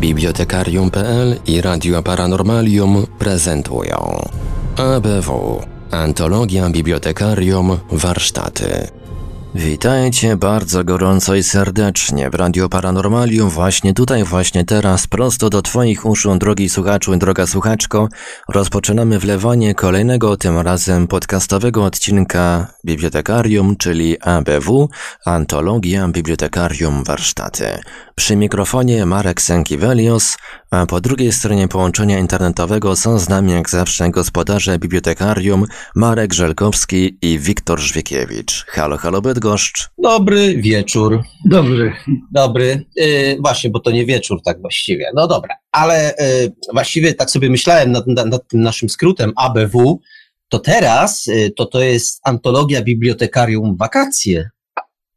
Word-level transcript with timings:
Bibliotekarium.pl 0.00 1.34
i 1.46 1.60
Radio 1.60 2.02
Paranormalium 2.02 3.06
prezentują 3.18 4.20
ABW 4.76 5.60
Antologia 5.90 6.70
Bibliotekarium 6.70 7.78
Warsztaty 8.02 9.03
Witajcie 9.56 10.36
bardzo 10.36 10.84
gorąco 10.84 11.34
i 11.34 11.42
serdecznie 11.42 12.30
w 12.30 12.34
Radio 12.34 12.68
Paranormalium, 12.68 13.50
właśnie 13.50 13.94
tutaj, 13.94 14.24
właśnie 14.24 14.64
teraz, 14.64 15.06
prosto 15.06 15.50
do 15.50 15.62
Twoich 15.62 16.06
uszu, 16.06 16.38
drogi 16.38 16.68
słuchaczu 16.68 17.14
i 17.14 17.18
droga 17.18 17.46
słuchaczko. 17.46 18.08
Rozpoczynamy 18.48 19.18
wlewanie 19.18 19.74
kolejnego, 19.74 20.36
tym 20.36 20.58
razem 20.58 21.08
podcastowego 21.08 21.84
odcinka 21.84 22.66
Bibliotekarium, 22.84 23.76
czyli 23.76 24.16
ABW, 24.20 24.88
Antologia 25.26 26.08
Bibliotekarium 26.08 27.04
Warsztaty. 27.04 27.78
Przy 28.14 28.36
mikrofonie 28.36 29.06
Marek 29.06 29.42
Sękiewelios, 29.42 30.36
a 30.74 30.86
po 30.86 31.00
drugiej 31.00 31.32
stronie 31.32 31.68
połączenia 31.68 32.18
internetowego 32.18 32.96
są 32.96 33.18
z 33.18 33.28
nami 33.28 33.52
jak 33.52 33.70
zawsze 33.70 34.10
gospodarze 34.10 34.78
bibliotekarium 34.78 35.64
Marek 35.94 36.34
Żelkowski 36.34 37.18
i 37.22 37.38
Wiktor 37.38 37.80
Żwiekiewicz. 37.80 38.64
Halo, 38.68 38.96
halo 38.96 39.22
Bydgoszcz. 39.22 39.88
Dobry 39.98 40.56
wieczór. 40.56 41.22
Dobry. 41.44 41.92
Dobry. 42.32 42.84
Yy, 42.96 43.36
właśnie, 43.40 43.70
bo 43.70 43.80
to 43.80 43.90
nie 43.90 44.06
wieczór 44.06 44.42
tak 44.44 44.60
właściwie. 44.60 45.10
No 45.14 45.26
dobra, 45.26 45.54
ale 45.72 46.14
yy, 46.18 46.52
właściwie 46.72 47.14
tak 47.14 47.30
sobie 47.30 47.50
myślałem 47.50 47.92
nad, 47.92 48.06
nad, 48.06 48.26
nad, 48.26 48.48
tym 48.48 48.60
naszym 48.60 48.88
skrótem 48.88 49.32
ABW, 49.36 50.00
to 50.48 50.58
teraz 50.58 51.26
yy, 51.26 51.50
to 51.50 51.66
to 51.66 51.82
jest 51.82 52.20
antologia 52.24 52.82
bibliotekarium 52.82 53.76
wakacje. 53.76 54.50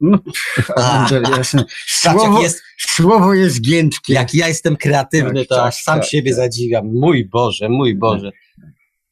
No, 0.01 0.17
Andrzej, 0.75 1.23
jasne. 1.37 1.63
Słowo, 1.87 2.41
jest, 2.41 2.61
słowo 2.77 3.33
jest 3.33 3.61
giętkie. 3.61 4.13
Jak 4.13 4.33
ja 4.33 4.47
jestem 4.47 4.75
kreatywny, 4.75 5.39
tak, 5.39 5.47
to 5.47 5.55
tak, 5.55 5.67
aż 5.67 5.83
sam 5.83 5.99
tak, 5.99 6.09
siebie 6.09 6.31
tak. 6.31 6.37
zadziwiam. 6.37 6.85
Mój 6.93 7.25
Boże, 7.25 7.69
mój 7.69 7.95
Boże. 7.95 8.31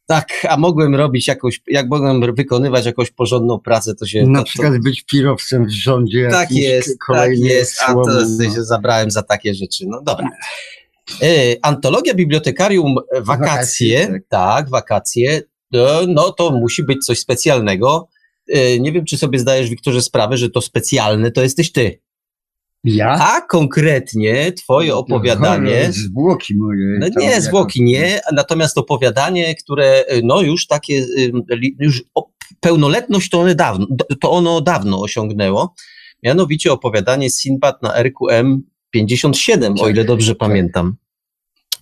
Tak, 0.07 0.47
a 0.49 0.57
mogłem 0.57 0.95
robić 0.95 1.27
jakąś, 1.27 1.61
jak 1.67 1.89
mogłem 1.89 2.35
wykonywać 2.35 2.85
jakąś 2.85 3.11
porządną 3.11 3.59
pracę, 3.59 3.95
to 3.95 4.05
się... 4.05 4.27
Na 4.27 4.39
to, 4.39 4.45
przykład 4.45 4.73
to... 4.73 4.79
być 4.79 5.03
pirowcem 5.03 5.65
w 5.65 5.71
rządzie. 5.71 6.27
Tak 6.31 6.51
jest, 6.51 6.97
tak 7.13 7.31
jest, 7.37 7.81
a 7.87 7.93
to 7.93 8.05
no. 8.39 8.53
się 8.55 8.63
zabrałem 8.63 9.11
za 9.11 9.23
takie 9.23 9.53
rzeczy. 9.53 9.85
No 9.87 10.01
dobra. 10.01 10.29
E, 11.21 11.27
antologia 11.61 12.13
Bibliotekarium 12.13 12.95
Wakacje, 12.95 13.21
wakacje 13.21 14.07
tak. 14.07 14.21
tak, 14.29 14.69
wakacje, 14.69 15.41
no 16.07 16.31
to 16.31 16.51
musi 16.51 16.83
być 16.83 17.05
coś 17.05 17.19
specjalnego. 17.19 18.07
E, 18.49 18.79
nie 18.79 18.91
wiem, 18.91 19.05
czy 19.05 19.17
sobie 19.17 19.39
zdajesz, 19.39 19.69
Wiktorze, 19.69 20.01
sprawę, 20.01 20.37
że 20.37 20.49
to 20.49 20.61
specjalne 20.61 21.31
to 21.31 21.41
jesteś 21.41 21.71
ty. 21.71 21.99
Ja? 22.85 23.17
A 23.19 23.41
konkretnie 23.41 24.51
twoje 24.51 24.89
no, 24.89 24.97
opowiadanie. 24.97 25.91
Zwłoki 25.91 26.55
moje. 26.55 26.97
No 26.99 27.07
nie, 27.17 27.41
zwłoki 27.41 27.83
nie, 27.83 28.21
natomiast 28.33 28.77
opowiadanie, 28.77 29.55
które 29.55 29.85
e, 29.85 30.21
no 30.23 30.41
już 30.41 30.67
takie, 30.67 31.05
już 31.79 32.03
pełnoletność 32.59 33.29
to, 33.29 33.39
one 33.39 33.55
dawno, 33.55 33.87
to 34.21 34.31
ono 34.31 34.61
dawno 34.61 35.01
osiągnęło. 35.01 35.73
Mianowicie 36.23 36.71
opowiadanie 36.71 37.29
Sinbad 37.29 37.81
na 37.83 38.03
RQM 38.03 38.63
57, 38.89 39.75
o 39.79 39.89
ile 39.89 40.05
dobrze 40.05 40.31
tak. 40.31 40.39
pamiętam. 40.39 40.95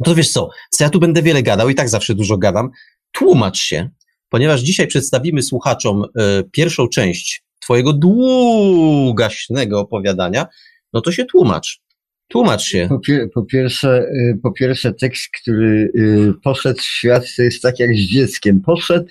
To 0.04 0.16
wiesz 0.16 0.32
co, 0.32 0.50
co 0.70 0.84
ja 0.84 0.90
tu 0.90 1.00
będę 1.00 1.22
wiele 1.22 1.44
gadał 1.44 1.70
i 1.70 1.76
tak 1.76 1.90
zawsze 1.90 2.16
dużo 2.16 2.38
gadam. 2.38 2.70
Tłumacz 3.12 3.58
się, 3.58 3.90
ponieważ 4.34 4.62
dzisiaj 4.62 4.88
przedstawimy 4.88 5.42
słuchaczom 5.42 6.04
y, 6.04 6.10
pierwszą 6.52 6.88
część 6.88 7.44
Twojego 7.60 7.94
długaśnego 7.94 9.80
opowiadania, 9.80 10.48
no 10.94 11.02
to 11.02 11.12
się 11.12 11.26
tłumacz. 11.26 11.82
Tłumacz 12.28 12.62
się. 12.62 12.86
Po, 12.90 13.00
pier 13.00 13.30
po, 13.34 13.44
pierwsze, 13.44 14.02
y, 14.02 14.40
po 14.44 14.52
pierwsze, 14.52 14.94
tekst, 14.94 15.30
który 15.42 15.92
y, 15.96 16.34
poszedł 16.44 16.80
w 16.80 16.84
świat, 16.84 17.24
to 17.36 17.44
jest 17.44 17.62
tak 17.62 17.80
jak 17.80 17.90
z 17.96 18.00
dzieckiem. 18.00 18.62
Poszedł 18.62 19.10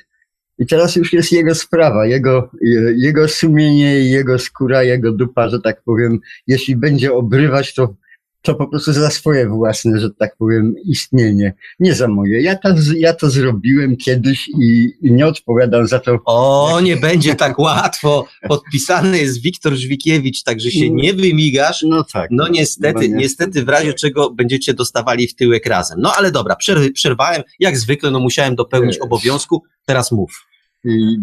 i 0.59 0.67
teraz 0.67 0.97
już 0.97 1.13
jest 1.13 1.33
jego 1.33 1.55
sprawa, 1.55 2.07
jego, 2.07 2.51
jego 2.97 3.29
sumienie, 3.29 4.01
jego 4.01 4.39
skóra, 4.39 4.83
jego 4.83 5.13
dupa, 5.13 5.49
że 5.49 5.61
tak 5.61 5.83
powiem. 5.83 6.19
Jeśli 6.47 6.77
będzie 6.77 7.13
obrywać, 7.13 7.75
to 7.75 7.95
to 8.43 8.55
po 8.55 8.67
prostu 8.67 8.93
za 8.93 9.11
swoje 9.11 9.49
własne, 9.49 10.01
że 10.01 10.11
tak 10.11 10.37
powiem, 10.37 10.75
istnienie. 10.85 11.55
Nie 11.81 11.95
za 11.95 12.09
moje. 12.09 12.43
Ja 12.43 12.57
to, 12.57 12.69
ja 12.97 13.15
to 13.15 13.31
zrobiłem 13.31 13.97
kiedyś 13.97 14.49
i, 14.49 14.93
i 15.03 15.13
nie 15.13 15.27
odpowiadam 15.27 15.87
za 15.87 15.99
to. 15.99 16.19
O, 16.25 16.81
nie 16.81 16.97
będzie 16.97 17.35
tak 17.35 17.59
łatwo. 17.59 18.27
Podpisany 18.49 19.19
jest 19.19 19.43
Wiktor 19.43 19.75
Żwikiewicz, 19.75 20.43
także 20.43 20.71
się 20.71 20.91
nie 20.91 21.15
wymigasz. 21.15 21.85
No 21.89 22.05
tak. 22.13 22.29
No 22.31 22.49
niestety, 22.49 23.09
no, 23.09 23.17
niestety 23.17 23.65
w 23.65 23.69
razie 23.69 23.95
czego 23.95 24.31
będziecie 24.31 24.75
dostawali 24.75 25.29
w 25.29 25.35
tyłek 25.35 25.67
razem. 25.67 26.01
No 26.01 26.13
ale 26.17 26.31
dobra, 26.31 26.57
przerwałem. 26.95 27.43
Jak 27.61 27.79
zwykle, 27.79 28.11
no 28.11 28.21
musiałem 28.21 28.55
dopełnić 28.55 28.99
obowiązku. 28.99 29.63
Teraz 29.87 30.13
mów. 30.13 30.47
I 30.85 31.17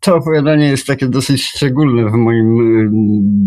to 0.00 0.16
opowiadanie 0.16 0.68
jest 0.68 0.86
takie 0.86 1.06
dosyć 1.06 1.44
szczególne 1.44 2.10
w 2.10 2.12
moim 2.12 2.60
y, 2.60 2.88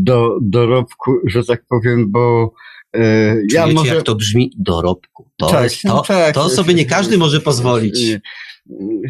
do, 0.03 0.37
dorobku, 0.41 1.11
że 1.25 1.43
tak 1.43 1.63
powiem, 1.69 2.11
bo 2.11 2.53
E, 2.95 3.35
ja 3.51 3.67
może... 3.67 3.95
jak 3.95 4.03
to 4.03 4.15
brzmi? 4.15 4.51
Dorobku. 4.57 5.29
To, 5.37 5.47
tak, 5.47 5.63
jest, 5.63 5.81
to, 5.81 6.01
tak, 6.07 6.35
to 6.35 6.49
sobie 6.49 6.73
nie 6.73 6.85
każdy 6.85 7.17
może 7.17 7.39
pozwolić. 7.39 8.17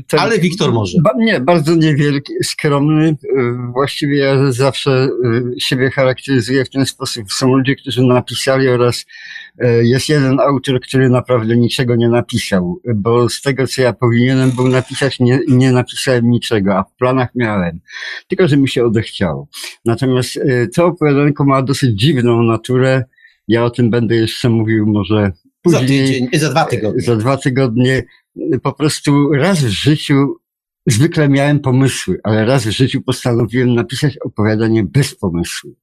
Ten, 0.07 0.19
ale 0.19 0.39
Wiktor 0.39 0.73
może. 0.73 0.97
Ba, 1.03 1.11
nie, 1.17 1.39
bardzo 1.39 1.75
niewielki, 1.75 2.33
skromny. 2.44 3.07
E, 3.07 3.71
właściwie 3.73 4.17
ja 4.17 4.51
zawsze 4.51 4.91
e, 4.91 5.09
siebie 5.59 5.91
charakteryzuję 5.91 6.66
w 6.66 6.69
ten 6.69 6.85
sposób. 6.85 7.31
Są 7.31 7.55
ludzie, 7.55 7.75
którzy 7.75 8.03
napisali 8.03 8.69
oraz 8.69 9.05
jest 9.81 10.09
jeden 10.09 10.39
autor, 10.39 10.81
który 10.81 11.09
naprawdę 11.09 11.57
niczego 11.57 11.95
nie 11.95 12.09
napisał, 12.09 12.81
bo 12.95 13.29
z 13.29 13.41
tego, 13.41 13.67
co 13.67 13.81
ja 13.81 13.94
powinienem 13.94 14.51
był 14.51 14.67
napisać, 14.67 15.19
nie, 15.19 15.39
nie 15.47 15.71
napisałem 15.71 16.29
niczego, 16.29 16.77
a 16.77 16.83
w 16.83 16.95
planach 16.95 17.29
miałem. 17.35 17.79
Tylko, 18.27 18.47
że 18.47 18.57
mi 18.57 18.69
się 18.69 18.85
odechciało. 18.85 19.47
Natomiast 19.85 20.39
to 20.75 20.85
opowiadanko 20.85 21.45
ma 21.45 21.61
dosyć 21.61 22.00
dziwną 22.00 22.44
naturę, 22.44 23.03
ja 23.48 23.66
o 23.66 23.70
tym 23.70 23.90
będę 23.90 24.16
jeszcze 24.16 24.50
mówił 24.50 24.86
może 24.88 25.31
później. 25.62 25.81
Za, 25.81 25.88
tydzień, 25.88 26.28
za 26.34 26.50
dwa 26.50 26.66
tygodnie. 26.66 27.02
Za 27.02 27.16
dwa 27.16 27.38
tygodnie. 27.38 28.04
Po 28.64 28.74
prostu 28.74 29.31
raz 29.34 29.59
w 29.59 29.70
życiu 29.70 30.36
zwykle 30.88 31.30
miałem 31.30 31.59
pomysły, 31.59 32.20
ale 32.24 32.46
raz 32.46 32.66
w 32.68 32.72
życiu 32.72 33.02
postanowiłem 33.02 33.74
napisać 33.74 34.18
opowiadanie 34.18 34.84
bez 34.84 35.16
pomysłu. 35.16 35.76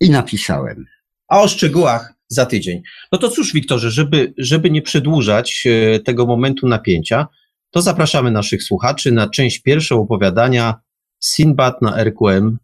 I 0.00 0.10
napisałem. 0.10 0.84
A 1.28 1.40
o 1.40 1.48
szczegółach 1.48 2.14
za 2.28 2.46
tydzień. 2.46 2.82
No 3.12 3.18
to 3.18 3.28
cóż, 3.28 3.52
Wiktorze, 3.52 3.90
żeby, 3.90 4.34
żeby 4.38 4.70
nie 4.70 4.82
przedłużać 4.82 5.64
e, 5.66 6.00
tego 6.00 6.26
momentu 6.26 6.68
napięcia, 6.68 7.26
to 7.70 7.82
zapraszamy 7.82 8.30
naszych 8.30 8.62
słuchaczy 8.62 9.12
na 9.12 9.28
część 9.28 9.62
pierwszą 9.62 10.00
opowiadania 10.00 10.74
Sinbad 11.20 11.82
na 11.82 12.04
RQM 12.04 12.58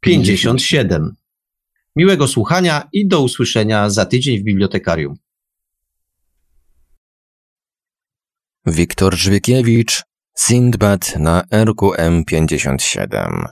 57. 0.00 1.14
Miłego 1.96 2.28
słuchania 2.28 2.88
i 2.92 3.08
do 3.08 3.20
usłyszenia 3.20 3.90
za 3.90 4.06
tydzień 4.06 4.40
w 4.40 4.44
bibliotekarium. 4.44 5.14
Wiktor 8.66 9.16
Żwykiewicz, 9.16 10.02
Sindbad 10.38 11.16
na 11.16 11.44
RQM 11.52 12.24
57 12.24 13.46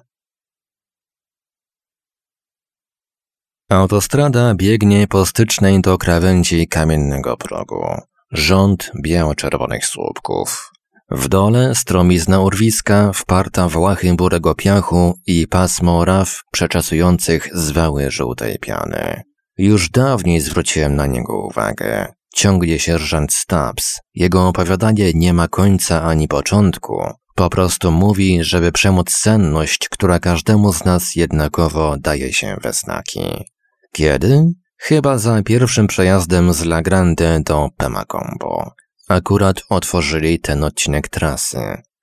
Autostrada 3.68 4.54
biegnie 4.54 5.06
po 5.08 5.26
stycznej 5.26 5.80
do 5.80 5.98
krawędzi 5.98 6.68
kamiennego 6.68 7.36
progu. 7.36 7.84
Rząd 8.30 8.92
biało-czerwonych 9.02 9.86
słupków. 9.86 10.73
W 11.10 11.28
dole 11.28 11.74
stromizna 11.74 12.40
urwiska 12.40 13.12
wparta 13.12 13.68
w 13.68 13.76
łachy 13.76 14.14
burego 14.14 14.54
piachu 14.54 15.18
i 15.26 15.48
pasmo 15.48 16.04
raf 16.04 16.40
przeczasujących 16.52 17.48
zwały 17.52 18.10
żółtej 18.10 18.58
piany. 18.58 19.22
Już 19.58 19.90
dawniej 19.90 20.40
zwróciłem 20.40 20.96
na 20.96 21.06
niego 21.06 21.46
uwagę. 21.46 22.12
Ciągnie 22.34 22.78
sierżant 22.78 23.32
Stubbs. 23.32 24.00
Jego 24.14 24.48
opowiadanie 24.48 25.12
nie 25.14 25.34
ma 25.34 25.48
końca 25.48 26.02
ani 26.02 26.28
początku. 26.28 27.04
Po 27.34 27.50
prostu 27.50 27.90
mówi, 27.90 28.44
żeby 28.44 28.72
przemóc 28.72 29.10
senność, 29.10 29.88
która 29.88 30.18
każdemu 30.18 30.72
z 30.72 30.84
nas 30.84 31.14
jednakowo 31.16 31.96
daje 31.98 32.32
się 32.32 32.56
we 32.62 32.72
znaki. 32.72 33.44
Kiedy? 33.92 34.44
Chyba 34.78 35.18
za 35.18 35.42
pierwszym 35.42 35.86
przejazdem 35.86 36.52
z 36.52 36.62
La 36.62 36.82
Grande 36.82 37.40
do 37.40 37.68
Pemacombo. 37.76 38.72
Akurat 39.08 39.62
otworzyli 39.68 40.40
ten 40.40 40.64
odcinek 40.64 41.08
trasy. 41.08 41.58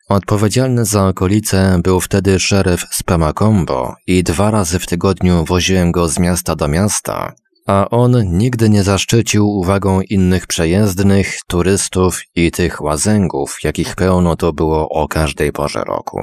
Odpowiedzialny 0.09 0.85
za 0.85 1.07
okolice 1.07 1.79
był 1.83 1.99
wtedy 1.99 2.39
szeryf 2.39 2.85
z 2.91 3.03
Pemacombo 3.03 3.95
i 4.07 4.23
dwa 4.23 4.51
razy 4.51 4.79
w 4.79 4.87
tygodniu 4.87 5.45
woziłem 5.45 5.91
go 5.91 6.07
z 6.07 6.19
miasta 6.19 6.55
do 6.55 6.67
miasta, 6.67 7.33
a 7.67 7.89
on 7.89 8.37
nigdy 8.37 8.69
nie 8.69 8.83
zaszczycił 8.83 9.49
uwagą 9.49 10.01
innych 10.01 10.47
przejezdnych, 10.47 11.39
turystów 11.47 12.21
i 12.35 12.51
tych 12.51 12.81
łazęgów, 12.81 13.57
jakich 13.63 13.95
pełno 13.95 14.35
to 14.35 14.53
było 14.53 14.89
o 14.89 15.07
każdej 15.07 15.51
porze 15.51 15.83
roku. 15.83 16.19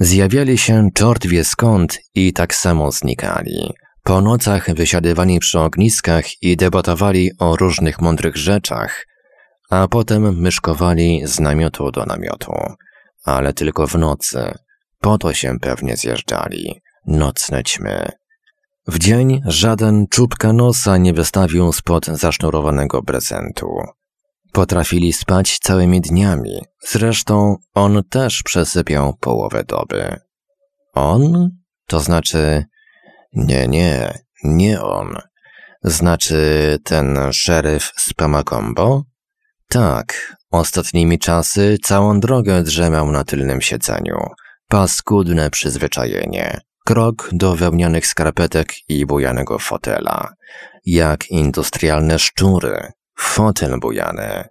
Zjawiali 0.00 0.58
się 0.58 0.88
czort 0.94 1.26
wie 1.26 1.44
skąd 1.44 1.98
i 2.14 2.32
tak 2.32 2.54
samo 2.54 2.92
znikali. 2.92 3.72
Po 4.02 4.20
nocach 4.20 4.74
wysiadywali 4.74 5.38
przy 5.38 5.58
ogniskach 5.58 6.42
i 6.42 6.56
debatowali 6.56 7.30
o 7.38 7.56
różnych 7.56 8.00
mądrych 8.00 8.36
rzeczach, 8.36 9.06
a 9.72 9.88
potem 9.88 10.40
myszkowali 10.40 11.22
z 11.24 11.40
namiotu 11.40 11.90
do 11.90 12.04
namiotu, 12.06 12.52
ale 13.24 13.52
tylko 13.52 13.86
w 13.86 13.94
nocy. 13.94 14.54
Po 15.00 15.18
to 15.18 15.32
się 15.32 15.58
pewnie 15.60 15.96
zjeżdżali. 15.96 16.80
Nocne 17.06 17.62
ćmy. 17.62 18.08
W 18.86 18.98
dzień 18.98 19.40
żaden 19.46 20.06
czubka 20.10 20.52
nosa 20.52 20.96
nie 20.96 21.12
wystawił 21.12 21.72
spod 21.72 22.06
zasznurowanego 22.06 23.02
prezentu. 23.02 23.68
Potrafili 24.52 25.12
spać 25.12 25.58
całymi 25.58 26.00
dniami. 26.00 26.60
Zresztą 26.88 27.56
on 27.74 28.02
też 28.10 28.42
przesypiał 28.42 29.14
połowę 29.20 29.64
doby. 29.64 30.16
On? 30.94 31.50
To 31.86 32.00
znaczy... 32.00 32.64
Nie, 33.34 33.68
nie, 33.68 34.18
nie 34.44 34.82
on. 34.82 35.16
Znaczy 35.82 36.78
ten 36.84 37.18
szeryf 37.32 37.92
z 37.96 38.14
Pamakombo? 38.14 39.11
Tak, 39.72 40.36
ostatnimi 40.50 41.18
czasy 41.18 41.76
całą 41.82 42.20
drogę 42.20 42.62
drzemał 42.62 43.12
na 43.12 43.24
tylnym 43.24 43.60
siedzeniu. 43.60 44.16
Paskudne 44.68 45.50
przyzwyczajenie. 45.50 46.60
Krok 46.84 47.28
do 47.32 47.56
wełnianych 47.56 48.06
skarpetek 48.06 48.72
i 48.88 49.06
bujanego 49.06 49.58
fotela. 49.58 50.34
Jak 50.84 51.30
industrialne 51.30 52.18
szczury. 52.18 52.92
Fotel 53.18 53.80
bujany. 53.80 54.44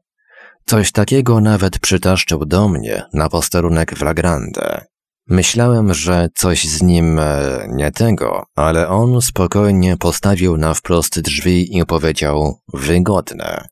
Coś 0.66 0.92
takiego 0.92 1.42
nawet 1.42 1.80
przytaszczył 1.80 2.46
do 2.46 2.68
mnie 2.68 3.04
na 3.14 3.30
posterunek 3.30 3.96
w 3.96 4.02
Lagrande. 4.02 4.86
Myślałem, 5.28 5.94
że 5.94 6.28
coś 6.36 6.64
z 6.64 6.82
nim 6.82 7.20
e, 7.20 7.66
nie 7.70 7.92
tego, 7.92 8.46
ale 8.56 8.88
on 8.88 9.22
spokojnie 9.22 9.98
postawił 9.98 10.58
na 10.58 10.74
wprost 10.74 11.20
drzwi 11.20 11.78
i 11.78 11.86
powiedział 11.86 12.60
wygodne. 12.74 13.68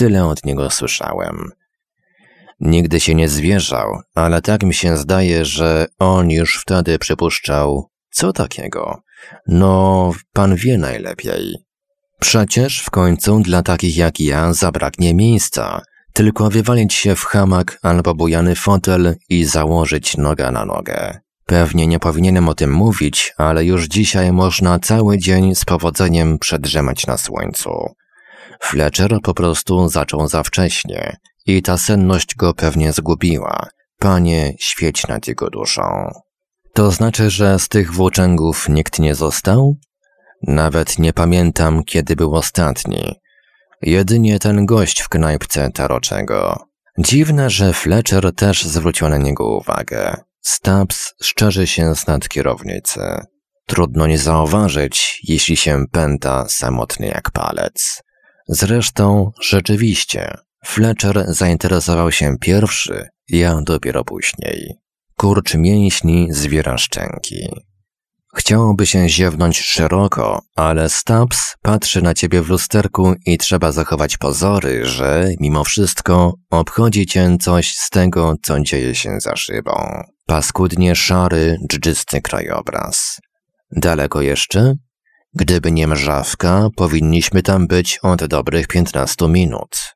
Tyle 0.00 0.26
od 0.26 0.44
niego 0.44 0.70
słyszałem. 0.70 1.50
Nigdy 2.60 3.00
się 3.00 3.14
nie 3.14 3.28
zwierzał, 3.28 4.00
ale 4.14 4.42
tak 4.42 4.62
mi 4.62 4.74
się 4.74 4.96
zdaje, 4.96 5.44
że 5.44 5.86
on 5.98 6.30
już 6.30 6.60
wtedy 6.60 6.98
przypuszczał, 6.98 7.90
co 8.10 8.32
takiego? 8.32 9.02
No, 9.46 10.12
pan 10.32 10.56
wie 10.56 10.78
najlepiej. 10.78 11.54
Przecież 12.20 12.82
w 12.82 12.90
końcu 12.90 13.40
dla 13.40 13.62
takich 13.62 13.96
jak 13.96 14.20
ja 14.20 14.52
zabraknie 14.52 15.14
miejsca, 15.14 15.82
tylko 16.12 16.50
wywalić 16.50 16.94
się 16.94 17.16
w 17.16 17.24
hamak 17.24 17.78
albo 17.82 18.14
bujany 18.14 18.54
fotel 18.54 19.16
i 19.28 19.44
założyć 19.44 20.16
noga 20.16 20.50
na 20.50 20.64
nogę. 20.64 21.20
Pewnie 21.46 21.86
nie 21.86 21.98
powinienem 21.98 22.48
o 22.48 22.54
tym 22.54 22.72
mówić, 22.72 23.32
ale 23.36 23.64
już 23.64 23.86
dzisiaj 23.86 24.32
można 24.32 24.78
cały 24.78 25.18
dzień 25.18 25.54
z 25.54 25.64
powodzeniem 25.64 26.38
przedrzemać 26.38 27.06
na 27.06 27.18
słońcu. 27.18 27.99
Fletcher 28.62 29.18
po 29.22 29.34
prostu 29.34 29.88
zaczął 29.88 30.28
za 30.28 30.42
wcześnie 30.42 31.16
i 31.46 31.62
ta 31.62 31.78
senność 31.78 32.34
go 32.34 32.54
pewnie 32.54 32.92
zgubiła. 32.92 33.68
Panie, 33.98 34.54
świeć 34.58 35.08
nad 35.08 35.28
jego 35.28 35.50
duszą. 35.50 36.10
To 36.74 36.90
znaczy, 36.90 37.30
że 37.30 37.58
z 37.58 37.68
tych 37.68 37.92
włóczęgów 37.92 38.68
nikt 38.68 38.98
nie 38.98 39.14
został? 39.14 39.76
Nawet 40.42 40.98
nie 40.98 41.12
pamiętam, 41.12 41.84
kiedy 41.84 42.16
był 42.16 42.34
ostatni. 42.34 43.14
Jedynie 43.82 44.38
ten 44.38 44.66
gość 44.66 45.00
w 45.00 45.08
knajpce 45.08 45.70
taroczego. 45.70 46.56
Dziwne, 46.98 47.50
że 47.50 47.72
Fletcher 47.72 48.34
też 48.34 48.64
zwrócił 48.64 49.08
na 49.08 49.18
niego 49.18 49.56
uwagę. 49.56 50.16
Stubbs 50.42 51.14
szczerzy 51.22 51.66
się 51.66 51.94
z 51.94 52.28
kierownicy. 52.28 53.00
Trudno 53.66 54.06
nie 54.06 54.18
zauważyć, 54.18 55.20
jeśli 55.24 55.56
się 55.56 55.84
pęta 55.92 56.48
samotny 56.48 57.06
jak 57.06 57.30
palec. 57.30 58.02
Zresztą, 58.52 59.30
rzeczywiście, 59.40 60.34
Fletcher 60.64 61.24
zainteresował 61.28 62.12
się 62.12 62.36
pierwszy, 62.40 63.08
ja 63.28 63.60
dopiero 63.62 64.04
później. 64.04 64.74
Kurcz 65.16 65.54
mięśni 65.54 66.28
zwiera 66.30 66.78
szczęki. 66.78 67.48
Chciałoby 68.36 68.86
się 68.86 69.08
ziewnąć 69.08 69.60
szeroko, 69.60 70.42
ale 70.56 70.88
Stubbs 70.88 71.56
patrzy 71.62 72.02
na 72.02 72.14
ciebie 72.14 72.42
w 72.42 72.48
lusterku 72.48 73.14
i 73.26 73.38
trzeba 73.38 73.72
zachować 73.72 74.16
pozory, 74.16 74.86
że 74.86 75.30
mimo 75.40 75.64
wszystko 75.64 76.34
obchodzi 76.50 77.06
cię 77.06 77.36
coś 77.40 77.74
z 77.76 77.90
tego, 77.90 78.34
co 78.42 78.60
dzieje 78.60 78.94
się 78.94 79.20
za 79.20 79.36
szybą. 79.36 80.02
Paskudnie 80.26 80.96
szary, 80.96 81.58
dżdżysty 81.68 82.22
krajobraz. 82.22 83.20
Daleko 83.76 84.20
jeszcze? 84.20 84.74
Gdyby 85.34 85.72
nie 85.72 85.86
mrzawka, 85.86 86.68
powinniśmy 86.76 87.42
tam 87.42 87.66
być 87.66 87.98
od 88.02 88.24
dobrych 88.24 88.66
piętnastu 88.66 89.28
minut. 89.28 89.94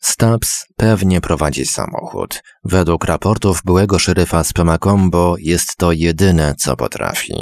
Stubbs 0.00 0.66
pewnie 0.76 1.20
prowadzi 1.20 1.66
samochód. 1.66 2.42
Według 2.64 3.04
raportów 3.04 3.62
byłego 3.64 3.98
szeryfa 3.98 4.44
z 4.44 4.52
Pemakombo 4.52 5.36
jest 5.38 5.76
to 5.76 5.92
jedyne, 5.92 6.54
co 6.58 6.76
potrafi. 6.76 7.34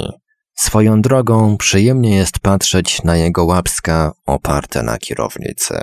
Swoją 0.55 1.01
drogą 1.01 1.57
przyjemnie 1.57 2.15
jest 2.15 2.39
patrzeć 2.39 3.03
na 3.03 3.17
jego 3.17 3.45
łapska 3.45 4.11
oparte 4.25 4.83
na 4.83 4.97
kierownicy. 4.97 5.75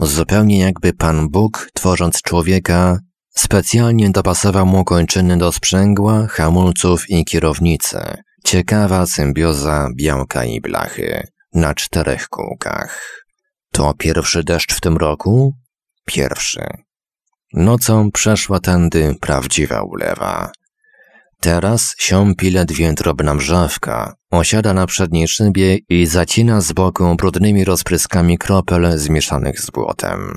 Zupełnie 0.00 0.58
jakby 0.58 0.92
Pan 0.92 1.28
Bóg, 1.28 1.70
tworząc 1.74 2.22
człowieka, 2.22 2.98
specjalnie 3.30 4.10
dopasował 4.10 4.66
mu 4.66 4.84
kończyny 4.84 5.38
do 5.38 5.52
sprzęgła, 5.52 6.26
hamulców 6.26 7.10
i 7.10 7.24
kierownicy. 7.24 7.98
Ciekawa 8.44 9.06
symbioza 9.06 9.88
białka 9.96 10.44
i 10.44 10.60
blachy 10.60 11.26
na 11.54 11.74
czterech 11.74 12.28
kółkach. 12.28 13.24
To 13.72 13.94
pierwszy 13.98 14.44
deszcz 14.44 14.74
w 14.74 14.80
tym 14.80 14.96
roku? 14.96 15.54
Pierwszy. 16.04 16.66
Nocą 17.52 18.10
przeszła 18.10 18.60
tędy 18.60 19.14
prawdziwa 19.20 19.82
ulewa. 19.82 20.52
Teraz 21.40 21.94
siąpi 21.98 22.50
ledwie 22.50 22.92
drobna 22.92 23.34
mrzawka, 23.34 24.14
osiada 24.30 24.74
na 24.74 24.86
przedniej 24.86 25.28
szybie 25.28 25.78
i 25.88 26.06
zacina 26.06 26.60
z 26.60 26.72
boku 26.72 27.16
brudnymi 27.16 27.64
rozpryskami 27.64 28.38
kropel 28.38 28.98
zmieszanych 28.98 29.60
z 29.60 29.70
błotem. 29.70 30.34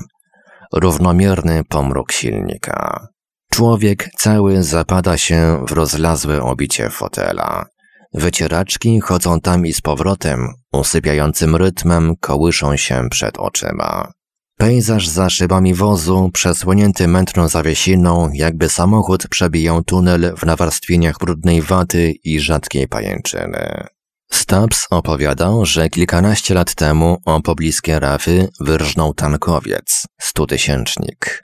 Równomierny 0.74 1.64
pomruk 1.70 2.12
silnika. 2.12 3.08
Człowiek 3.52 4.10
cały 4.18 4.64
zapada 4.64 5.18
się 5.18 5.66
w 5.68 5.72
rozlazłe 5.72 6.42
obicie 6.42 6.90
fotela. 6.90 7.66
Wycieraczki 8.14 9.00
chodzą 9.00 9.40
tam 9.40 9.66
i 9.66 9.74
z 9.74 9.82
powrotem, 9.82 10.48
usypiającym 10.74 11.56
rytmem 11.56 12.16
kołyszą 12.20 12.76
się 12.76 13.10
przed 13.10 13.38
oczyma. 13.38 14.12
Pejzaż 14.58 15.08
za 15.08 15.30
szybami 15.30 15.74
wozu, 15.74 16.30
przesłonięty 16.34 17.08
mętną 17.08 17.48
zawiesiną, 17.48 18.30
jakby 18.34 18.70
samochód 18.70 19.28
przebijał 19.28 19.84
tunel 19.84 20.34
w 20.38 20.46
nawarstwieniach 20.46 21.18
brudnej 21.20 21.62
waty 21.62 22.14
i 22.24 22.40
rzadkiej 22.40 22.88
pajęczyny. 22.88 23.88
Stubbs 24.32 24.88
opowiadał, 24.90 25.66
że 25.66 25.90
kilkanaście 25.90 26.54
lat 26.54 26.76
temu 26.76 27.18
o 27.26 27.42
pobliskie 27.42 28.00
rafy 28.00 28.50
wyrżnął 28.60 29.14
tankowiec, 29.14 30.06
stutysięcznik. 30.22 31.44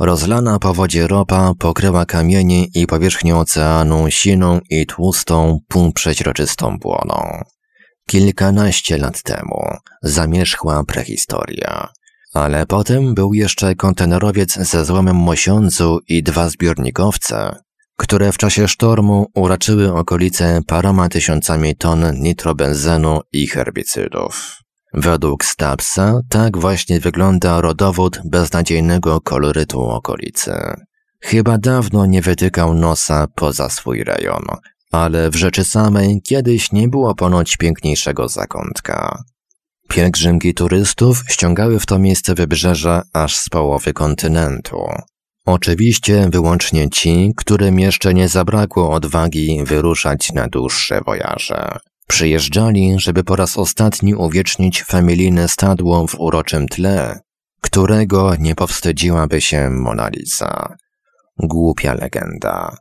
Rozlana 0.00 0.58
po 0.58 0.74
wodzie 0.74 1.06
ropa 1.06 1.52
pokryła 1.58 2.06
kamienie 2.06 2.64
i 2.64 2.86
powierzchnię 2.86 3.36
oceanu 3.36 4.10
siną 4.10 4.60
i 4.70 4.86
tłustą, 4.86 5.58
półprzeźroczystą 5.68 6.78
błoną. 6.78 7.44
Kilkanaście 8.06 8.98
lat 8.98 9.22
temu 9.22 9.60
zamierzchła 10.02 10.84
prehistoria. 10.84 11.88
Ale 12.34 12.66
potem 12.66 13.14
był 13.14 13.34
jeszcze 13.34 13.74
kontenerowiec 13.74 14.52
ze 14.52 14.84
złomem 14.84 15.16
mosiądzu 15.16 15.98
i 16.08 16.22
dwa 16.22 16.48
zbiornikowce, 16.48 17.56
które 17.96 18.32
w 18.32 18.38
czasie 18.38 18.68
sztormu 18.68 19.26
uraczyły 19.34 19.94
okolice 19.94 20.60
paroma 20.66 21.08
tysiącami 21.08 21.76
ton 21.76 22.20
nitrobenzenu 22.20 23.20
i 23.32 23.46
herbicydów. 23.46 24.65
Według 24.96 25.44
Stubbsa 25.44 26.20
tak 26.28 26.58
właśnie 26.58 27.00
wygląda 27.00 27.60
rodowód 27.60 28.20
beznadziejnego 28.24 29.20
kolorytu 29.20 29.82
okolicy. 29.82 30.52
Chyba 31.20 31.58
dawno 31.58 32.06
nie 32.06 32.22
wytykał 32.22 32.74
nosa 32.74 33.26
poza 33.34 33.68
swój 33.68 34.04
rejon, 34.04 34.44
ale 34.92 35.30
w 35.30 35.36
rzeczy 35.36 35.64
samej 35.64 36.20
kiedyś 36.24 36.72
nie 36.72 36.88
było 36.88 37.14
ponoć 37.14 37.56
piękniejszego 37.56 38.28
zakątka. 38.28 39.22
Pielgrzymki 39.88 40.54
turystów 40.54 41.22
ściągały 41.28 41.80
w 41.80 41.86
to 41.86 41.98
miejsce 41.98 42.34
wybrzeża 42.34 43.02
aż 43.12 43.36
z 43.36 43.48
połowy 43.48 43.92
kontynentu. 43.92 44.78
Oczywiście 45.46 46.28
wyłącznie 46.32 46.90
ci, 46.90 47.32
którym 47.36 47.78
jeszcze 47.78 48.14
nie 48.14 48.28
zabrakło 48.28 48.90
odwagi 48.90 49.64
wyruszać 49.64 50.32
na 50.32 50.48
dłuższe 50.48 51.00
wojaże. 51.06 51.78
Przyjeżdżali, 52.08 52.94
żeby 52.98 53.24
po 53.24 53.36
raz 53.36 53.58
ostatni 53.58 54.14
uwiecznić 54.14 54.82
familijne 54.82 55.48
stadło 55.48 56.06
w 56.06 56.14
uroczym 56.20 56.68
tle, 56.68 57.20
którego 57.60 58.36
nie 58.38 58.54
powstydziłaby 58.54 59.40
się 59.40 59.70
Mona 59.70 60.08
Lisa. 60.08 60.76
Głupia 61.38 61.94
legenda. 61.94 62.76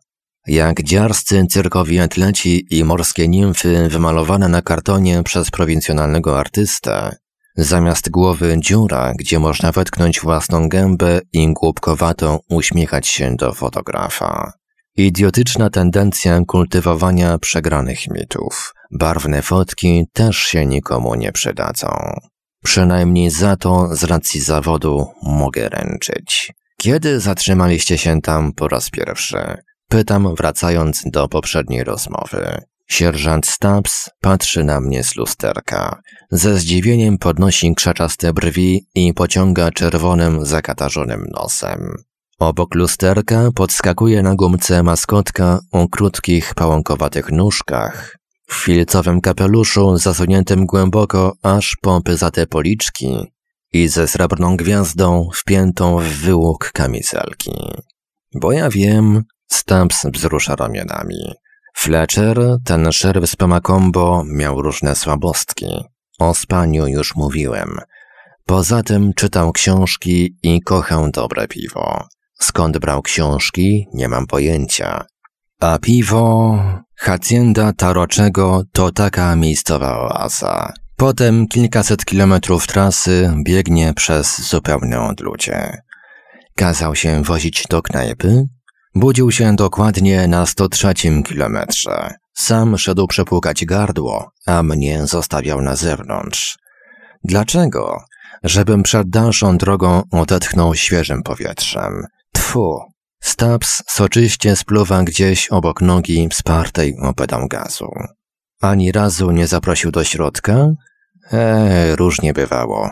jak 0.48 0.84
dziarscy 0.84 1.46
cyrkowi 1.50 2.00
atleci 2.00 2.66
i 2.70 2.84
morskie 2.84 3.28
nimfy 3.28 3.90
wymalowane 3.90 4.48
na 4.48 4.62
kartonie 4.62 5.24
przez 5.24 5.52
prowincjonalnego 5.52 6.40
artystę, 6.40 7.16
zamiast 7.58 8.10
głowy 8.10 8.56
dziura, 8.60 9.14
gdzie 9.20 9.40
można 9.40 9.72
wetknąć 9.72 10.20
własną 10.20 10.70
gębę 10.70 11.22
i 11.34 11.54
głupkowato 11.54 12.40
uśmiechać 12.50 13.08
się 13.08 13.36
do 13.36 13.54
fotografa. 13.54 14.54
Idiotyczna 14.98 15.70
tendencja 15.70 16.42
kultywowania 16.48 17.38
przegranych 17.38 18.08
mitów. 18.08 18.74
Barwne 19.00 19.42
fotki 19.42 20.06
też 20.14 20.38
się 20.38 20.66
nikomu 20.66 21.16
nie 21.16 21.32
przydadzą. 21.32 21.88
Przynajmniej 22.64 23.30
za 23.30 23.56
to 23.56 23.96
z 23.96 24.04
racji 24.04 24.42
zawodu 24.42 25.08
mogę 25.24 25.70
ręczyć. 25.70 26.54
Kiedy 26.78 27.20
zatrzymaliście 27.20 27.98
się 27.98 28.22
tam 28.22 28.54
po 28.54 28.68
raz 28.68 28.90
pierwszy? 28.90 29.58
Pytam, 29.90 30.36
wracając 30.36 31.04
do 31.06 31.28
poprzedniej 31.28 31.84
rozmowy. 31.84 32.62
Sierżant 32.90 33.48
Stubbs 33.48 34.10
patrzy 34.22 34.64
na 34.64 34.82
mnie 34.82 35.04
z 35.04 35.16
lusterka. 35.16 36.02
Ze 36.32 36.58
zdziwieniem 36.58 37.18
podnosi 37.18 37.76
krzaczaste 37.76 38.34
brwi 38.34 38.88
i 38.96 39.14
pociąga 39.14 39.72
czerwonym, 39.72 40.46
zakatarzonym 40.46 41.26
nosem. 41.32 41.96
Obok 42.40 42.76
lusterka 42.76 43.50
podskakuje 43.56 44.24
na 44.24 44.36
gumce 44.36 44.84
maskotka 44.84 45.60
o 45.72 45.88
krótkich, 45.88 46.54
pałąkowatych 46.56 47.32
nóżkach, 47.32 48.18
w 48.48 48.54
filcowym 48.54 49.22
kapeluszu 49.22 49.98
zasuniętym 49.98 50.66
głęboko 50.66 51.36
aż 51.44 51.78
po 51.82 52.02
pyzate 52.02 52.48
policzki 52.48 53.32
i 53.74 53.88
ze 53.88 54.08
srebrną 54.08 54.58
gwiazdą 54.58 55.30
wpiętą 55.34 56.00
w 56.00 56.04
wyłuk 56.04 56.72
kamizelki. 56.74 57.52
Bo 58.42 58.52
ja 58.52 58.70
wiem, 58.70 59.24
Stamps 59.48 60.06
wzrusza 60.06 60.56
ramionami. 60.56 61.34
Fletcher, 61.78 62.58
ten 62.66 62.92
szerw 62.92 63.30
z 63.30 63.36
Pemakombo, 63.36 64.24
miał 64.26 64.62
różne 64.62 64.96
słabostki. 64.96 65.66
O 66.20 66.34
spaniu 66.34 66.88
już 66.88 67.16
mówiłem. 67.16 67.78
Poza 68.46 68.84
tym 68.84 69.14
czytał 69.14 69.52
książki 69.52 70.38
i 70.44 70.62
kochał 70.62 71.12
dobre 71.12 71.48
piwo. 71.48 72.08
Skąd 72.40 72.78
brał 72.78 73.02
książki, 73.02 73.88
nie 73.94 74.10
mam 74.10 74.28
pojęcia. 74.28 75.06
A 75.60 75.80
piwo, 75.80 76.60
hacienda 76.98 77.74
Taroczego 77.74 78.64
to 78.72 78.92
taka 78.92 79.36
miejscowa 79.36 80.00
oaza. 80.00 80.74
Potem 80.96 81.48
kilkaset 81.48 82.06
kilometrów 82.06 82.68
trasy 82.68 83.34
biegnie 83.46 83.94
przez 83.94 84.50
zupełne 84.50 85.02
odludzie. 85.02 85.82
Kazał 86.56 86.96
się 86.96 87.24
wozić 87.24 87.64
do 87.70 87.82
knajpy, 87.82 88.48
Budził 88.98 89.32
się 89.32 89.56
dokładnie 89.56 90.28
na 90.28 90.46
103 90.46 90.94
kilometrze. 91.26 92.14
Sam 92.34 92.78
szedł 92.78 93.08
przepłukać 93.08 93.66
gardło, 93.66 94.32
a 94.46 94.64
mnie 94.64 95.08
zostawiał 95.08 95.62
na 95.62 95.76
zewnątrz. 95.76 96.58
Dlaczego? 97.24 97.98
Żebym 98.44 98.84
przed 98.84 99.10
dalszą 99.10 99.58
drogą 99.58 100.02
odetchnął 100.12 100.76
świeżym 100.76 101.24
powietrzem. 101.24 102.06
Tfu. 102.34 102.80
Stabs 103.26 103.84
soczyście 103.88 104.56
spluwa 104.56 105.04
gdzieś 105.04 105.48
obok 105.48 105.82
nogi 105.82 106.30
wspartej 106.30 106.98
o 107.02 107.14
pedał 107.14 107.48
gazu. 107.48 107.90
Ani 108.62 108.92
razu 108.92 109.32
nie 109.32 109.48
zaprosił 109.48 109.92
do 109.92 110.04
środka? 110.04 110.68
Eee, 111.32 111.96
różnie 111.96 112.34
bywało. 112.34 112.92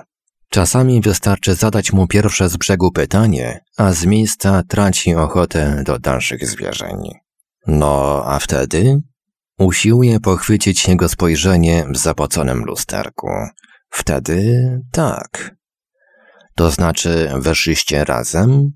Czasami 0.49 1.01
wystarczy 1.01 1.55
zadać 1.55 1.93
mu 1.93 2.07
pierwsze 2.07 2.49
z 2.49 2.57
brzegu 2.57 2.91
pytanie, 2.91 3.59
a 3.77 3.93
z 3.93 4.05
miejsca 4.05 4.63
traci 4.67 5.15
ochotę 5.15 5.83
do 5.85 5.99
dalszych 5.99 6.47
zwierzeń. 6.47 6.97
No, 7.67 8.23
a 8.25 8.39
wtedy? 8.39 9.01
Usiłuje 9.59 10.19
pochwycić 10.19 10.87
jego 10.87 11.09
spojrzenie 11.09 11.85
w 11.89 11.97
zapoconym 11.97 12.63
lusterku. 12.65 13.29
Wtedy 13.89 14.69
tak. 14.91 15.55
To 16.55 16.71
znaczy, 16.71 17.31
weszliście 17.35 18.05
razem? 18.05 18.71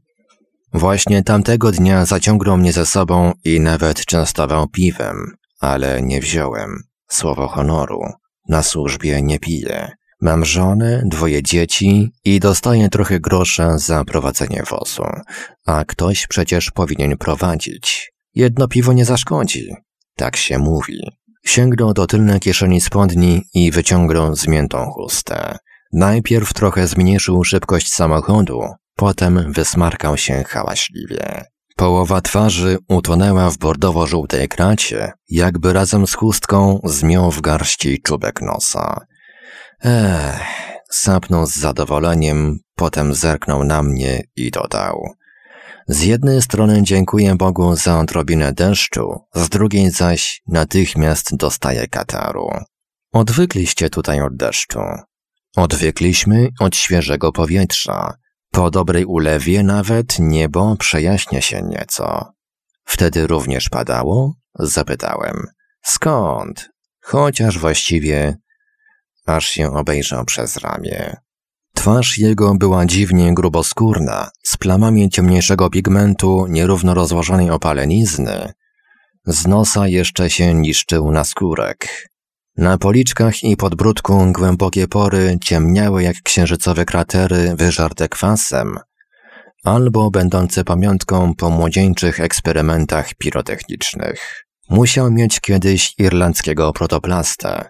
Właśnie 0.78 1.24
tamtego 1.24 1.72
dnia 1.72 2.06
zaciągnął 2.06 2.58
mnie 2.58 2.74
ze 2.74 2.86
sobą 2.86 3.34
i 3.44 3.60
nawet 3.60 4.06
częstował 4.06 4.68
piwem, 4.68 5.36
ale 5.60 6.02
nie 6.02 6.22
wziąłem. 6.22 6.84
Słowo 7.10 7.48
honoru. 7.48 8.00
Na 8.50 8.64
służbie 8.64 9.22
nie 9.22 9.40
piję. 9.40 9.92
Mam 10.22 10.46
żonę, 10.46 11.04
dwoje 11.06 11.44
dzieci 11.44 12.12
i 12.26 12.40
dostaję 12.40 12.90
trochę 12.90 13.20
grosza 13.20 13.78
za 13.78 14.06
prowadzenie 14.06 14.64
wozu, 14.70 15.04
a 15.66 15.86
ktoś 15.86 16.28
przecież 16.28 16.72
powinien 16.72 17.18
prowadzić. 17.18 18.12
Jedno 18.36 18.68
piwo 18.68 18.94
nie 18.94 19.06
zaszkodzi. 19.06 19.70
Tak 20.16 20.36
się 20.36 20.58
mówi. 20.58 21.00
Sięgnął 21.46 21.94
do 21.94 22.08
tylnej 22.08 22.40
kieszeni 22.40 22.82
spodni 22.82 23.42
i 23.54 23.72
wyciągnął 23.72 24.36
zmiętą 24.36 24.86
chustę. 24.86 25.58
Najpierw 25.94 26.54
trochę 26.54 26.88
zmniejszył 26.88 27.44
szybkość 27.44 27.94
samochodu, 27.94 28.62
potem 28.98 29.54
wysmarkał 29.54 30.18
się 30.18 30.44
hałaśliwie. 30.44 31.46
Połowa 31.76 32.22
twarzy 32.22 32.78
utonęła 32.88 33.50
w 33.50 33.58
bordowo-żółtej 33.58 34.48
kracie, 34.48 35.12
jakby 35.30 35.74
razem 35.74 36.08
z 36.08 36.14
chustką 36.14 36.80
zmiął 36.84 37.32
w 37.32 37.42
garści 37.42 38.02
czubek 38.02 38.42
nosa. 38.42 39.00
Ech, 39.84 40.42
sapnął 40.92 41.46
z 41.46 41.56
zadowoleniem, 41.56 42.60
potem 42.76 43.14
zerknął 43.14 43.64
na 43.64 43.84
mnie 43.84 44.24
i 44.36 44.52
dodał. 44.52 45.02
Z 45.88 46.02
jednej 46.04 46.42
strony 46.42 46.84
dziękuję 46.84 47.36
Bogu 47.36 47.76
za 47.76 48.00
odrobinę 48.00 48.54
deszczu, 48.54 49.20
z 49.36 49.50
drugiej 49.50 49.92
zaś 49.92 50.42
natychmiast 50.48 51.36
dostaję 51.36 51.88
kataru. 51.88 52.50
Odwykliście 53.14 53.90
tutaj 53.90 54.22
od 54.22 54.36
deszczu. 54.36 54.80
Odwykliśmy 55.56 56.50
od 56.60 56.76
świeżego 56.76 57.32
powietrza. 57.32 58.14
Po 58.52 58.72
dobrej 58.72 59.06
ulewie 59.06 59.64
nawet 59.64 60.20
niebo 60.20 60.76
przejaśnia 60.80 61.42
się 61.42 61.62
nieco. 61.62 62.32
Wtedy 62.86 63.28
również 63.28 63.70
padało? 63.70 64.34
Zapytałem. 64.60 65.48
Skąd? 65.84 66.70
Chociaż 67.02 67.60
właściwie 67.60 68.38
aż 69.26 69.48
się 69.48 69.72
obejrzał 69.72 70.26
przez 70.26 70.58
ramię. 70.58 71.18
Twarz 71.76 72.18
jego 72.18 72.56
była 72.56 72.86
dziwnie 72.86 73.34
gruboskórna, 73.34 74.30
z 74.44 74.58
plamami 74.58 75.10
ciemniejszego 75.10 75.70
pigmentu, 75.70 76.46
nierówno 76.50 76.94
rozłożonej 76.94 77.50
opalenizny. 77.50 78.54
Z 79.26 79.48
nosa 79.48 79.88
jeszcze 79.88 80.30
się 80.30 80.54
niszczył 80.54 81.12
naskórek. 81.12 82.10
Na 82.58 82.78
policzkach 82.78 83.44
i 83.44 83.58
podbródku 83.58 84.32
głębokie 84.32 84.88
pory 84.88 85.38
ciemniały 85.42 86.04
jak 86.04 86.16
księżycowe 86.24 86.86
kratery 86.86 87.56
wyżarte 87.56 88.10
kwasem, 88.10 88.78
albo 89.64 90.12
będące 90.12 90.64
pamiątką 90.64 91.34
po 91.36 91.50
młodzieńczych 91.50 92.20
eksperymentach 92.20 93.14
pirotechnicznych. 93.16 94.46
Musiał 94.70 95.12
mieć 95.12 95.40
kiedyś 95.40 95.94
irlandzkiego 95.98 96.74
protoplastę, 96.74 97.66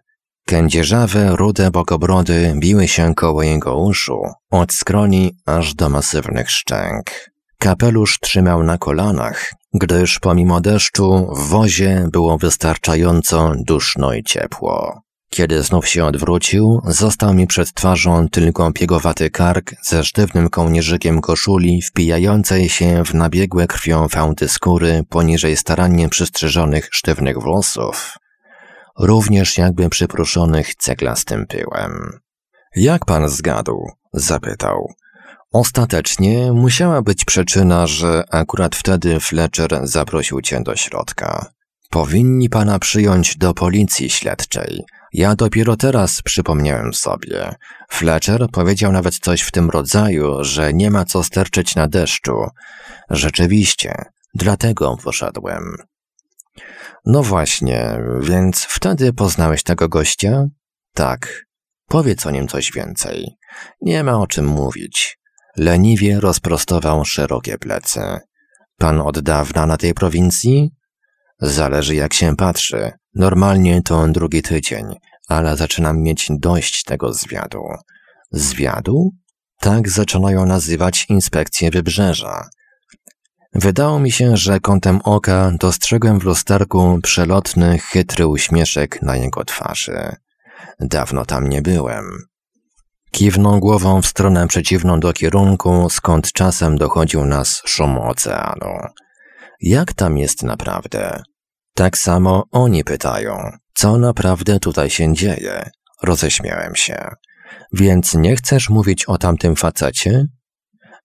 Kędzierzawe, 0.47 1.35
rude 1.35 1.71
bokobrody 1.71 2.55
biły 2.59 2.87
się 2.87 3.15
koło 3.15 3.43
jego 3.43 3.77
uszu, 3.77 4.21
od 4.51 4.73
skroni 4.73 5.37
aż 5.45 5.73
do 5.73 5.89
masywnych 5.89 6.51
szczęk. 6.51 7.31
Kapelusz 7.59 8.19
trzymał 8.19 8.63
na 8.63 8.77
kolanach, 8.77 9.53
gdyż 9.73 10.19
pomimo 10.19 10.61
deszczu 10.61 11.27
w 11.35 11.49
wozie 11.49 12.07
było 12.11 12.37
wystarczająco 12.37 13.53
duszno 13.57 14.13
i 14.13 14.23
ciepło. 14.23 15.01
Kiedy 15.29 15.63
znów 15.63 15.87
się 15.87 16.05
odwrócił, 16.05 16.81
został 16.85 17.33
mi 17.33 17.47
przed 17.47 17.73
twarzą 17.73 18.29
tylko 18.29 18.71
piegowaty 18.71 19.29
kark 19.29 19.73
ze 19.83 20.03
sztywnym 20.03 20.49
kołnierzykiem 20.49 21.21
koszuli 21.21 21.81
wpijającej 21.81 22.69
się 22.69 23.03
w 23.05 23.13
nabiegłe 23.13 23.67
krwią 23.67 24.07
fałdy 24.07 24.47
skóry 24.47 25.03
poniżej 25.09 25.57
starannie 25.57 26.09
przystrzyżonych 26.09 26.89
sztywnych 26.91 27.41
włosów 27.41 28.17
również 28.99 29.57
jakby 29.57 29.89
przyproszonych 29.89 30.75
ceglastym 30.75 31.47
pyłem. 31.47 32.19
Jak 32.75 33.05
pan 33.05 33.29
zgadł? 33.29 33.85
zapytał. 34.13 34.93
Ostatecznie 35.53 36.53
musiała 36.53 37.01
być 37.01 37.25
przyczyna, 37.25 37.87
że 37.87 38.23
akurat 38.31 38.75
wtedy 38.75 39.19
Fletcher 39.19 39.79
zaprosił 39.83 40.41
cię 40.41 40.61
do 40.61 40.75
środka. 40.75 41.51
Powinni 41.89 42.49
pana 42.49 42.79
przyjąć 42.79 43.37
do 43.37 43.53
policji 43.53 44.09
śledczej. 44.09 44.85
Ja 45.13 45.35
dopiero 45.35 45.75
teraz 45.75 46.21
przypomniałem 46.21 46.93
sobie. 46.93 47.55
Fletcher 47.89 48.47
powiedział 48.51 48.91
nawet 48.91 49.19
coś 49.19 49.41
w 49.41 49.51
tym 49.51 49.69
rodzaju, 49.69 50.43
że 50.43 50.73
nie 50.73 50.91
ma 50.91 51.05
co 51.05 51.23
sterczyć 51.23 51.75
na 51.75 51.87
deszczu. 51.87 52.47
Rzeczywiście, 53.09 53.95
dlatego 54.33 54.97
poszedłem. 55.03 55.75
No 57.05 57.23
właśnie, 57.23 57.99
więc 58.21 58.63
wtedy 58.63 59.13
poznałeś 59.13 59.63
tego 59.63 59.89
gościa? 59.89 60.45
Tak. 60.93 61.45
Powiedz 61.87 62.25
o 62.25 62.31
nim 62.31 62.47
coś 62.47 62.71
więcej. 62.71 63.37
Nie 63.81 64.03
ma 64.03 64.17
o 64.17 64.27
czym 64.27 64.45
mówić. 64.45 65.17
Leniwie 65.57 66.19
rozprostował 66.19 67.05
szerokie 67.05 67.57
plecy. 67.57 68.01
Pan 68.77 69.01
od 69.01 69.19
dawna 69.19 69.65
na 69.65 69.77
tej 69.77 69.93
prowincji? 69.93 70.71
Zależy 71.39 71.95
jak 71.95 72.13
się 72.13 72.35
patrzy. 72.35 72.91
Normalnie 73.15 73.81
to 73.81 74.07
drugi 74.07 74.41
tydzień, 74.41 74.85
ale 75.27 75.57
zaczynam 75.57 76.01
mieć 76.01 76.27
dość 76.29 76.83
tego 76.83 77.13
zwiadu. 77.13 77.63
Zwiadu? 78.31 79.09
Tak 79.59 79.89
zaczynają 79.89 80.45
nazywać 80.45 81.05
inspekcję 81.09 81.71
wybrzeża. 81.71 82.49
Wydało 83.53 83.99
mi 83.99 84.11
się, 84.11 84.37
że 84.37 84.59
kątem 84.59 84.99
oka 85.03 85.51
dostrzegłem 85.59 86.19
w 86.19 86.23
lusterku 86.23 86.99
przelotny, 87.03 87.79
chytry 87.79 88.27
uśmieszek 88.27 89.01
na 89.01 89.15
jego 89.15 89.45
twarzy. 89.45 90.15
Dawno 90.79 91.25
tam 91.25 91.49
nie 91.49 91.61
byłem. 91.61 92.05
Kiwnął 93.11 93.59
głową 93.59 94.01
w 94.01 94.07
stronę 94.07 94.47
przeciwną 94.47 94.99
do 94.99 95.13
kierunku, 95.13 95.89
skąd 95.89 96.31
czasem 96.31 96.77
dochodził 96.77 97.25
nas 97.25 97.61
szum 97.65 97.97
oceanu. 97.97 98.77
Jak 99.61 99.93
tam 99.93 100.17
jest 100.17 100.43
naprawdę? 100.43 101.23
Tak 101.73 101.97
samo 101.97 102.43
oni 102.51 102.83
pytają, 102.83 103.51
co 103.73 103.97
naprawdę 103.97 104.59
tutaj 104.59 104.89
się 104.89 105.13
dzieje. 105.13 105.69
Roześmiałem 106.03 106.75
się. 106.75 107.09
Więc 107.73 108.13
nie 108.13 108.35
chcesz 108.35 108.69
mówić 108.69 109.05
o 109.05 109.17
tamtym 109.17 109.55
facecie? 109.55 110.25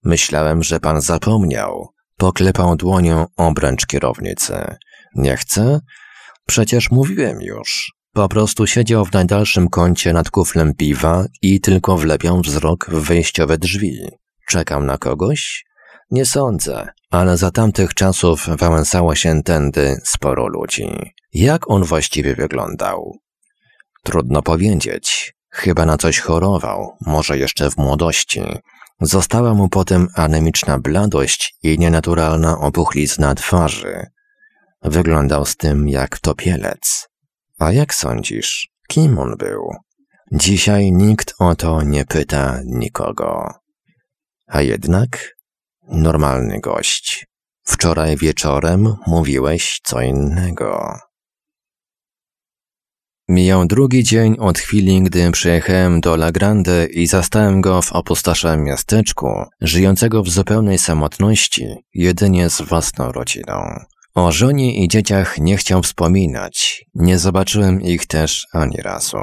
Myślałem, 0.05 0.63
że 0.63 0.81
pan 0.81 1.01
zapomniał. 1.01 1.89
Poklepał 2.17 2.77
dłonią 2.77 3.27
obręcz 3.37 3.87
kierownicy. 3.87 4.77
Nie 5.15 5.37
chcę? 5.37 5.81
Przecież 6.47 6.91
mówiłem 6.91 7.43
już. 7.43 7.93
Po 8.15 8.29
prostu 8.29 8.67
siedział 8.67 9.05
w 9.05 9.13
najdalszym 9.13 9.69
kącie 9.69 10.13
nad 10.13 10.31
kuflem 10.31 10.75
piwa 10.75 11.25
i 11.43 11.61
tylko 11.61 11.97
wlepiał 11.97 12.41
wzrok 12.41 12.91
w 12.91 13.07
wejściowe 13.07 13.59
drzwi. 13.59 13.99
Czekam 14.49 14.87
na 14.87 14.99
kogoś? 14.99 15.65
Nie 16.11 16.25
sądzę, 16.27 16.89
ale 17.11 17.37
za 17.37 17.51
tamtych 17.51 17.95
czasów 17.95 18.47
wałęsało 18.59 19.15
się 19.15 19.43
tędy 19.43 19.97
sporo 20.05 20.47
ludzi. 20.47 21.13
Jak 21.35 21.71
on 21.71 21.85
właściwie 21.85 22.35
wyglądał? 22.35 23.19
Trudno 24.05 24.43
powiedzieć. 24.43 25.35
Chyba 25.51 25.87
na 25.87 25.99
coś 25.99 26.21
chorował, 26.21 26.97
może 27.07 27.39
jeszcze 27.39 27.71
w 27.71 27.77
młodości. 27.77 28.43
Została 29.01 29.55
mu 29.55 29.69
potem 29.69 30.09
anemiczna 30.15 30.79
bladość 30.79 31.55
i 31.63 31.79
nienaturalna 31.79 32.59
opuchlizna 32.59 33.35
twarzy. 33.35 34.07
Wyglądał 34.83 35.47
z 35.47 35.57
tym 35.57 35.89
jak 35.89 36.19
topielec. 36.19 37.12
A 37.63 37.73
jak 37.73 37.95
sądzisz, 37.95 38.69
kim 38.89 39.19
on 39.19 39.37
był? 39.37 39.71
Dzisiaj 40.33 40.93
nikt 40.93 41.35
o 41.39 41.55
to 41.55 41.83
nie 41.83 42.05
pyta 42.05 42.61
nikogo. 42.65 43.55
A 44.47 44.63
jednak 44.63 45.37
normalny 45.89 46.61
gość. 46.61 47.27
Wczoraj 47.65 48.17
wieczorem 48.17 48.97
mówiłeś 49.07 49.81
co 49.85 50.01
innego. 50.01 50.99
Mijał 53.29 53.67
drugi 53.67 54.05
dzień 54.05 54.37
od 54.39 54.59
chwili, 54.59 55.03
gdy 55.03 55.31
przyjechałem 55.31 56.01
do 56.01 56.15
La 56.15 56.33
Grande 56.33 56.87
i 56.87 57.07
zastałem 57.07 57.61
go 57.61 57.83
w 57.83 57.93
opustoszałym 57.93 58.65
miasteczku, 58.65 59.45
żyjącego 59.61 60.23
w 60.23 60.29
zupełnej 60.29 60.79
samotności, 60.79 61.67
jedynie 61.95 62.51
z 62.51 62.61
własną 62.61 63.13
rodziną. 63.13 63.85
O 64.15 64.33
żonie 64.33 64.85
i 64.85 64.89
dzieciach 64.89 65.39
nie 65.39 65.57
chciał 65.57 65.83
wspominać, 65.83 66.85
nie 66.95 67.19
zobaczyłem 67.19 67.83
ich 67.83 68.07
też 68.07 68.47
ani 68.53 68.77
razu. 68.77 69.19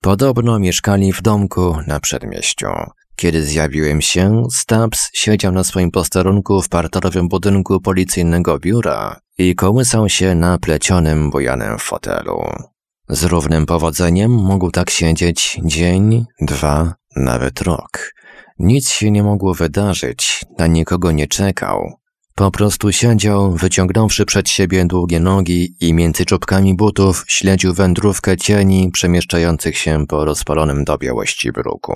Podobno 0.00 0.58
mieszkali 0.58 1.12
w 1.12 1.22
domku 1.22 1.76
na 1.86 2.00
przedmieściu. 2.00 2.66
Kiedy 3.16 3.42
zjawiłem 3.42 4.00
się, 4.00 4.42
Stubbs 4.52 5.10
siedział 5.14 5.52
na 5.52 5.64
swoim 5.64 5.90
posterunku 5.90 6.62
w 6.62 6.68
parterowym 6.68 7.28
budynku 7.28 7.80
policyjnego 7.80 8.58
biura 8.58 9.20
i 9.38 9.54
kołysał 9.54 10.08
się 10.08 10.34
na 10.34 10.58
plecionym 10.58 11.30
bujanym 11.30 11.78
fotelu. 11.78 12.40
Z 13.08 13.24
równym 13.24 13.66
powodzeniem 13.66 14.30
mógł 14.30 14.70
tak 14.70 14.90
siedzieć 14.90 15.58
dzień, 15.64 16.24
dwa, 16.40 16.94
nawet 17.16 17.60
rok. 17.60 18.12
Nic 18.58 18.90
się 18.90 19.10
nie 19.10 19.22
mogło 19.22 19.54
wydarzyć, 19.54 20.44
na 20.58 20.66
nikogo 20.66 21.12
nie 21.12 21.26
czekał. 21.26 21.99
Po 22.34 22.50
prostu 22.50 22.92
siedział, 22.92 23.52
wyciągnąwszy 23.52 24.26
przed 24.26 24.48
siebie 24.48 24.84
długie 24.84 25.20
nogi 25.20 25.74
i 25.80 25.94
między 25.94 26.24
czubkami 26.24 26.74
butów 26.74 27.24
śledził 27.28 27.74
wędrówkę 27.74 28.36
cieni 28.36 28.90
przemieszczających 28.90 29.78
się 29.78 30.06
po 30.06 30.24
rozpalonym 30.24 30.84
do 30.84 30.98
białości 30.98 31.52
bruku. 31.52 31.94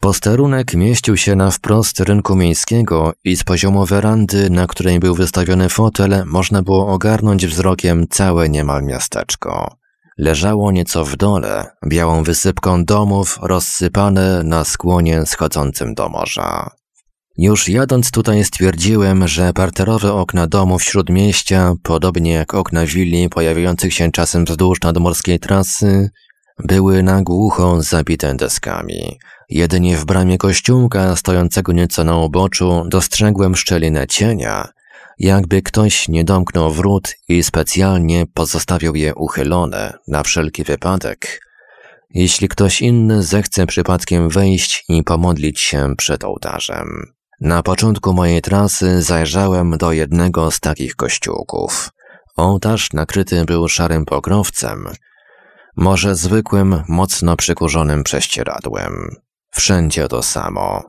Posterunek 0.00 0.74
mieścił 0.74 1.16
się 1.16 1.36
na 1.36 1.50
wprost 1.50 2.00
rynku 2.00 2.36
miejskiego 2.36 3.12
i 3.24 3.36
z 3.36 3.44
poziomu 3.44 3.86
werandy, 3.86 4.50
na 4.50 4.66
której 4.66 5.00
był 5.00 5.14
wystawiony 5.14 5.68
fotel, 5.68 6.22
można 6.26 6.62
było 6.62 6.88
ogarnąć 6.88 7.46
wzrokiem 7.46 8.08
całe 8.08 8.48
niemal 8.48 8.82
miasteczko. 8.82 9.76
Leżało 10.18 10.72
nieco 10.72 11.04
w 11.04 11.16
dole, 11.16 11.70
białą 11.86 12.22
wysypką 12.22 12.84
domów 12.84 13.38
rozsypane 13.42 14.42
na 14.44 14.64
skłonie 14.64 15.26
schodzącym 15.26 15.94
do 15.94 16.08
morza. 16.08 16.70
Już 17.38 17.68
jadąc 17.68 18.10
tutaj 18.10 18.44
stwierdziłem, 18.44 19.28
że 19.28 19.52
parterowe 19.52 20.12
okna 20.12 20.46
domów 20.46 20.84
śródmieścia, 20.84 21.74
podobnie 21.82 22.32
jak 22.32 22.54
okna 22.54 22.86
willi 22.86 23.28
pojawiających 23.28 23.94
się 23.94 24.12
czasem 24.12 24.44
wzdłuż 24.44 24.80
nadmorskiej 24.80 25.38
trasy, 25.38 26.10
były 26.58 27.02
na 27.02 27.22
głucho 27.22 27.82
zabite 27.82 28.34
deskami. 28.34 29.18
Jedynie 29.48 29.96
w 29.96 30.04
bramie 30.04 30.38
kościółka, 30.38 31.16
stojącego 31.16 31.72
nieco 31.72 32.04
na 32.04 32.16
uboczu, 32.16 32.82
dostrzegłem 32.88 33.56
szczelinę 33.56 34.06
cienia, 34.06 34.68
jakby 35.18 35.62
ktoś 35.62 36.08
nie 36.08 36.24
domknął 36.24 36.72
wrót 36.72 37.14
i 37.28 37.42
specjalnie 37.42 38.26
pozostawił 38.34 38.94
je 38.94 39.14
uchylone 39.14 39.92
na 40.08 40.22
wszelki 40.22 40.64
wypadek, 40.64 41.40
jeśli 42.10 42.48
ktoś 42.48 42.82
inny 42.82 43.22
zechce 43.22 43.66
przypadkiem 43.66 44.28
wejść 44.28 44.84
i 44.88 45.02
pomodlić 45.02 45.60
się 45.60 45.94
przed 45.96 46.24
ołtarzem. 46.24 46.86
Na 47.44 47.62
początku 47.62 48.12
mojej 48.12 48.42
trasy 48.42 49.02
zajrzałem 49.02 49.78
do 49.78 49.92
jednego 49.92 50.50
z 50.50 50.60
takich 50.60 50.96
kościółków. 50.96 51.90
Ołtarz 52.36 52.92
nakryty 52.92 53.44
był 53.44 53.68
szarym 53.68 54.04
pokrowcem, 54.04 54.88
może 55.76 56.16
zwykłym, 56.16 56.82
mocno 56.88 57.36
przykurzonym 57.36 58.04
prześcieradłem. 58.04 59.16
Wszędzie 59.50 60.08
to 60.08 60.22
samo. 60.22 60.82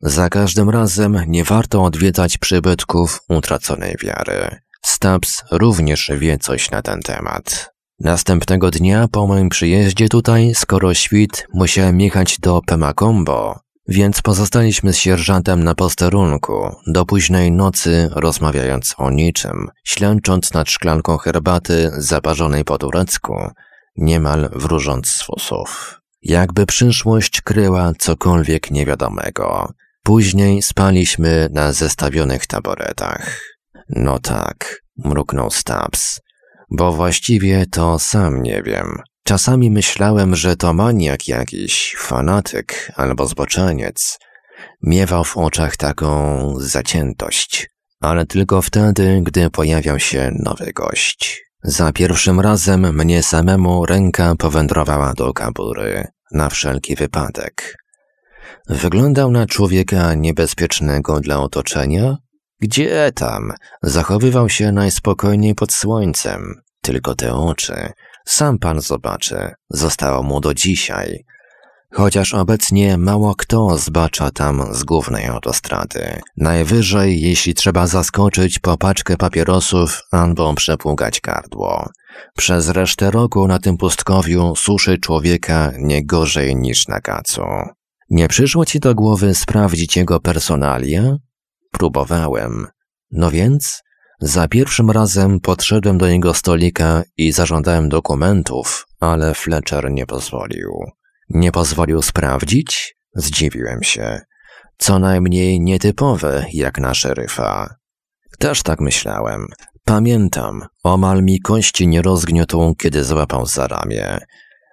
Za 0.00 0.28
każdym 0.28 0.70
razem 0.70 1.22
nie 1.26 1.44
warto 1.44 1.84
odwiedzać 1.84 2.38
przybytków 2.38 3.20
utraconej 3.28 3.96
wiary. 4.02 4.60
Stubbs 4.82 5.44
również 5.50 6.10
wie 6.18 6.38
coś 6.38 6.70
na 6.70 6.82
ten 6.82 7.02
temat. 7.02 7.72
Następnego 8.00 8.70
dnia 8.70 9.08
po 9.08 9.26
moim 9.26 9.48
przyjeździe 9.48 10.08
tutaj, 10.08 10.52
skoro 10.54 10.94
świt, 10.94 11.46
musiałem 11.54 12.00
jechać 12.00 12.38
do 12.38 12.60
Pemacombo, 12.66 13.65
więc 13.88 14.22
pozostaliśmy 14.22 14.92
z 14.92 14.96
sierżantem 14.96 15.64
na 15.64 15.74
posterunku, 15.74 16.70
do 16.86 17.06
późnej 17.06 17.52
nocy 17.52 18.08
rozmawiając 18.12 18.94
o 18.98 19.10
niczym, 19.10 19.68
ślęcząc 19.84 20.54
nad 20.54 20.70
szklanką 20.70 21.16
herbaty 21.16 21.90
zaparzonej 21.98 22.64
po 22.64 22.78
turecku, 22.78 23.34
niemal 23.96 24.48
wróżąc 24.52 25.08
z 25.08 25.22
fusów. 25.22 26.00
Jakby 26.22 26.66
przyszłość 26.66 27.40
kryła 27.40 27.92
cokolwiek 27.98 28.70
niewiadomego. 28.70 29.72
Później 30.02 30.62
spaliśmy 30.62 31.48
na 31.52 31.72
zestawionych 31.72 32.46
taboretach. 32.46 33.40
No 33.88 34.18
tak, 34.18 34.82
mruknął 35.04 35.50
Stubbs. 35.50 36.20
Bo 36.70 36.92
właściwie 36.92 37.66
to 37.66 37.98
sam 37.98 38.42
nie 38.42 38.62
wiem. 38.62 39.02
Czasami 39.26 39.70
myślałem, 39.70 40.36
że 40.36 40.56
to 40.56 40.72
maniak 40.72 41.28
jakiś, 41.28 41.96
fanatyk 41.98 42.92
albo 42.96 43.26
zboczeniec. 43.26 44.18
Miewał 44.82 45.24
w 45.24 45.36
oczach 45.36 45.76
taką 45.76 46.54
zaciętość, 46.58 47.70
ale 48.00 48.26
tylko 48.26 48.62
wtedy, 48.62 49.20
gdy 49.22 49.50
pojawiał 49.50 49.98
się 49.98 50.30
nowy 50.38 50.72
gość. 50.72 51.44
Za 51.62 51.92
pierwszym 51.92 52.40
razem 52.40 52.94
mnie 52.94 53.22
samemu 53.22 53.86
ręka 53.86 54.34
powędrowała 54.38 55.12
do 55.14 55.32
kabury, 55.32 56.06
na 56.32 56.48
wszelki 56.48 56.96
wypadek. 56.96 57.76
Wyglądał 58.68 59.30
na 59.30 59.46
człowieka 59.46 60.14
niebezpiecznego 60.14 61.20
dla 61.20 61.40
otoczenia? 61.40 62.16
Gdzie 62.60 63.12
tam? 63.14 63.52
Zachowywał 63.82 64.48
się 64.48 64.72
najspokojniej 64.72 65.54
pod 65.54 65.72
słońcem. 65.72 66.54
Tylko 66.80 67.14
te 67.14 67.34
oczy. 67.34 67.92
Sam 68.28 68.58
pan 68.58 68.80
zobaczy. 68.80 69.50
Zostało 69.70 70.22
mu 70.22 70.40
do 70.40 70.54
dzisiaj. 70.54 71.24
Chociaż 71.92 72.34
obecnie 72.34 72.98
mało 72.98 73.34
kto 73.34 73.78
zbacza 73.78 74.30
tam 74.30 74.74
z 74.74 74.84
głównej 74.84 75.26
autostrady. 75.26 76.20
Najwyżej, 76.36 77.20
jeśli 77.20 77.54
trzeba 77.54 77.86
zaskoczyć 77.86 78.58
po 78.58 78.76
paczkę 78.76 79.16
papierosów 79.16 80.02
albo 80.10 80.54
przepługać 80.54 81.20
gardło. 81.20 81.88
Przez 82.36 82.68
resztę 82.68 83.10
roku 83.10 83.48
na 83.48 83.58
tym 83.58 83.76
pustkowiu 83.76 84.56
suszy 84.56 84.98
człowieka 84.98 85.72
nie 85.78 86.06
gorzej 86.06 86.56
niż 86.56 86.88
na 86.88 87.00
kacu. 87.00 87.42
Nie 88.10 88.28
przyszło 88.28 88.64
ci 88.64 88.80
do 88.80 88.94
głowy 88.94 89.34
sprawdzić 89.34 89.96
jego 89.96 90.20
personalia? 90.20 91.16
Próbowałem. 91.72 92.66
No 93.10 93.30
więc? 93.30 93.82
Za 94.20 94.48
pierwszym 94.48 94.90
razem 94.90 95.40
podszedłem 95.40 95.98
do 95.98 96.06
jego 96.06 96.34
stolika 96.34 97.02
i 97.16 97.32
zażądałem 97.32 97.88
dokumentów, 97.88 98.86
ale 99.00 99.34
Fletcher 99.34 99.90
nie 99.90 100.06
pozwolił. 100.06 100.70
Nie 101.30 101.52
pozwolił 101.52 102.02
sprawdzić? 102.02 102.96
Zdziwiłem 103.14 103.82
się. 103.82 104.20
Co 104.78 104.98
najmniej 104.98 105.60
nietypowe 105.60 106.46
jak 106.52 106.78
na 106.78 106.94
szeryfa. 106.94 107.74
Też 108.38 108.62
tak 108.62 108.80
myślałem. 108.80 109.46
Pamiętam, 109.84 110.62
omal 110.82 111.22
mi 111.22 111.40
kości 111.40 111.88
nie 111.88 112.02
rozgniotł, 112.02 112.74
kiedy 112.74 113.04
złapał 113.04 113.46
za 113.46 113.68
ramię. 113.68 114.18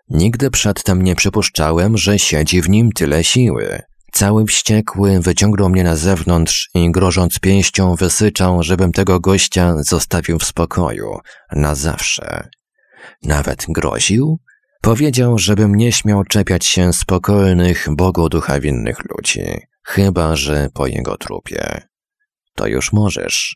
Nigdy 0.09 0.51
przedtem 0.51 1.01
nie 1.01 1.15
przypuszczałem, 1.15 1.97
że 1.97 2.19
siedzi 2.19 2.61
w 2.61 2.69
nim 2.69 2.91
tyle 2.91 3.23
siły. 3.23 3.81
Cały 4.13 4.45
wściekły 4.45 5.19
wyciągnął 5.19 5.69
mnie 5.69 5.83
na 5.83 5.95
zewnątrz 5.95 6.69
i 6.73 6.91
grożąc 6.91 7.39
pięścią 7.39 7.95
wysyczał, 7.95 8.63
żebym 8.63 8.91
tego 8.91 9.19
gościa 9.19 9.73
zostawił 9.83 10.39
w 10.39 10.43
spokoju, 10.43 11.19
na 11.51 11.75
zawsze. 11.75 12.49
Nawet 13.23 13.65
groził? 13.69 14.39
Powiedział, 14.81 15.37
żebym 15.37 15.75
nie 15.75 15.91
śmiał 15.91 16.23
czepiać 16.23 16.65
się 16.65 16.93
spokojnych, 16.93 17.87
Bogu 17.89 18.29
ducha 18.29 18.59
winnych 18.59 18.97
ludzi, 19.09 19.45
chyba 19.83 20.35
że 20.35 20.69
po 20.73 20.87
jego 20.87 21.17
trupie. 21.17 21.81
To 22.55 22.67
już 22.67 22.93
możesz. 22.93 23.55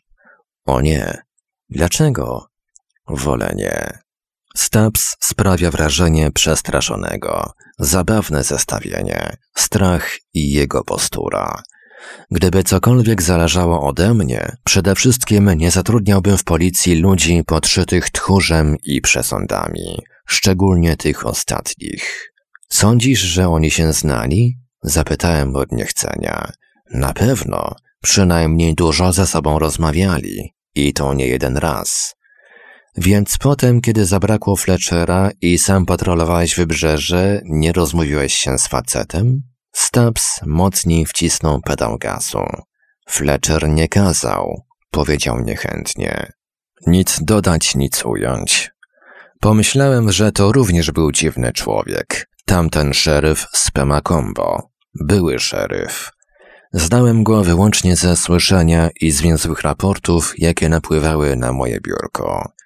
O 0.64 0.80
nie. 0.80 1.22
Dlaczego? 1.70 2.46
Wolę 3.08 3.52
nie. 3.56 3.98
Stubbs 4.58 5.16
sprawia 5.20 5.70
wrażenie 5.70 6.30
przestraszonego. 6.30 7.52
Zabawne 7.78 8.44
zestawienie. 8.44 9.36
Strach 9.56 10.16
i 10.34 10.52
jego 10.52 10.84
postura. 10.84 11.62
Gdyby 12.30 12.64
cokolwiek 12.64 13.22
zależało 13.22 13.88
ode 13.88 14.14
mnie, 14.14 14.56
przede 14.64 14.94
wszystkim 14.94 15.50
nie 15.50 15.70
zatrudniałbym 15.70 16.38
w 16.38 16.44
policji 16.44 16.94
ludzi 16.94 17.42
podszytych 17.46 18.10
tchórzem 18.10 18.76
i 18.82 19.00
przesądami, 19.00 19.98
szczególnie 20.26 20.96
tych 20.96 21.26
ostatnich. 21.26 22.32
Sądzisz, 22.68 23.20
że 23.20 23.48
oni 23.48 23.70
się 23.70 23.92
znali? 23.92 24.58
Zapytałem 24.82 25.56
od 25.56 25.72
niechcenia. 25.72 26.52
Na 26.94 27.12
pewno, 27.12 27.74
przynajmniej 28.02 28.74
dużo 28.74 29.12
ze 29.12 29.26
sobą 29.26 29.58
rozmawiali 29.58 30.54
i 30.74 30.92
to 30.92 31.14
nie 31.14 31.26
jeden 31.26 31.56
raz. 31.56 32.17
Więc 33.00 33.38
potem, 33.38 33.80
kiedy 33.80 34.04
zabrakło 34.04 34.56
Fletchera 34.56 35.30
i 35.40 35.58
sam 35.58 35.86
patrolowałeś 35.86 36.56
wybrzeże, 36.56 37.40
nie 37.44 37.72
rozmówiłeś 37.72 38.34
się 38.34 38.58
z 38.58 38.68
facetem? 38.68 39.42
Stubbs 39.72 40.40
mocniej 40.46 41.06
wcisnął 41.06 41.60
pedał 41.60 41.98
gazu. 41.98 42.44
Fletcher 43.08 43.68
nie 43.68 43.88
kazał, 43.88 44.62
powiedział 44.90 45.40
niechętnie. 45.40 46.32
Nic 46.86 47.18
dodać, 47.22 47.74
nic 47.74 48.04
ująć. 48.04 48.70
Pomyślałem, 49.40 50.12
że 50.12 50.32
to 50.32 50.52
również 50.52 50.90
był 50.90 51.12
dziwny 51.12 51.52
człowiek. 51.52 52.28
Tamten 52.44 52.94
szeryf 52.94 53.46
z 53.52 53.70
Pemacombo. 53.70 54.70
Były 55.00 55.38
szeryf. 55.38 56.10
Znałem 56.72 57.24
go 57.24 57.44
wyłącznie 57.44 57.96
ze 57.96 58.16
słyszenia 58.16 58.90
i 59.00 59.10
zwięzłych 59.10 59.62
raportów, 59.62 60.34
jakie 60.38 60.68
napływały 60.68 61.36
na 61.36 61.52
moje 61.52 61.80
biurko. 61.80 62.57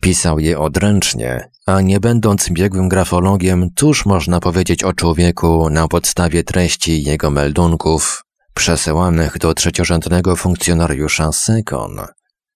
Pisał 0.00 0.38
je 0.38 0.58
odręcznie, 0.58 1.50
a 1.66 1.80
nie 1.80 2.00
będąc 2.00 2.50
biegłym 2.50 2.88
grafologiem, 2.88 3.70
cóż 3.76 4.06
można 4.06 4.40
powiedzieć 4.40 4.84
o 4.84 4.92
człowieku 4.92 5.70
na 5.70 5.88
podstawie 5.88 6.44
treści 6.44 7.02
jego 7.02 7.30
meldunków 7.30 8.24
przesyłanych 8.54 9.38
do 9.38 9.54
trzeciorzędnego 9.54 10.36
funkcjonariusza 10.36 11.32
Sekon. 11.32 12.00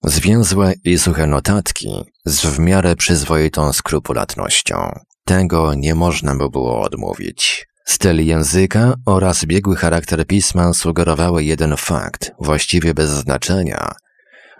Zwięzłe 0.05 0.73
i 0.85 0.99
suche 0.99 1.27
notatki 1.27 1.89
z 2.25 2.47
w 2.47 2.59
miarę 2.59 2.97
przyzwoitą 2.97 3.73
skrupulatnością. 3.73 4.99
Tego 5.25 5.75
nie 5.75 5.95
można 5.95 6.37
by 6.37 6.51
było 6.51 6.81
odmówić. 6.81 7.67
Styl 7.85 8.27
języka 8.27 8.95
oraz 9.07 9.45
biegły 9.45 9.77
charakter 9.77 10.27
pisma 10.27 10.73
sugerowały 10.73 11.45
jeden 11.45 11.77
fakt, 11.77 12.33
właściwie 12.39 12.95
bez 12.95 13.11
znaczenia, 13.11 13.93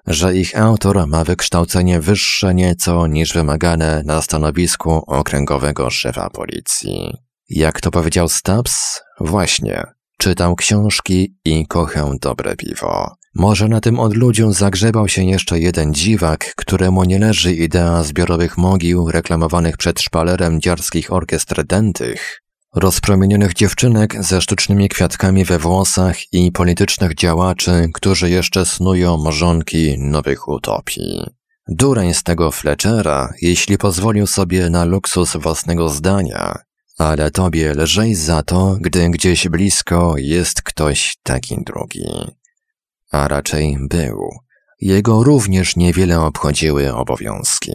że 0.07 0.37
ich 0.37 0.59
autor 0.59 1.07
ma 1.07 1.25
wykształcenie 1.25 2.01
wyższe 2.01 2.55
nieco 2.55 3.07
niż 3.07 3.33
wymagane 3.33 4.03
na 4.07 4.23
stanowisku 4.23 4.91
okręgowego 5.07 5.91
szefa 5.91 6.31
policji. 6.31 7.17
Jak 7.49 7.81
to 7.81 7.91
powiedział 7.91 8.29
Stubbs? 8.29 9.01
Właśnie, 9.21 9.85
czytał 10.19 10.57
książki 10.57 11.37
i 11.45 11.67
kochał 11.67 12.19
dobre 12.21 12.57
piwo. 12.57 13.17
Może 13.35 13.69
na 13.69 13.81
tym 13.81 14.01
odludziu 14.01 14.53
zagrzebał 14.53 15.09
się 15.09 15.25
jeszcze 15.25 15.61
jeden 15.61 15.95
dziwak, 15.95 16.55
któremu 16.57 17.05
nie 17.05 17.19
leży 17.19 17.55
idea 17.55 18.03
zbiorowych 18.03 18.59
mogił 18.59 19.11
reklamowanych 19.11 19.77
przed 19.77 20.01
szpalerem 20.01 20.61
dziarskich 20.61 21.13
orkiestr 21.13 21.65
dętych, 21.65 22.42
rozpromienionych 22.75 23.55
dziewczynek 23.55 24.25
ze 24.25 24.41
sztucznymi 24.41 24.89
kwiatkami 24.89 25.45
we 25.45 25.59
włosach 25.59 26.33
i 26.33 26.53
politycznych 26.53 27.15
działaczy, 27.15 27.89
którzy 27.95 28.31
jeszcze 28.31 28.67
snują 28.67 29.17
morzonki 29.17 29.99
nowych 29.99 30.49
utopii. 30.49 31.25
Dureń 31.69 32.15
z 32.15 32.23
tego 32.23 32.51
Fletchera, 32.51 33.33
jeśli 33.43 33.79
pozwolił 33.79 34.27
sobie 34.27 34.71
na 34.71 34.85
luksus 34.85 35.37
własnego 35.37 35.89
zdania, 35.89 36.59
ale 36.99 37.31
tobie 37.31 37.75
lżej 37.75 38.15
za 38.15 38.43
to, 38.43 38.77
gdy 38.81 39.11
gdzieś 39.11 39.49
blisko 39.49 40.15
jest 40.17 40.63
ktoś 40.63 41.17
taki 41.23 41.65
drugi. 41.65 42.09
A 43.11 43.29
raczej 43.29 43.79
był. 43.81 44.29
Jego 44.81 45.23
również 45.23 45.77
niewiele 45.77 46.21
obchodziły 46.21 46.95
obowiązki. 46.95 47.73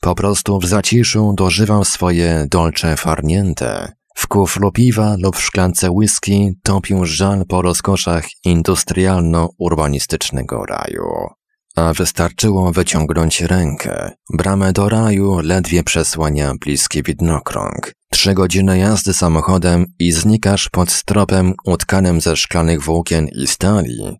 Po 0.00 0.14
prostu 0.14 0.58
w 0.58 0.66
zaciszu 0.66 1.34
dożywał 1.36 1.84
swoje 1.84 2.46
dolce 2.50 2.96
farniente, 2.96 3.92
w 4.18 4.26
kuflu 4.26 4.72
piwa 4.72 5.16
lub 5.18 5.36
w 5.36 5.42
szklance 5.42 5.90
whisky 5.90 6.54
topił 6.62 7.04
żal 7.04 7.44
po 7.48 7.62
rozkoszach 7.62 8.24
industrialno-urbanistycznego 8.46 10.66
raju. 10.66 11.08
A 11.76 11.92
wystarczyło 11.92 12.72
wyciągnąć 12.72 13.40
rękę. 13.40 14.10
Bramę 14.34 14.72
do 14.72 14.88
raju 14.88 15.40
ledwie 15.42 15.82
przesłania 15.82 16.52
bliski 16.60 17.02
widnokrąg. 17.02 17.92
Trzy 18.10 18.34
godziny 18.34 18.78
jazdy 18.78 19.14
samochodem 19.14 19.86
i 19.98 20.12
znikasz 20.12 20.68
pod 20.68 20.90
stropem 20.90 21.54
utkanym 21.64 22.20
ze 22.20 22.36
szklanych 22.36 22.82
włókien 22.82 23.28
i 23.28 23.46
stali, 23.46 24.18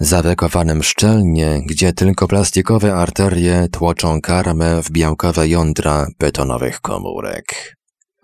zawekowanym 0.00 0.82
szczelnie, 0.82 1.62
gdzie 1.66 1.92
tylko 1.92 2.28
plastikowe 2.28 2.94
arterie 2.94 3.68
tłoczą 3.72 4.20
karmę 4.20 4.82
w 4.82 4.90
białkowe 4.90 5.48
jądra 5.48 6.06
betonowych 6.18 6.80
komórek. 6.80 7.76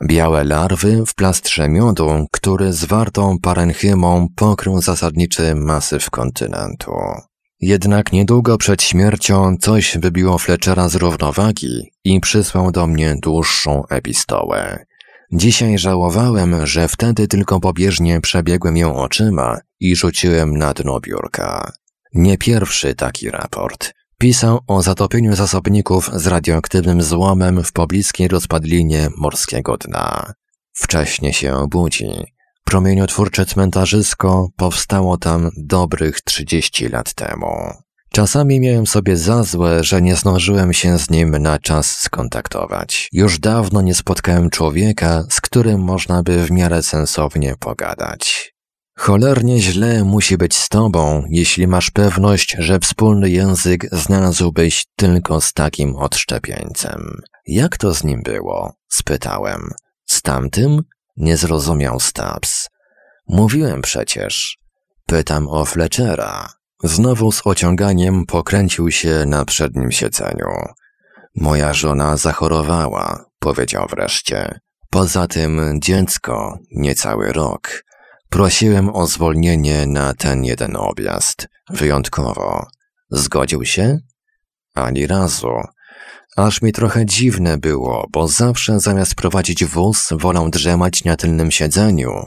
Białe 0.05 0.45
larwy 0.45 1.03
w 1.07 1.15
plastrze 1.15 1.69
miodu, 1.69 2.27
który 2.33 2.73
zwartą 2.73 3.39
parenchymą 3.39 4.27
pokrył 4.37 4.81
zasadniczy 4.81 5.55
masyw 5.55 6.11
kontynentu. 6.11 6.93
Jednak 7.61 8.13
niedługo 8.13 8.59
przed 8.59 8.83
śmiercią 8.83 9.57
coś 9.61 9.99
wybiło 9.99 10.39
Fletchera 10.39 10.89
z 10.89 10.95
równowagi 10.95 11.91
i 12.05 12.21
przysłał 12.21 12.73
do 12.73 12.87
mnie 12.87 13.17
dłuższą 13.23 13.87
epistołę. 13.87 14.85
Dzisiaj 15.33 15.79
żałowałem, 15.79 16.67
że 16.67 16.89
wtedy 16.89 17.29
tylko 17.29 17.61
pobieżnie 17.61 18.21
przebiegłem 18.21 18.77
ją 18.77 18.97
oczyma 18.97 19.59
i 19.81 19.97
rzuciłem 19.97 20.57
na 20.57 20.75
dno 20.75 21.01
biurka. 21.01 21.73
Nie 22.15 22.39
pierwszy 22.39 22.95
taki 22.95 23.31
raport. 23.31 23.93
Pisał 24.21 24.61
o 24.67 24.83
zatopieniu 24.83 25.37
zasobników 25.37 26.11
z 26.15 26.27
radioaktywnym 26.27 27.03
złomem 27.03 27.65
w 27.65 27.73
pobliskiej 27.73 28.29
rozpadlinie 28.29 29.09
morskiego 29.17 29.77
dna. 29.77 30.33
Wcześnie 30.73 31.33
się 31.33 31.55
obudzi. 31.55 32.11
Promieniotwórcze 32.65 33.47
cmentarzysko 33.47 34.49
powstało 34.57 35.17
tam 35.17 35.51
dobrych 35.57 36.21
30 36.21 36.89
lat 36.89 37.15
temu. 37.15 37.53
Czasami 38.13 38.61
miałem 38.61 38.87
sobie 38.87 39.17
za 39.17 39.43
złe, 39.43 39.85
że 39.85 40.03
nie 40.03 40.17
zdążyłem 40.17 40.73
się 40.73 40.99
z 40.99 41.11
nim 41.11 41.31
na 41.31 41.59
czas 41.59 41.97
skontaktować. 41.97 43.09
Już 43.13 43.39
dawno 43.39 43.83
nie 43.83 43.95
spotkałem 43.95 44.51
człowieka, 44.51 45.25
z 45.31 45.41
którym 45.41 45.81
można 45.81 46.23
by 46.23 46.45
w 46.45 46.51
miarę 46.51 46.83
sensownie 46.83 47.55
pogadać. 47.61 48.55
Cholernie 49.01 49.61
źle 49.61 50.05
musi 50.05 50.37
być 50.37 50.57
z 50.57 50.69
tobą, 50.69 51.25
jeśli 51.31 51.67
masz 51.67 51.91
pewność, 51.91 52.57
że 52.59 52.79
wspólny 52.79 53.31
język 53.31 53.87
znalazłbyś 53.93 54.85
tylko 54.97 55.41
z 55.41 55.53
takim 55.53 55.97
odszczepieńcem. 55.97 57.21
Jak 57.47 57.77
to 57.77 57.95
z 57.95 58.05
nim 58.05 58.23
było? 58.23 58.73
spytałem. 58.89 59.71
Z 60.07 60.23
tamtym? 60.23 60.83
Nie 61.17 61.37
zrozumiał 61.37 62.01
Stubbs. 62.01 62.69
Mówiłem 63.29 63.83
przecież. 63.83 64.59
Pytam 65.07 65.49
o 65.49 65.65
Fletchera. 65.65 66.49
Znowu 66.85 67.33
z 67.33 67.43
ociąganiem 67.45 68.27
pokręcił 68.27 68.91
się 68.91 69.25
na 69.27 69.45
przednim 69.45 69.93
siedzeniu. 69.93 70.49
Moja 71.37 71.75
żona 71.75 72.17
zachorowała, 72.17 73.25
powiedział 73.39 73.87
wreszcie. 73.91 74.59
Poza 74.91 75.27
tym 75.27 75.79
dziecko, 75.83 76.59
niecały 76.71 77.33
rok. 77.33 77.90
Prosiłem 78.31 78.89
o 78.89 79.07
zwolnienie 79.07 79.87
na 79.87 80.15
ten 80.15 80.45
jeden 80.45 80.77
objazd. 80.77 81.49
Wyjątkowo. 81.71 82.67
Zgodził 83.11 83.65
się? 83.65 83.99
Ani 84.75 85.07
razu. 85.07 85.53
Aż 86.37 86.63
mi 86.63 86.73
trochę 86.73 87.07
dziwne 87.07 87.59
było, 87.59 88.07
bo 88.13 88.29
zawsze 88.29 88.81
zamiast 88.81 89.15
prowadzić 89.15 89.65
wóz, 89.65 90.09
wolał 90.13 90.51
drzemać 90.51 91.05
na 91.05 91.17
tylnym 91.17 91.51
siedzeniu 91.51 92.27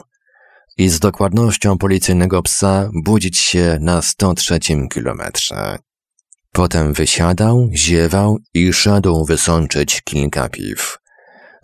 i 0.78 0.88
z 0.88 1.00
dokładnością 1.00 1.78
policyjnego 1.78 2.42
psa 2.42 2.90
budzić 3.04 3.38
się 3.38 3.78
na 3.80 4.02
103 4.02 4.58
kilometrze. 4.92 5.78
Potem 6.52 6.92
wysiadał, 6.92 7.68
ziewał 7.72 8.38
i 8.54 8.72
szedł 8.72 9.24
wysączyć 9.24 10.02
kilka 10.02 10.48
piw. 10.48 10.98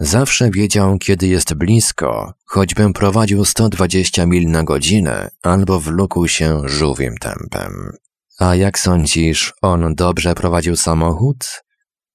Zawsze 0.02 0.50
wiedział, 0.50 0.98
kiedy 0.98 1.26
jest 1.26 1.54
blisko, 1.54 2.34
choćbym 2.44 2.92
prowadził 2.92 3.44
120 3.44 4.26
mil 4.26 4.50
na 4.50 4.64
godzinę 4.64 5.30
albo 5.42 5.80
wlókł 5.80 6.28
się 6.28 6.62
żółwim 6.64 7.16
tempem. 7.18 7.92
A 8.38 8.54
jak 8.54 8.78
sądzisz, 8.78 9.52
on 9.62 9.94
dobrze 9.94 10.34
prowadził 10.34 10.76
samochód? 10.76 11.62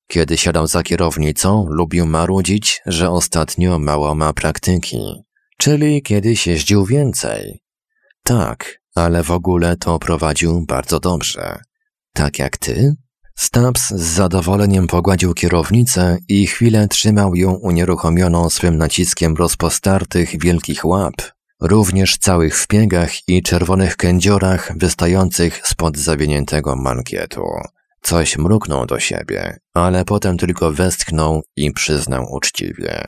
Kiedy 0.07 0.37
siadał 0.37 0.67
za 0.67 0.83
kierownicą, 0.83 1.65
lubił 1.69 2.05
marudzić, 2.05 2.81
że 2.85 3.09
ostatnio 3.09 3.79
mało 3.79 4.15
ma 4.15 4.33
praktyki. 4.33 5.23
Czyli 5.57 6.01
kiedyś 6.01 6.47
jeździł 6.47 6.85
więcej. 6.85 7.63
Tak, 8.23 8.81
ale 8.95 9.23
w 9.23 9.31
ogóle 9.31 9.77
to 9.77 9.99
prowadził 9.99 10.65
bardzo 10.65 10.99
dobrze. 10.99 11.59
Tak 12.13 12.39
jak 12.39 12.57
ty? 12.57 12.95
Stubbs 13.35 13.89
z 13.89 14.01
zadowoleniem 14.01 14.87
pogładził 14.87 15.33
kierownicę 15.33 16.17
i 16.27 16.47
chwilę 16.47 16.87
trzymał 16.87 17.35
ją 17.35 17.53
unieruchomioną 17.53 18.49
swym 18.49 18.77
naciskiem 18.77 19.35
rozpostartych 19.35 20.39
wielkich 20.39 20.85
łap, 20.85 21.15
również 21.61 22.17
całych 22.17 22.57
w 22.57 22.67
piegach 22.67 23.27
i 23.27 23.43
czerwonych 23.43 23.97
kędziorach 23.97 24.71
wystających 24.77 25.67
spod 25.67 25.97
zawiniętego 25.97 26.75
mankietu. 26.75 27.45
Coś 28.01 28.37
mruknął 28.37 28.85
do 28.85 28.99
siebie, 28.99 29.59
ale 29.73 30.05
potem 30.05 30.37
tylko 30.37 30.71
westchnął 30.71 31.41
i 31.55 31.71
przyznał 31.71 32.25
uczciwie. 32.31 33.07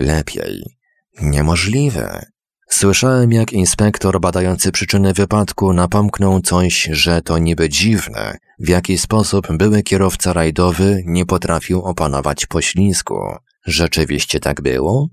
Lepiej. 0.00 0.76
Niemożliwe. 1.22 2.33
Słyszałem, 2.78 3.32
jak 3.32 3.52
inspektor 3.52 4.20
badający 4.20 4.72
przyczyny 4.72 5.12
wypadku 5.12 5.72
napomknął 5.72 6.40
coś, 6.40 6.88
że 6.92 7.22
to 7.22 7.38
niby 7.38 7.68
dziwne, 7.68 8.38
w 8.58 8.68
jaki 8.68 8.98
sposób 8.98 9.46
były 9.56 9.82
kierowca 9.82 10.32
rajdowy 10.32 11.02
nie 11.06 11.26
potrafił 11.26 11.82
opanować 11.82 12.46
poślizgu. 12.46 13.20
Rzeczywiście 13.66 14.40
tak 14.40 14.62
było? 14.62 15.08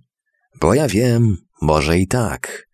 Bo 0.62 0.74
ja 0.74 0.88
wiem, 0.88 1.38
może 1.62 2.00
i 2.00 2.08
tak. 2.08 2.68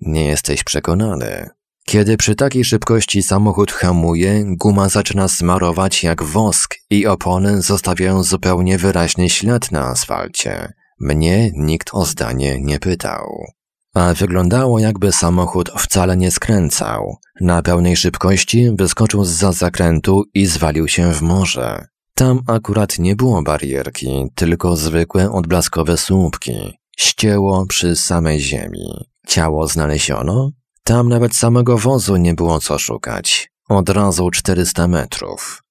Nie 0.00 0.24
jesteś 0.24 0.64
przekonany. 0.64 1.48
Kiedy 1.86 2.16
przy 2.16 2.34
takiej 2.34 2.64
szybkości 2.64 3.22
samochód 3.22 3.72
hamuje, 3.72 4.44
guma 4.46 4.88
zaczyna 4.88 5.28
smarować 5.28 6.04
jak 6.04 6.22
wosk 6.22 6.74
i 6.90 7.06
opony 7.06 7.62
zostawiają 7.62 8.22
zupełnie 8.22 8.78
wyraźny 8.78 9.30
ślad 9.30 9.72
na 9.72 9.86
asfalcie. 9.86 10.72
Mnie 11.00 11.50
nikt 11.56 11.90
o 11.92 12.04
zdanie 12.04 12.60
nie 12.60 12.78
pytał. 12.78 13.52
A 13.94 14.14
wyglądało 14.14 14.78
jakby 14.78 15.12
samochód 15.12 15.70
wcale 15.78 16.16
nie 16.16 16.30
skręcał. 16.30 17.16
Na 17.40 17.62
pełnej 17.62 17.96
szybkości 17.96 18.70
wyskoczył 18.78 19.24
za 19.24 19.52
zakrętu 19.52 20.24
i 20.34 20.46
zwalił 20.46 20.88
się 20.88 21.12
w 21.12 21.22
morze. 21.22 21.86
Tam 22.14 22.40
akurat 22.46 22.98
nie 22.98 23.16
było 23.16 23.42
barierki, 23.42 24.26
tylko 24.34 24.76
zwykłe 24.76 25.32
odblaskowe 25.32 25.96
słupki. 25.96 26.78
Ścięło 26.98 27.66
przy 27.66 27.96
samej 27.96 28.40
ziemi. 28.40 29.06
Ciało 29.26 29.68
znaleziono? 29.68 30.50
Tam 30.84 31.08
nawet 31.08 31.36
samego 31.36 31.78
wozu 31.78 32.16
nie 32.16 32.34
było 32.34 32.60
co 32.60 32.78
szukać. 32.78 33.50
Od 33.68 33.88
razu 33.88 34.30
400 34.30 34.88
metrów. 34.88 35.62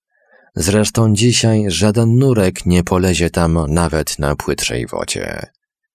Zresztą 0.56 1.14
dzisiaj 1.14 1.66
żaden 1.68 2.18
nurek 2.18 2.66
nie 2.66 2.84
polezie 2.84 3.30
tam 3.30 3.66
nawet 3.68 4.20
na 4.20 4.36
płytszej 4.36 4.88
wodzie. 4.88 5.48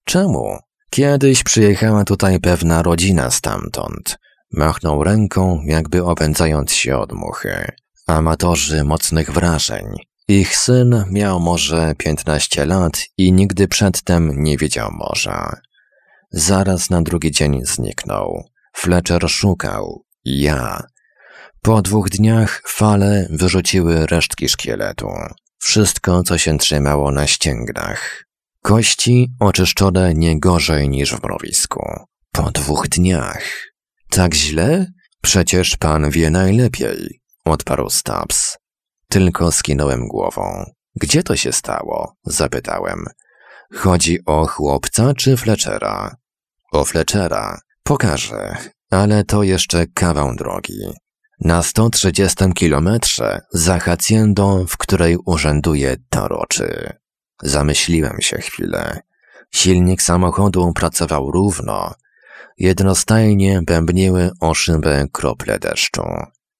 Czemu? 0.04 0.58
Kiedyś 0.90 1.42
przyjechała 1.42 2.04
tutaj 2.04 2.40
pewna 2.40 2.82
rodzina 2.82 3.30
stamtąd. 3.30 4.18
Machnął 4.52 5.04
ręką, 5.04 5.62
jakby 5.64 6.04
opędzając 6.04 6.72
się 6.72 6.98
od 6.98 7.12
muchy. 7.12 7.72
Amatorzy 8.06 8.84
mocnych 8.84 9.30
wrażeń. 9.30 9.84
Ich 10.28 10.56
syn 10.56 11.04
miał 11.10 11.40
może 11.40 11.94
15 11.98 12.66
lat 12.66 13.02
i 13.16 13.32
nigdy 13.32 13.68
przedtem 13.68 14.42
nie 14.42 14.56
widział 14.56 14.90
morza. 14.92 15.60
Zaraz 16.30 16.90
na 16.90 17.02
drugi 17.02 17.30
dzień 17.30 17.60
zniknął. 17.64 18.44
Fletcher 18.76 19.30
szukał. 19.30 20.04
Ja. 20.24 20.82
Po 21.62 21.82
dwóch 21.82 22.08
dniach 22.08 22.62
fale 22.66 23.26
wyrzuciły 23.30 24.06
resztki 24.06 24.48
szkieletu. 24.48 25.08
Wszystko, 25.58 26.22
co 26.22 26.38
się 26.38 26.58
trzymało 26.58 27.12
na 27.12 27.26
ścięgnach. 27.26 28.24
Kości 28.66 29.28
oczyszczone 29.40 30.14
nie 30.14 30.40
gorzej 30.40 30.88
niż 30.88 31.14
w 31.14 31.22
mrowisku. 31.22 31.80
Po 32.32 32.50
dwóch 32.50 32.88
dniach. 32.88 33.42
Tak 34.10 34.34
źle? 34.34 34.86
Przecież 35.22 35.76
pan 35.76 36.10
wie 36.10 36.30
najlepiej, 36.30 37.20
odparł 37.44 37.90
Stubbs. 37.90 38.56
Tylko 39.08 39.52
skinąłem 39.52 40.08
głową. 40.08 40.64
Gdzie 41.00 41.22
to 41.22 41.36
się 41.36 41.52
stało? 41.52 42.14
zapytałem. 42.24 43.04
Chodzi 43.74 44.18
o 44.24 44.46
chłopca 44.46 45.14
czy 45.14 45.36
Fletchera? 45.36 46.16
O 46.72 46.84
Fletchera. 46.84 47.60
Pokażę, 47.82 48.56
ale 48.90 49.24
to 49.24 49.42
jeszcze 49.42 49.86
kawał 49.86 50.34
drogi. 50.34 50.80
Na 51.40 51.62
130 51.62 52.52
kilometrze 52.54 53.40
za 53.52 53.78
hacjendą, 53.78 54.66
w 54.66 54.76
której 54.76 55.16
urzęduje 55.26 55.96
Taroczy. 56.10 56.96
Zamyśliłem 57.42 58.20
się 58.20 58.38
chwilę. 58.38 59.00
Silnik 59.54 60.02
samochodu 60.02 60.72
pracował 60.72 61.30
równo. 61.30 61.94
Jednostajnie 62.58 63.60
bębniły 63.62 64.30
o 64.40 64.54
szybę 64.54 65.06
krople 65.12 65.58
deszczu. 65.58 66.02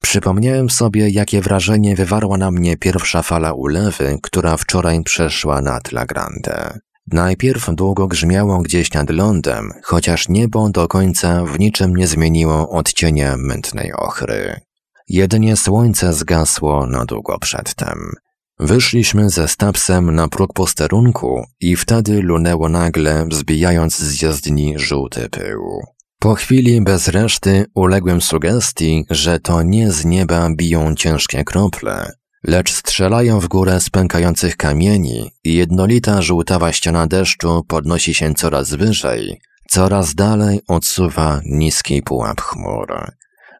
Przypomniałem 0.03 0.71
sobie, 0.71 1.09
jakie 1.11 1.41
wrażenie 1.41 1.97
wywarła 1.97 2.39
na 2.39 2.51
mnie 2.51 2.77
pierwsza 2.77 3.23
fala 3.23 3.53
ulewy, 3.53 4.19
która 4.23 4.57
wczoraj 4.57 5.03
przeszła 5.03 5.63
nad 5.63 5.93
La 5.93 6.07
Grande. 6.07 6.79
Najpierw 7.13 7.75
długo 7.75 8.07
grzmiało 8.07 8.59
gdzieś 8.59 8.93
nad 8.93 9.11
lądem, 9.11 9.73
chociaż 9.83 10.29
niebo 10.29 10.71
do 10.71 10.89
końca 10.89 11.45
w 11.45 11.59
niczym 11.59 11.97
nie 11.97 12.07
zmieniło 12.07 12.71
odcienia 12.71 13.37
mętnej 13.37 13.93
ochry. 13.93 14.61
Jedynie 15.09 15.57
słońce 15.57 16.13
zgasło 16.13 16.87
na 16.87 17.05
długo 17.05 17.39
przedtem. 17.39 18.13
Wyszliśmy 18.59 19.31
ze 19.31 19.49
Stapsem 19.49 20.15
na 20.15 20.29
próg 20.29 20.53
posterunku 20.53 21.45
i 21.61 21.77
wtedy 21.77 22.23
lunęło 22.23 22.69
nagle, 22.69 23.27
wzbijając 23.31 23.99
z 23.99 24.23
jezdni 24.23 24.79
żółty 24.79 25.29
pył. 25.29 25.81
Po 26.19 26.35
chwili 26.35 26.81
bez 26.81 27.09
reszty 27.09 27.65
uległem 27.75 28.21
sugestii, 28.21 29.05
że 29.11 29.41
to 29.41 29.63
nie 29.63 29.93
z 29.93 30.05
nieba 30.05 30.49
biją 30.57 30.95
ciężkie 30.95 31.45
krople, 31.45 32.13
lecz 32.45 32.73
strzelają 32.73 33.41
w 33.41 33.49
górę 33.49 33.81
z 33.81 33.91
pękających 33.91 34.57
kamieni 34.57 35.31
i 35.45 35.55
jednolita 35.55 36.23
żółtawa 36.23 36.73
ściana 36.73 37.07
deszczu 37.07 37.65
podnosi 37.69 38.15
się 38.15 38.35
coraz 38.35 38.75
wyżej, 38.75 39.41
coraz 39.71 40.15
dalej 40.15 40.61
odsuwa 40.69 41.41
niski 41.45 42.03
pułap 42.03 42.41
chmur. 42.41 43.13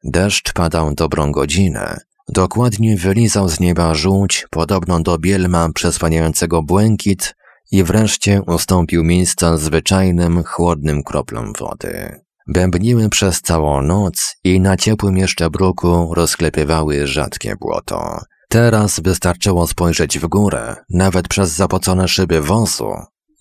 Deszcz 0.05 0.53
padał 0.53 0.95
dobrą 0.95 1.33
godzinę, 1.33 1.97
Dokładnie 2.29 2.97
wylizał 2.97 3.49
z 3.49 3.61
nieba 3.61 3.95
żółć, 3.95 4.47
podobną 4.51 5.03
do 5.03 5.19
bielma 5.19 5.69
przesłaniającego 5.75 6.63
błękit 6.63 7.35
i 7.73 7.85
wreszcie 7.85 8.43
ustąpił 8.43 9.05
miejsca 9.05 9.57
zwyczajnym, 9.57 10.43
chłodnym 10.45 11.03
kroplom 11.03 11.53
wody. 11.59 12.21
Bębniły 12.47 13.09
przez 13.09 13.41
całą 13.41 13.83
noc 13.83 14.37
i 14.45 14.61
na 14.61 14.77
ciepłym 14.77 15.17
jeszcze 15.17 15.51
bruku 15.51 16.15
rozklepywały 16.15 17.07
rzadkie 17.07 17.57
błoto. 17.61 18.21
Teraz 18.49 19.01
wystarczyło 19.01 19.67
spojrzeć 19.67 20.19
w 20.19 20.27
górę, 20.27 20.77
nawet 20.91 21.29
przez 21.29 21.51
zapocone 21.51 22.09
szyby 22.09 22.41
wozu, 22.41 22.93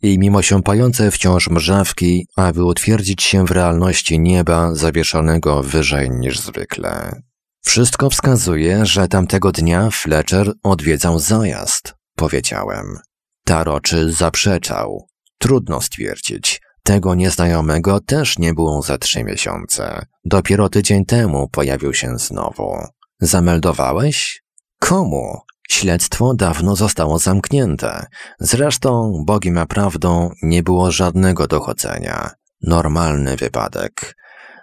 i 0.02 0.19
mimo 0.19 0.41
siąpające 0.41 1.12
wciąż 1.12 1.50
mrzawki, 1.50 2.28
aby 2.36 2.63
utwierdzić 2.63 3.24
się 3.24 3.45
w 3.45 3.52
realności 3.52 4.19
nieba 4.19 4.76
zawieszonego 4.76 5.63
wyżej 5.63 6.10
niż 6.10 6.39
zwykle. 6.39 7.21
Wszystko 7.65 8.10
wskazuje, 8.10 8.86
że 8.86 9.08
tamtego 9.08 9.51
dnia 9.51 9.89
Fletcher 9.91 10.51
odwiedzał 10.63 11.19
zajazd, 11.19 11.93
powiedziałem. 12.15 12.97
Taroczy 13.45 14.13
zaprzeczał. 14.13 15.08
Trudno 15.38 15.82
stwierdzić. 15.82 16.62
Tego 16.84 17.15
nieznajomego 17.15 17.99
też 17.99 18.39
nie 18.39 18.54
było 18.54 18.82
za 18.82 18.97
trzy 18.97 19.23
miesiące. 19.23 20.06
Dopiero 20.25 20.69
tydzień 20.69 21.06
temu 21.06 21.49
pojawił 21.49 21.93
się 21.93 22.17
znowu. 22.17 22.78
Zameldowałeś? 23.19 24.43
Komu? 24.80 25.39
Śledztwo 25.69 26.34
dawno 26.34 26.75
zostało 26.75 27.19
zamknięte. 27.19 28.06
Zresztą, 28.39 29.23
Bogi 29.25 29.51
ma 29.51 29.65
prawdą, 29.65 30.30
nie 30.41 30.63
było 30.63 30.91
żadnego 30.91 31.47
dochodzenia. 31.47 32.30
Normalny 32.62 33.36
wypadek. 33.36 34.15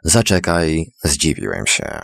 Zaczekaj, 0.04 0.92
zdziwiłem 1.04 1.66
się. 1.66 2.02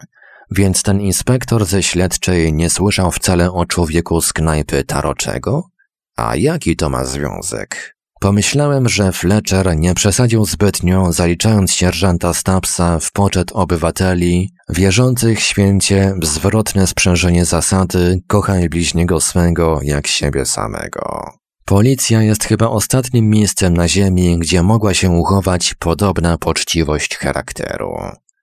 Więc 0.50 0.82
ten 0.82 1.00
inspektor 1.00 1.64
ze 1.64 1.82
śledczej 1.82 2.52
nie 2.52 2.70
słyszał 2.70 3.10
wcale 3.10 3.52
o 3.52 3.66
człowieku 3.66 4.20
z 4.20 4.32
knajpy 4.32 4.84
Taroczego? 4.84 5.68
A 6.16 6.36
jaki 6.36 6.76
to 6.76 6.88
ma 6.88 7.04
związek? 7.04 7.98
Pomyślałem, 8.20 8.88
że 8.88 9.12
Fletcher 9.12 9.76
nie 9.76 9.94
przesadził 9.94 10.44
zbytnio, 10.44 11.12
zaliczając 11.12 11.72
sierżanta 11.72 12.34
Stabsa 12.34 12.98
w 13.00 13.12
poczet 13.12 13.52
obywateli, 13.52 14.52
wierzących 14.68 15.40
święcie 15.40 16.14
w 16.22 16.26
zwrotne 16.26 16.86
sprzężenie 16.86 17.44
zasady 17.44 18.20
kochaj 18.26 18.68
bliźniego 18.68 19.20
swego 19.20 19.80
jak 19.82 20.06
siebie 20.06 20.46
samego. 20.46 21.32
Policja 21.64 22.22
jest 22.22 22.44
chyba 22.44 22.68
ostatnim 22.68 23.30
miejscem 23.30 23.76
na 23.76 23.88
ziemi, 23.88 24.38
gdzie 24.38 24.62
mogła 24.62 24.94
się 24.94 25.10
uchować 25.10 25.74
podobna 25.74 26.38
poczciwość 26.38 27.16
charakteru. 27.16 27.96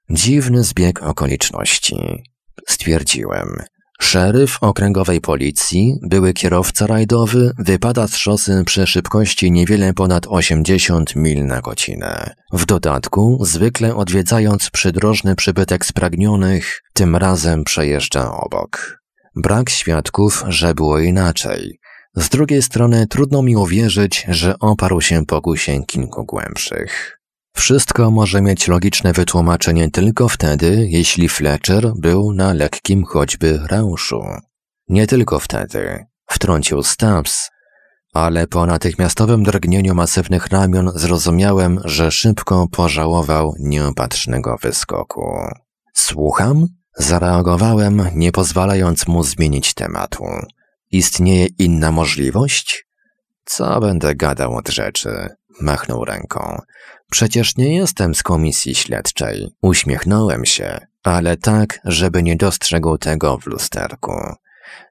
Dziwny 0.09 0.63
zbieg 0.63 1.03
okoliczności. 1.03 2.23
Stwierdziłem. 2.67 3.47
Szeryf 4.01 4.57
okręgowej 4.61 5.21
policji, 5.21 5.95
były 6.01 6.33
kierowca 6.33 6.87
rajdowy, 6.87 7.51
wypada 7.59 8.07
z 8.07 8.15
szosy 8.15 8.63
przy 8.65 8.87
szybkości 8.87 9.51
niewiele 9.51 9.93
ponad 9.93 10.27
80 10.27 11.15
mil 11.15 11.45
na 11.45 11.61
godzinę. 11.61 12.35
W 12.53 12.65
dodatku, 12.65 13.45
zwykle 13.45 13.95
odwiedzając 13.95 14.69
przydrożny 14.69 15.35
przybytek 15.35 15.85
spragnionych, 15.85 16.81
tym 16.93 17.15
razem 17.15 17.63
przejeżdża 17.63 18.31
obok. 18.31 19.01
Brak 19.35 19.69
świadków, 19.69 20.43
że 20.47 20.73
było 20.73 20.99
inaczej. 20.99 21.79
Z 22.15 22.29
drugiej 22.29 22.61
strony 22.61 23.07
trudno 23.07 23.41
mi 23.41 23.55
uwierzyć, 23.55 24.25
że 24.29 24.59
oparł 24.59 25.01
się 25.01 25.25
pokusie 25.25 25.83
kilku 25.87 26.25
głębszych. 26.25 27.19
Wszystko 27.55 28.11
może 28.11 28.41
mieć 28.41 28.67
logiczne 28.67 29.13
wytłumaczenie 29.13 29.91
tylko 29.91 30.29
wtedy, 30.29 30.87
jeśli 30.89 31.29
Fletcher 31.29 31.91
był 31.95 32.33
na 32.33 32.53
lekkim 32.53 33.05
choćby 33.05 33.59
rauszu. 33.67 34.21
Nie 34.87 35.07
tylko 35.07 35.39
wtedy, 35.39 36.05
wtrącił 36.29 36.83
Stubbs, 36.83 37.49
ale 38.13 38.47
po 38.47 38.65
natychmiastowym 38.65 39.43
drgnieniu 39.43 39.95
masywnych 39.95 40.47
ramion 40.47 40.91
zrozumiałem, 40.95 41.79
że 41.83 42.11
szybko 42.11 42.67
pożałował 42.71 43.53
nieopatrznego 43.59 44.57
wyskoku. 44.61 45.37
Słucham? 45.93 46.67
Zareagowałem, 46.97 48.09
nie 48.15 48.31
pozwalając 48.31 49.07
mu 49.07 49.23
zmienić 49.23 49.73
tematu. 49.73 50.23
Istnieje 50.91 51.47
inna 51.59 51.91
możliwość? 51.91 52.85
Co 53.45 53.79
będę 53.79 54.15
gadał 54.15 54.55
od 54.55 54.69
rzeczy? 54.69 55.29
Machnął 55.61 56.05
ręką. 56.05 56.59
Przecież 57.11 57.57
nie 57.57 57.75
jestem 57.75 58.15
z 58.15 58.23
komisji 58.23 58.75
śledczej. 58.75 59.47
Uśmiechnąłem 59.61 60.45
się, 60.45 60.79
ale 61.03 61.37
tak, 61.37 61.79
żeby 61.83 62.23
nie 62.23 62.35
dostrzegł 62.35 62.97
tego 62.97 63.37
w 63.37 63.45
lusterku. 63.45 64.21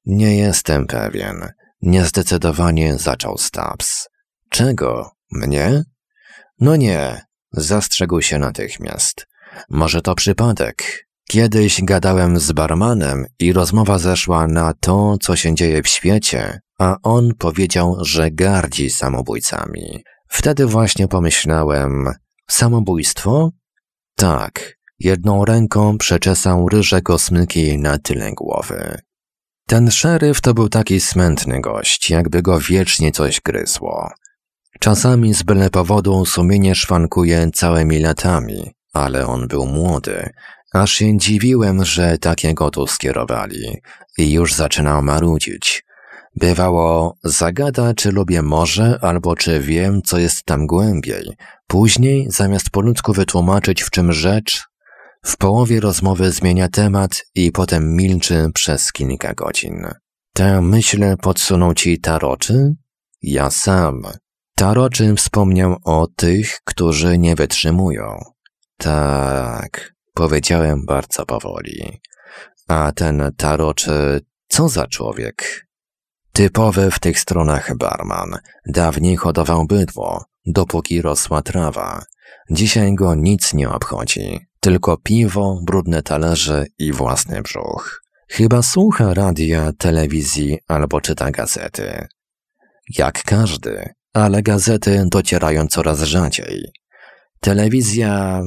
Nie 0.06 0.36
jestem 0.36 0.86
pewien. 0.86 1.48
Niezdecydowanie 1.82 2.98
zaczął 2.98 3.38
Stubbs. 3.38 4.08
Czego? 4.48 5.10
Mnie? 5.32 5.82
No 6.60 6.76
nie, 6.76 7.24
zastrzegł 7.52 8.20
się 8.20 8.38
natychmiast. 8.38 9.26
Może 9.68 10.02
to 10.02 10.14
przypadek. 10.14 11.06
Kiedyś 11.28 11.82
gadałem 11.82 12.38
z 12.38 12.52
barmanem 12.52 13.26
i 13.38 13.52
rozmowa 13.52 13.98
zeszła 13.98 14.46
na 14.46 14.74
to, 14.80 15.16
co 15.20 15.36
się 15.36 15.54
dzieje 15.54 15.82
w 15.82 15.88
świecie, 15.88 16.60
a 16.78 16.96
on 17.02 17.34
powiedział, 17.38 17.96
że 18.00 18.30
gardzi 18.30 18.90
samobójcami. 18.90 20.04
Wtedy 20.28 20.66
właśnie 20.66 21.08
pomyślałem, 21.08 22.12
samobójstwo? 22.50 23.50
Tak, 24.16 24.76
jedną 24.98 25.44
ręką 25.44 25.98
przeczesał 25.98 26.68
ryże 26.68 27.02
kosmyki 27.02 27.78
na 27.78 27.98
tyle 27.98 28.32
głowy. 28.32 28.98
Ten 29.66 29.90
szeryf 29.90 30.40
to 30.40 30.54
był 30.54 30.68
taki 30.68 31.00
smętny 31.00 31.60
gość, 31.60 32.10
jakby 32.10 32.42
go 32.42 32.60
wiecznie 32.60 33.12
coś 33.12 33.40
gryzło. 33.40 34.10
Czasami 34.80 35.34
z 35.34 35.42
byle 35.42 35.70
powodu 35.70 36.24
sumienie 36.24 36.74
szwankuje 36.74 37.50
całymi 37.54 37.98
latami, 37.98 38.72
ale 38.92 39.26
on 39.26 39.48
był 39.48 39.66
młody, 39.66 40.30
aż 40.72 40.92
się 40.92 41.18
dziwiłem, 41.18 41.84
że 41.84 42.18
takiego 42.18 42.70
tu 42.70 42.86
skierowali 42.86 43.82
i 44.18 44.32
już 44.32 44.54
zaczynał 44.54 45.02
marudzić. 45.02 45.83
Bywało, 46.36 47.16
zagada, 47.24 47.94
czy 47.94 48.12
lubię 48.12 48.42
morze, 48.42 48.98
albo 49.02 49.36
czy 49.36 49.60
wiem, 49.60 50.02
co 50.02 50.18
jest 50.18 50.44
tam 50.44 50.66
głębiej. 50.66 51.36
Później, 51.66 52.26
zamiast 52.30 52.70
po 52.70 52.80
ludzku 52.80 53.12
wytłumaczyć, 53.12 53.82
w 53.82 53.90
czym 53.90 54.12
rzecz, 54.12 54.62
w 55.24 55.36
połowie 55.36 55.80
rozmowy 55.80 56.32
zmienia 56.32 56.68
temat 56.68 57.24
i 57.34 57.52
potem 57.52 57.96
milczy 57.96 58.50
przez 58.54 58.92
kilka 58.92 59.34
godzin. 59.34 59.86
Tę 60.32 60.60
myśl 60.60 61.16
podsunął 61.22 61.74
ci 61.74 62.00
Taroczy? 62.00 62.74
Ja 63.22 63.50
sam. 63.50 64.02
Taroczy 64.56 65.14
wspomniał 65.14 65.76
o 65.84 66.06
tych, 66.16 66.60
którzy 66.64 67.18
nie 67.18 67.34
wytrzymują. 67.34 68.18
Tak, 68.78 69.94
powiedziałem 70.14 70.86
bardzo 70.86 71.26
powoli. 71.26 72.00
A 72.68 72.92
ten 72.92 73.32
Taroczy, 73.36 74.20
co 74.48 74.68
za 74.68 74.86
człowiek? 74.86 75.66
Typowy 76.34 76.90
w 76.90 76.98
tych 76.98 77.18
stronach 77.18 77.76
barman. 77.76 78.38
Dawniej 78.66 79.16
hodował 79.16 79.66
bydło, 79.66 80.24
dopóki 80.46 81.02
rosła 81.02 81.42
trawa. 81.42 82.04
Dzisiaj 82.50 82.94
go 82.94 83.14
nic 83.14 83.54
nie 83.54 83.70
obchodzi. 83.70 84.40
Tylko 84.60 84.96
piwo, 84.96 85.60
brudne 85.66 86.02
talerze 86.02 86.66
i 86.78 86.92
własny 86.92 87.42
brzuch. 87.42 88.02
Chyba 88.28 88.62
słucha 88.62 89.14
radia, 89.14 89.72
telewizji 89.78 90.58
albo 90.68 91.00
czyta 91.00 91.30
gazety. 91.30 92.06
Jak 92.98 93.22
każdy, 93.22 93.88
ale 94.12 94.42
gazety 94.42 95.04
docierają 95.06 95.66
coraz 95.66 96.02
rzadziej. 96.02 96.72
Telewizja... 97.40 98.42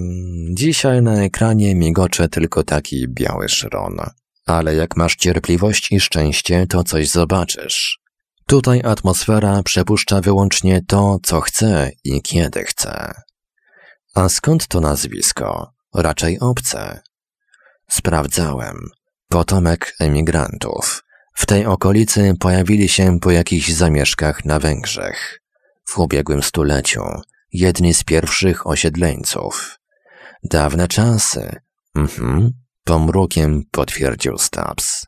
Dzisiaj 0.54 1.02
na 1.02 1.24
ekranie 1.24 1.76
migocze 1.76 2.30
tylko 2.30 2.64
taki 2.64 3.08
biały 3.08 3.50
szron 3.50 3.98
ale 4.48 4.76
jak 4.76 4.98
masz 4.98 5.16
cierpliwość 5.16 5.92
i 5.92 6.00
szczęście, 6.00 6.68
to 6.68 6.84
coś 6.84 7.10
zobaczysz. 7.10 8.00
Tutaj 8.46 8.82
atmosfera 8.84 9.64
przepuszcza 9.64 10.22
wyłącznie 10.22 10.82
to, 10.88 11.20
co 11.24 11.42
chce 11.42 11.92
i 12.04 12.22
kiedy 12.22 12.64
chce. 12.64 13.14
A 14.16 14.30
skąd 14.30 14.68
to 14.68 14.82
nazwisko? 14.82 15.74
Raczej 15.96 16.40
obce. 16.40 17.02
Sprawdzałem. 17.90 18.78
Potomek 19.30 19.96
emigrantów. 20.00 21.04
W 21.34 21.46
tej 21.46 21.66
okolicy 21.66 22.34
pojawili 22.40 22.90
się 22.90 23.20
po 23.20 23.32
jakichś 23.32 23.70
zamieszkach 23.70 24.46
na 24.46 24.60
Węgrzech. 24.60 25.42
W 25.86 25.98
ubiegłym 26.00 26.44
stuleciu 26.44 27.04
jedni 27.54 27.94
z 27.94 28.04
pierwszych 28.04 28.68
osiedleńców. 28.68 29.80
Dawne 30.44 30.88
czasy. 30.88 31.56
Mhm. 31.96 32.67
Pomrukiem 32.88 33.64
potwierdził 33.72 34.38
Stubbs. 34.38 35.06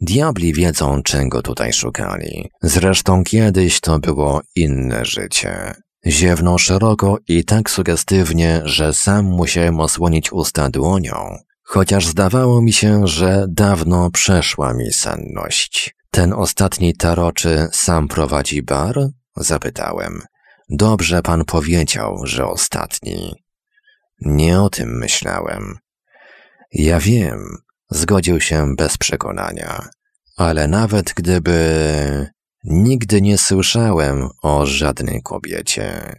Diabli 0.00 0.52
wiedzą, 0.52 1.02
czego 1.02 1.42
tutaj 1.42 1.72
szukali. 1.72 2.50
Zresztą 2.62 3.24
kiedyś 3.24 3.80
to 3.80 3.98
było 3.98 4.40
inne 4.54 5.04
życie. 5.04 5.74
Ziewnął 6.06 6.58
szeroko 6.58 7.18
i 7.28 7.44
tak 7.44 7.70
sugestywnie, 7.70 8.62
że 8.64 8.92
sam 8.92 9.24
musiałem 9.24 9.80
osłonić 9.80 10.32
usta 10.32 10.70
dłonią, 10.70 11.38
chociaż 11.62 12.06
zdawało 12.06 12.62
mi 12.62 12.72
się, 12.72 13.06
że 13.06 13.46
dawno 13.48 14.10
przeszła 14.10 14.74
mi 14.74 14.92
senność. 14.92 15.94
Ten 16.10 16.32
ostatni 16.32 16.96
taroczy 16.96 17.68
sam 17.72 18.08
prowadzi 18.08 18.62
bar? 18.62 19.08
Zapytałem. 19.36 20.22
Dobrze 20.68 21.22
pan 21.22 21.44
powiedział, 21.44 22.20
że 22.24 22.46
ostatni. 22.46 23.34
Nie 24.20 24.60
o 24.60 24.70
tym 24.70 24.98
myślałem. 24.98 25.78
Ja 26.78 27.00
wiem, 27.00 27.56
zgodził 27.90 28.40
się 28.40 28.76
bez 28.76 28.98
przekonania, 28.98 29.88
ale 30.36 30.68
nawet 30.68 31.12
gdyby 31.16 32.30
nigdy 32.64 33.22
nie 33.22 33.38
słyszałem 33.38 34.28
o 34.42 34.66
żadnej 34.66 35.22
kobiecie. 35.22 36.16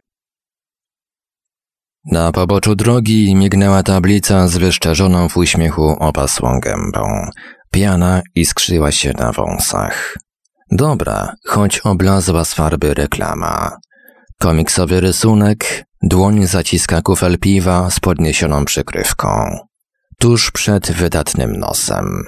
Na 2.12 2.32
poboczu 2.32 2.76
drogi 2.76 3.36
mignęła 3.36 3.84
tablica 3.84 4.47
z 4.47 4.58
wyszczerzoną 4.58 5.30
w 5.30 5.38
uśmiechu 5.38 5.95
opasłą 5.99 6.60
gębą. 6.60 7.30
Piana 7.72 8.22
iskrzyła 8.36 8.91
się 8.91 9.14
na 9.14 9.32
wąsach. 9.32 10.18
Dobra, 10.72 11.34
choć 11.45 11.80
oblazła 11.80 12.45
z 12.45 12.53
farby 12.53 12.93
reklama. 12.93 13.78
Komiksowy 14.39 15.01
rysunek, 15.01 15.84
dłoń 16.03 16.45
zaciska 16.47 17.01
kufel 17.01 17.38
piwa 17.39 17.89
z 17.89 17.99
podniesioną 17.99 18.66
przykrywką 18.66 19.58
tuż 20.20 20.51
przed 20.51 20.91
wydatnym 20.91 21.59
nosem. 21.59 22.24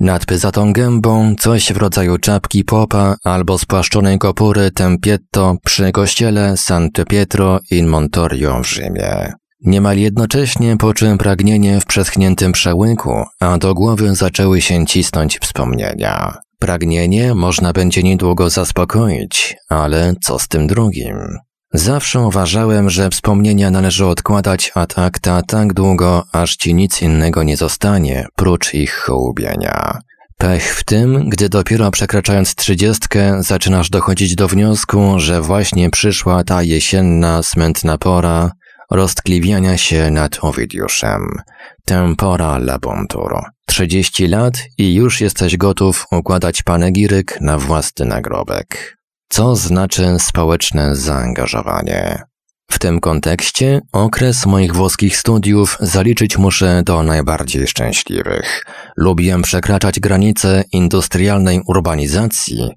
Nad 0.00 0.26
pyzatą 0.26 0.72
gębą 0.72 1.34
coś 1.38 1.72
w 1.72 1.76
rodzaju 1.76 2.18
czapki 2.18 2.64
popa 2.64 3.16
albo 3.24 3.58
spłaszczonej 3.58 4.18
kopury 4.18 4.70
tempietto 4.70 5.56
przy 5.64 5.92
kościele 5.92 6.56
Santo 6.56 7.04
Pietro 7.04 7.60
in 7.70 7.86
Montorio 7.86 8.62
w 8.62 8.66
Rzymie. 8.66 9.32
Niemal 9.64 9.98
jednocześnie 9.98 10.76
poczułem 10.76 11.18
pragnienie 11.18 11.80
w 11.80 11.86
przeschniętym 11.86 12.52
przełyku, 12.52 13.24
a 13.40 13.58
do 13.58 13.74
głowy 13.74 14.14
zaczęły 14.14 14.60
się 14.60 14.86
cisnąć 14.86 15.38
wspomnienia. 15.38 16.36
Pragnienie 16.58 17.34
można 17.34 17.72
będzie 17.72 18.02
niedługo 18.02 18.50
zaspokoić, 18.50 19.56
ale 19.68 20.14
co 20.22 20.38
z 20.38 20.48
tym 20.48 20.66
drugim? 20.66 21.16
Zawsze 21.74 22.20
uważałem, 22.20 22.90
że 22.90 23.10
wspomnienia 23.10 23.70
należy 23.70 24.06
odkładać 24.06 24.72
ad 24.74 24.98
acta 24.98 25.42
tak 25.42 25.72
długo, 25.72 26.24
aż 26.32 26.56
ci 26.56 26.74
nic 26.74 27.02
innego 27.02 27.42
nie 27.42 27.56
zostanie, 27.56 28.26
prócz 28.36 28.74
ich 28.74 28.94
hołubienia. 28.94 29.98
Pech 30.38 30.74
w 30.74 30.84
tym, 30.84 31.28
gdy 31.28 31.48
dopiero 31.48 31.90
przekraczając 31.90 32.54
trzydziestkę 32.54 33.42
zaczynasz 33.42 33.90
dochodzić 33.90 34.34
do 34.34 34.48
wniosku, 34.48 35.14
że 35.16 35.42
właśnie 35.42 35.90
przyszła 35.90 36.44
ta 36.44 36.62
jesienna, 36.62 37.42
smętna 37.42 37.98
pora 37.98 38.50
roztkliwiania 38.90 39.76
się 39.78 40.10
nad 40.10 40.38
Ovidiuszem. 40.44 41.22
Tempora 41.84 42.58
labonturo. 42.58 43.42
Trzydzieści 43.66 44.26
lat 44.26 44.54
i 44.78 44.94
już 44.94 45.20
jesteś 45.20 45.56
gotów 45.56 46.06
układać 46.10 46.62
panegiryk 46.62 47.38
na 47.40 47.58
własny 47.58 48.06
nagrobek. 48.06 48.98
Co 49.32 49.56
znaczy 49.56 50.16
społeczne 50.18 50.96
zaangażowanie? 50.96 52.22
W 52.70 52.78
tym 52.78 53.00
kontekście 53.00 53.80
okres 53.92 54.46
moich 54.46 54.74
włoskich 54.74 55.16
studiów 55.16 55.78
zaliczyć 55.80 56.38
muszę 56.38 56.82
do 56.86 57.02
najbardziej 57.02 57.66
szczęśliwych. 57.66 58.64
Lubiłem 58.96 59.42
przekraczać 59.42 60.00
granice 60.00 60.64
industrialnej 60.72 61.60
urbanizacji 61.66 62.70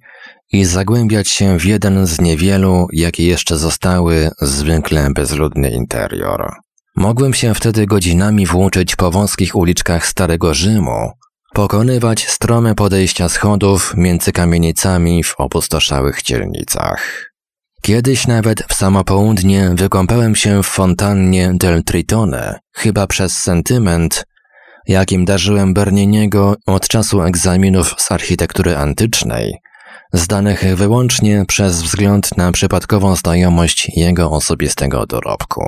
i 0.51 0.65
zagłębiać 0.65 1.29
się 1.29 1.59
w 1.59 1.65
jeden 1.65 2.07
z 2.07 2.21
niewielu, 2.21 2.87
jakie 2.93 3.27
jeszcze 3.27 3.57
zostały, 3.57 4.29
zwykle 4.41 5.09
bezludny 5.15 5.69
interior. 5.69 6.53
Mogłem 6.95 7.33
się 7.33 7.53
wtedy 7.53 7.85
godzinami 7.85 8.45
włóczyć 8.45 8.95
po 8.95 9.11
wąskich 9.11 9.55
uliczkach 9.55 10.07
Starego 10.07 10.53
Rzymu, 10.53 11.11
pokonywać 11.55 12.27
strome 12.27 12.75
podejścia 12.75 13.29
schodów 13.29 13.93
między 13.97 14.31
kamienicami 14.31 15.23
w 15.23 15.35
opustoszałych 15.37 16.23
dzielnicach. 16.23 17.31
Kiedyś 17.81 18.27
nawet 18.27 18.63
w 18.69 18.73
samo 18.73 19.03
południe 19.03 19.71
wykąpałem 19.73 20.35
się 20.35 20.63
w 20.63 20.67
fontannie 20.67 21.51
del 21.53 21.83
Tritone, 21.83 22.59
chyba 22.73 23.07
przez 23.07 23.37
sentyment, 23.37 24.25
jakim 24.87 25.25
darzyłem 25.25 25.73
Berniniego 25.73 26.55
od 26.65 26.87
czasu 26.87 27.21
egzaminów 27.21 27.95
z 27.97 28.11
architektury 28.11 28.77
antycznej, 28.77 29.53
zdanych 30.13 30.63
wyłącznie 30.75 31.45
przez 31.47 31.81
wzgląd 31.81 32.37
na 32.37 32.51
przypadkową 32.51 33.15
znajomość 33.15 33.91
jego 33.95 34.31
osobistego 34.31 35.05
dorobku. 35.05 35.63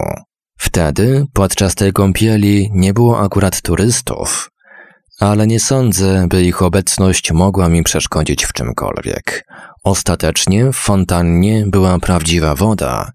Wtedy, 0.60 1.26
podczas 1.34 1.76
tej 1.76 1.94
kąpieli, 1.94 2.70
nie 2.74 2.94
było 2.94 3.20
akurat 3.20 3.62
turystów, 3.62 4.50
ale 5.20 5.48
nie 5.48 5.60
sądzę, 5.60 6.28
by 6.30 6.44
ich 6.44 6.62
obecność 6.62 7.32
mogła 7.32 7.70
mi 7.70 7.84
przeszkodzić 7.84 8.46
w 8.46 8.54
czymkolwiek. 8.54 9.48
Ostatecznie 9.84 10.72
w 10.72 10.76
fontannie 10.76 11.64
była 11.68 12.00
prawdziwa 12.00 12.56
woda. 12.56 13.12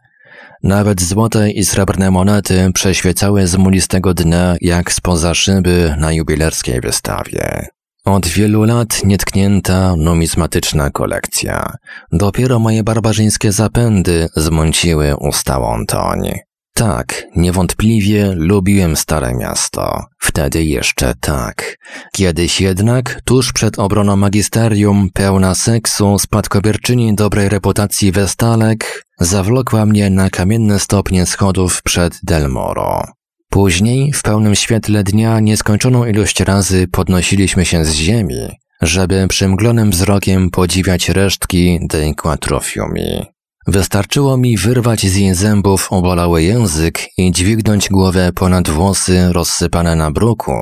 Nawet 0.62 1.02
złote 1.02 1.50
i 1.50 1.64
srebrne 1.64 2.10
monety 2.10 2.70
przeświecały 2.74 3.46
z 3.46 3.56
mulistego 3.56 4.14
dna 4.14 4.54
jak 4.60 4.92
spoza 4.92 5.34
szyby 5.34 5.94
na 5.98 6.12
jubilerskiej 6.12 6.80
wystawie. 6.80 7.66
Od 8.04 8.26
wielu 8.26 8.64
lat 8.64 9.04
nietknięta 9.04 9.96
numizmatyczna 9.96 10.90
kolekcja. 10.90 11.76
Dopiero 12.12 12.58
moje 12.58 12.82
barbarzyńskie 12.82 13.52
zapędy 13.52 14.28
zmąciły 14.36 15.16
ustałą 15.16 15.86
toń. 15.86 16.32
Tak, 16.74 17.24
niewątpliwie 17.36 18.32
lubiłem 18.36 18.96
Stare 18.96 19.34
Miasto. 19.34 20.04
Wtedy 20.18 20.64
jeszcze 20.64 21.14
tak. 21.20 21.78
Kiedyś 22.12 22.60
jednak, 22.60 23.20
tuż 23.24 23.52
przed 23.52 23.78
obroną 23.78 24.16
magisterium, 24.16 25.08
pełna 25.14 25.54
seksu, 25.54 26.18
spadkobierczyni 26.18 27.14
dobrej 27.14 27.48
reputacji 27.48 28.12
Westalek, 28.12 29.04
zawlokła 29.20 29.86
mnie 29.86 30.10
na 30.10 30.30
kamienne 30.30 30.78
stopnie 30.78 31.26
schodów 31.26 31.82
przed 31.82 32.18
Delmoro. 32.22 33.02
Później, 33.50 34.12
w 34.12 34.22
pełnym 34.22 34.54
świetle 34.54 35.04
dnia, 35.04 35.40
nieskończoną 35.40 36.06
ilość 36.06 36.40
razy 36.40 36.88
podnosiliśmy 36.88 37.64
się 37.64 37.84
z 37.84 37.94
ziemi, 37.94 38.48
żeby 38.82 39.28
przymglonym 39.28 39.90
wzrokiem 39.90 40.50
podziwiać 40.50 41.08
resztki 41.08 41.78
dei 41.82 42.14
quattro 42.14 42.60
fiumi. 42.60 43.26
Wystarczyło 43.66 44.36
mi 44.36 44.56
wyrwać 44.56 45.06
z 45.06 45.16
jej 45.16 45.34
zębów 45.34 45.92
obolały 45.92 46.42
język 46.42 47.00
i 47.18 47.32
dźwignąć 47.32 47.88
głowę 47.88 48.30
ponad 48.34 48.70
włosy 48.70 49.32
rozsypane 49.32 49.96
na 49.96 50.10
bruku, 50.10 50.52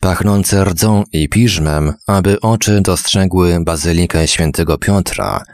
pachnące 0.00 0.64
rdzą 0.64 1.04
i 1.12 1.28
piżmem, 1.28 1.92
aby 2.06 2.40
oczy 2.40 2.80
dostrzegły 2.80 3.64
bazylikę 3.64 4.28
świętego 4.28 4.78
Piotra 4.78 5.44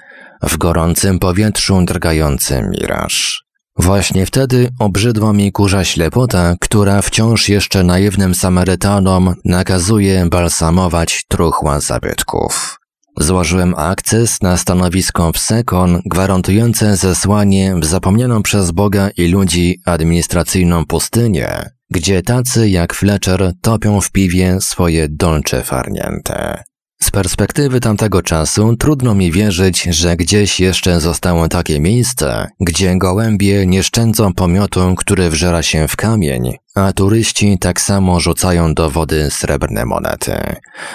w 0.43 0.57
gorącym 0.57 1.19
powietrzu 1.19 1.85
drgający 1.85 2.63
miraż. 2.71 3.45
Właśnie 3.79 4.27
wtedy 4.27 4.69
obrzydła 4.79 5.33
mi 5.33 5.53
kurza 5.53 5.85
ślepota, 5.85 6.55
która 6.61 7.03
wciąż 7.03 7.49
jeszcze 7.49 7.85
naiwnym 7.85 8.35
Samarytanom 8.35 9.35
nakazuje 9.45 10.27
balsamować 10.27 11.25
truchła 11.29 11.81
zabytków. 11.81 12.80
Złożyłem 13.17 13.75
akces 13.77 14.43
na 14.43 14.57
stanowisko 14.57 15.33
w 15.33 15.39
Sekon 15.39 16.03
gwarantujące 16.07 16.97
zesłanie 16.97 17.75
w 17.77 17.85
zapomnianą 17.85 18.43
przez 18.43 18.71
Boga 18.71 19.11
i 19.17 19.29
ludzi 19.29 19.81
administracyjną 19.85 20.87
pustynię, 20.87 21.71
gdzie 21.91 22.23
tacy 22.23 22.69
jak 22.69 22.95
Fletcher 22.95 23.53
topią 23.61 24.01
w 24.01 24.11
piwie 24.11 24.61
swoje 24.61 25.09
dolcze 25.09 25.63
farnięte. 25.63 26.65
Z 27.03 27.11
perspektywy 27.11 27.81
tamtego 27.81 28.23
czasu 28.23 28.77
trudno 28.77 29.15
mi 29.15 29.33
wierzyć, 29.33 29.83
że 29.83 30.17
gdzieś 30.17 30.61
jeszcze 30.61 31.01
zostało 31.01 31.49
takie 31.49 31.81
miejsce, 31.81 32.49
gdzie 32.61 32.99
gołębie 32.99 33.67
nie 33.67 33.83
szczędzą 33.83 34.35
pomiotu, 34.35 34.95
który 34.97 35.31
wżera 35.31 35.63
się 35.63 35.89
w 35.89 35.97
kamień, 35.97 36.55
a 36.75 36.93
turyści 36.93 37.59
tak 37.61 37.81
samo 37.81 38.21
rzucają 38.21 38.75
do 38.75 38.91
wody 38.91 39.31
srebrne 39.31 39.85
monety. 39.85 40.33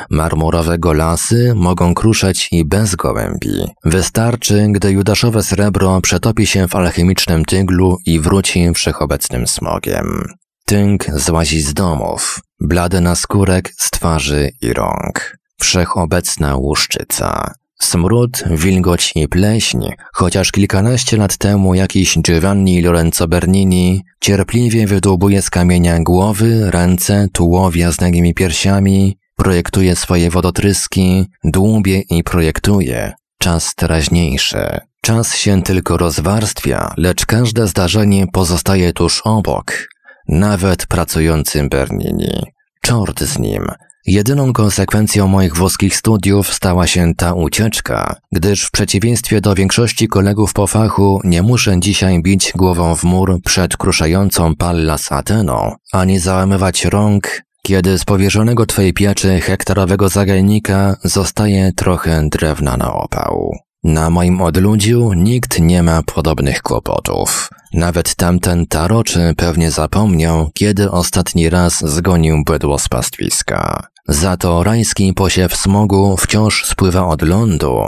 Marmurowe 0.10 0.80
golasy 0.80 1.54
mogą 1.56 1.94
kruszać 1.94 2.48
i 2.52 2.66
bez 2.66 2.96
gołębi. 2.96 3.66
Wystarczy, 3.86 4.68
gdy 4.72 4.92
judaszowe 4.92 5.44
srebro 5.44 6.02
przetopi 6.02 6.48
się 6.48 6.68
w 6.68 6.76
alchemicznym 6.76 7.46
tyglu 7.46 7.98
i 8.06 8.20
wróci 8.20 8.74
wszechobecnym 8.74 9.48
smogiem. 9.48 10.26
Tynk 10.66 11.06
złazi 11.16 11.62
z 11.62 11.74
domów, 11.74 12.40
blady 12.60 13.02
naskórek 13.02 13.74
z 13.78 13.92
twarzy 13.92 14.50
i 14.62 14.74
rąk 14.74 15.45
wszechobecna 15.60 16.56
łuszczyca. 16.56 17.54
Smród, 17.80 18.44
wilgoć 18.52 19.12
i 19.16 19.28
pleśń, 19.28 19.88
chociaż 20.14 20.52
kilkanaście 20.52 21.18
lat 21.18 21.38
temu 21.38 21.76
jakiś 21.76 22.20
Giovanni 22.20 22.82
Lorenzo 22.82 23.28
Bernini 23.28 24.04
cierpliwie 24.20 24.88
wydłubuje 24.88 25.42
z 25.42 25.50
kamienia 25.50 26.00
głowy, 26.00 26.72
ręce, 26.72 27.28
tułowia 27.34 27.92
z 27.92 28.02
nagimi 28.02 28.34
piersiami, 28.34 29.18
projektuje 29.36 29.96
swoje 29.96 30.30
wodotryski, 30.30 31.26
dłubie 31.44 32.00
i 32.10 32.24
projektuje. 32.24 33.14
Czas 33.40 33.76
teraźniejszy. 33.76 34.80
Czas 35.02 35.36
się 35.36 35.64
tylko 35.64 35.98
rozwarstwia, 35.98 36.94
lecz 36.98 37.26
każde 37.26 37.68
zdarzenie 37.68 38.28
pozostaje 38.28 38.94
tuż 38.94 39.22
obok, 39.24 39.88
nawet 40.28 40.88
pracującym 40.88 41.70
Bernini. 41.70 42.44
Czort 42.82 43.24
z 43.24 43.40
nim, 43.40 43.68
Jedyną 44.08 44.54
konsekwencją 44.54 45.28
moich 45.28 45.56
włoskich 45.56 45.96
studiów 45.96 46.54
stała 46.54 46.88
się 46.88 47.16
ta 47.18 47.34
ucieczka, 47.34 48.16
gdyż 48.32 48.64
w 48.64 48.72
przeciwieństwie 48.72 49.42
do 49.42 49.56
większości 49.56 50.08
kolegów 50.08 50.54
po 50.54 50.68
fachu 50.68 51.22
nie 51.24 51.42
muszę 51.42 51.80
dzisiaj 51.80 52.22
bić 52.22 52.52
głową 52.56 52.96
w 52.96 53.04
mur 53.04 53.40
przed 53.46 53.78
kruszającą 53.78 54.56
Pallas 54.56 55.12
Ateną, 55.12 55.76
ani 55.92 56.20
załamywać 56.20 56.86
rąk, 56.86 57.42
kiedy 57.62 57.98
z 57.98 58.06
powierzonego 58.06 58.66
Twojej 58.66 58.94
pieczy 58.94 59.42
hektarowego 59.42 60.10
zagajnika 60.10 60.98
zostaje 61.04 61.72
trochę 61.74 62.30
drewna 62.30 62.78
na 62.78 62.94
opał. 62.94 63.52
Na 63.84 64.10
moim 64.10 64.42
odludziu 64.42 65.14
nikt 65.14 65.60
nie 65.60 65.84
ma 65.84 66.04
podobnych 66.04 66.62
kłopotów. 66.62 67.50
Nawet 67.74 68.16
tamten 68.16 68.68
taroczy 68.68 69.34
pewnie 69.38 69.72
zapomniał, 69.72 70.50
kiedy 70.54 70.92
ostatni 70.92 71.50
raz 71.50 71.80
zgonił 71.80 72.44
bydło 72.44 72.80
z 72.80 72.90
pastwiska. 72.90 73.88
Za 74.08 74.38
to 74.38 74.64
rajski 74.64 75.14
posiew 75.14 75.56
smogu 75.56 76.18
wciąż 76.18 76.66
spływa 76.66 77.08
od 77.08 77.22
lądu, 77.22 77.88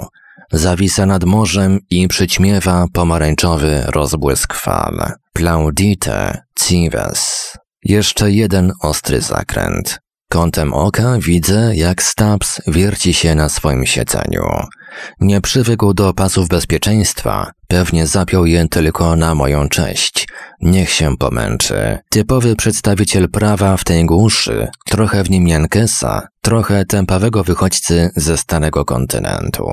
zawisa 0.51 1.05
nad 1.05 1.24
morzem 1.24 1.80
i 1.89 2.07
przyćmiewa 2.07 2.86
pomarańczowy 2.93 3.84
rozbłysk 3.88 4.53
fal. 4.53 5.11
Plaudite 5.34 6.41
cives. 6.59 7.53
Jeszcze 7.84 8.32
jeden 8.32 8.74
ostry 8.82 9.22
zakręt. 9.22 9.99
Kątem 10.30 10.73
oka 10.73 11.17
widzę, 11.19 11.75
jak 11.75 12.03
Stubbs 12.03 12.61
wierci 12.67 13.13
się 13.13 13.36
na 13.36 13.49
swoim 13.49 13.86
siedzeniu. 13.86 14.43
Nie 15.19 15.41
przywykł 15.41 15.93
do 15.93 16.13
pasów 16.13 16.47
bezpieczeństwa, 16.47 17.51
pewnie 17.67 18.07
zapiął 18.07 18.45
je 18.45 18.67
tylko 18.67 19.15
na 19.15 19.36
moją 19.36 19.69
cześć. 19.69 20.28
Niech 20.61 20.89
się 20.89 21.17
pomęczy. 21.17 21.99
Typowy 22.09 22.55
przedstawiciel 22.55 23.30
prawa 23.30 23.78
w 23.78 23.84
tej 23.84 24.05
głuszy, 24.05 24.67
trochę 24.86 25.23
w 25.23 25.30
nim 25.30 25.47
Jankesa, 25.47 26.28
trochę 26.41 26.86
tępawego 26.86 27.43
wychodźcy 27.43 28.09
ze 28.15 28.38
starego 28.38 28.86
kontynentu. 28.86 29.67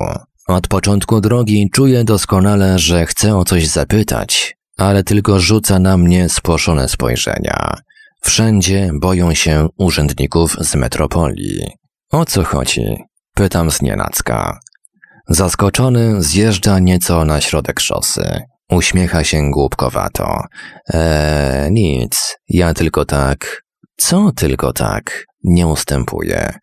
Od 0.47 0.67
początku 0.67 1.21
drogi 1.21 1.69
czuję 1.73 2.03
doskonale, 2.03 2.79
że 2.79 3.05
chce 3.05 3.37
o 3.37 3.45
coś 3.45 3.67
zapytać, 3.67 4.57
ale 4.77 5.03
tylko 5.03 5.39
rzuca 5.39 5.79
na 5.79 5.97
mnie 5.97 6.29
spłoszone 6.29 6.89
spojrzenia. 6.89 7.75
Wszędzie 8.25 8.91
boją 8.93 9.33
się 9.33 9.67
urzędników 9.77 10.57
z 10.59 10.75
metropolii. 10.75 11.67
O 12.11 12.25
co 12.25 12.43
chodzi? 12.43 12.97
Pytam 13.35 13.71
znienacka. 13.71 14.59
Zaskoczony 15.29 16.23
zjeżdża 16.23 16.79
nieco 16.79 17.25
na 17.25 17.41
środek 17.41 17.79
szosy. 17.79 18.41
Uśmiecha 18.71 19.23
się 19.23 19.51
głupkowato. 19.51 20.43
Eee, 20.93 21.71
nic, 21.71 22.37
ja 22.49 22.73
tylko 22.73 23.05
tak. 23.05 23.61
Co 23.97 24.31
tylko 24.35 24.73
tak? 24.73 25.25
Nie 25.43 25.67
ustępuję. 25.67 26.53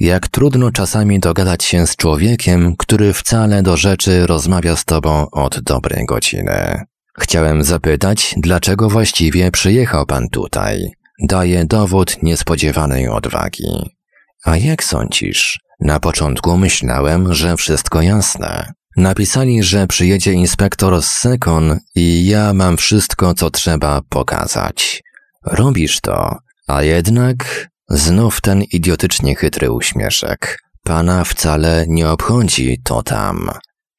Jak 0.00 0.28
trudno 0.28 0.70
czasami 0.70 1.20
dogadać 1.20 1.64
się 1.64 1.86
z 1.86 1.96
człowiekiem, 1.96 2.74
który 2.78 3.12
wcale 3.12 3.62
do 3.62 3.76
rzeczy 3.76 4.26
rozmawia 4.26 4.76
z 4.76 4.84
tobą 4.84 5.26
od 5.32 5.60
dobrej 5.60 6.06
godziny. 6.06 6.82
Chciałem 7.20 7.64
zapytać, 7.64 8.34
dlaczego 8.36 8.88
właściwie 8.88 9.50
przyjechał 9.50 10.06
pan 10.06 10.28
tutaj? 10.28 10.90
Daje 11.22 11.64
dowód 11.64 12.22
niespodziewanej 12.22 13.08
odwagi. 13.08 13.96
A 14.44 14.56
jak 14.56 14.84
sądzisz? 14.84 15.60
Na 15.80 16.00
początku 16.00 16.56
myślałem, 16.56 17.34
że 17.34 17.56
wszystko 17.56 18.02
jasne. 18.02 18.72
Napisali, 18.96 19.62
że 19.62 19.86
przyjedzie 19.86 20.32
inspektor 20.32 21.02
z 21.02 21.06
Sekon 21.06 21.78
i 21.94 22.26
ja 22.26 22.54
mam 22.54 22.76
wszystko, 22.76 23.34
co 23.34 23.50
trzeba 23.50 24.00
pokazać. 24.08 25.02
Robisz 25.46 26.00
to, 26.00 26.36
a 26.68 26.82
jednak 26.82 27.68
znów 27.88 28.40
ten 28.40 28.62
idiotycznie 28.62 29.36
chytry 29.36 29.70
uśmieszek. 29.70 30.58
Pana 30.84 31.24
wcale 31.24 31.84
nie 31.88 32.08
obchodzi 32.08 32.80
to 32.84 33.02
tam. 33.02 33.50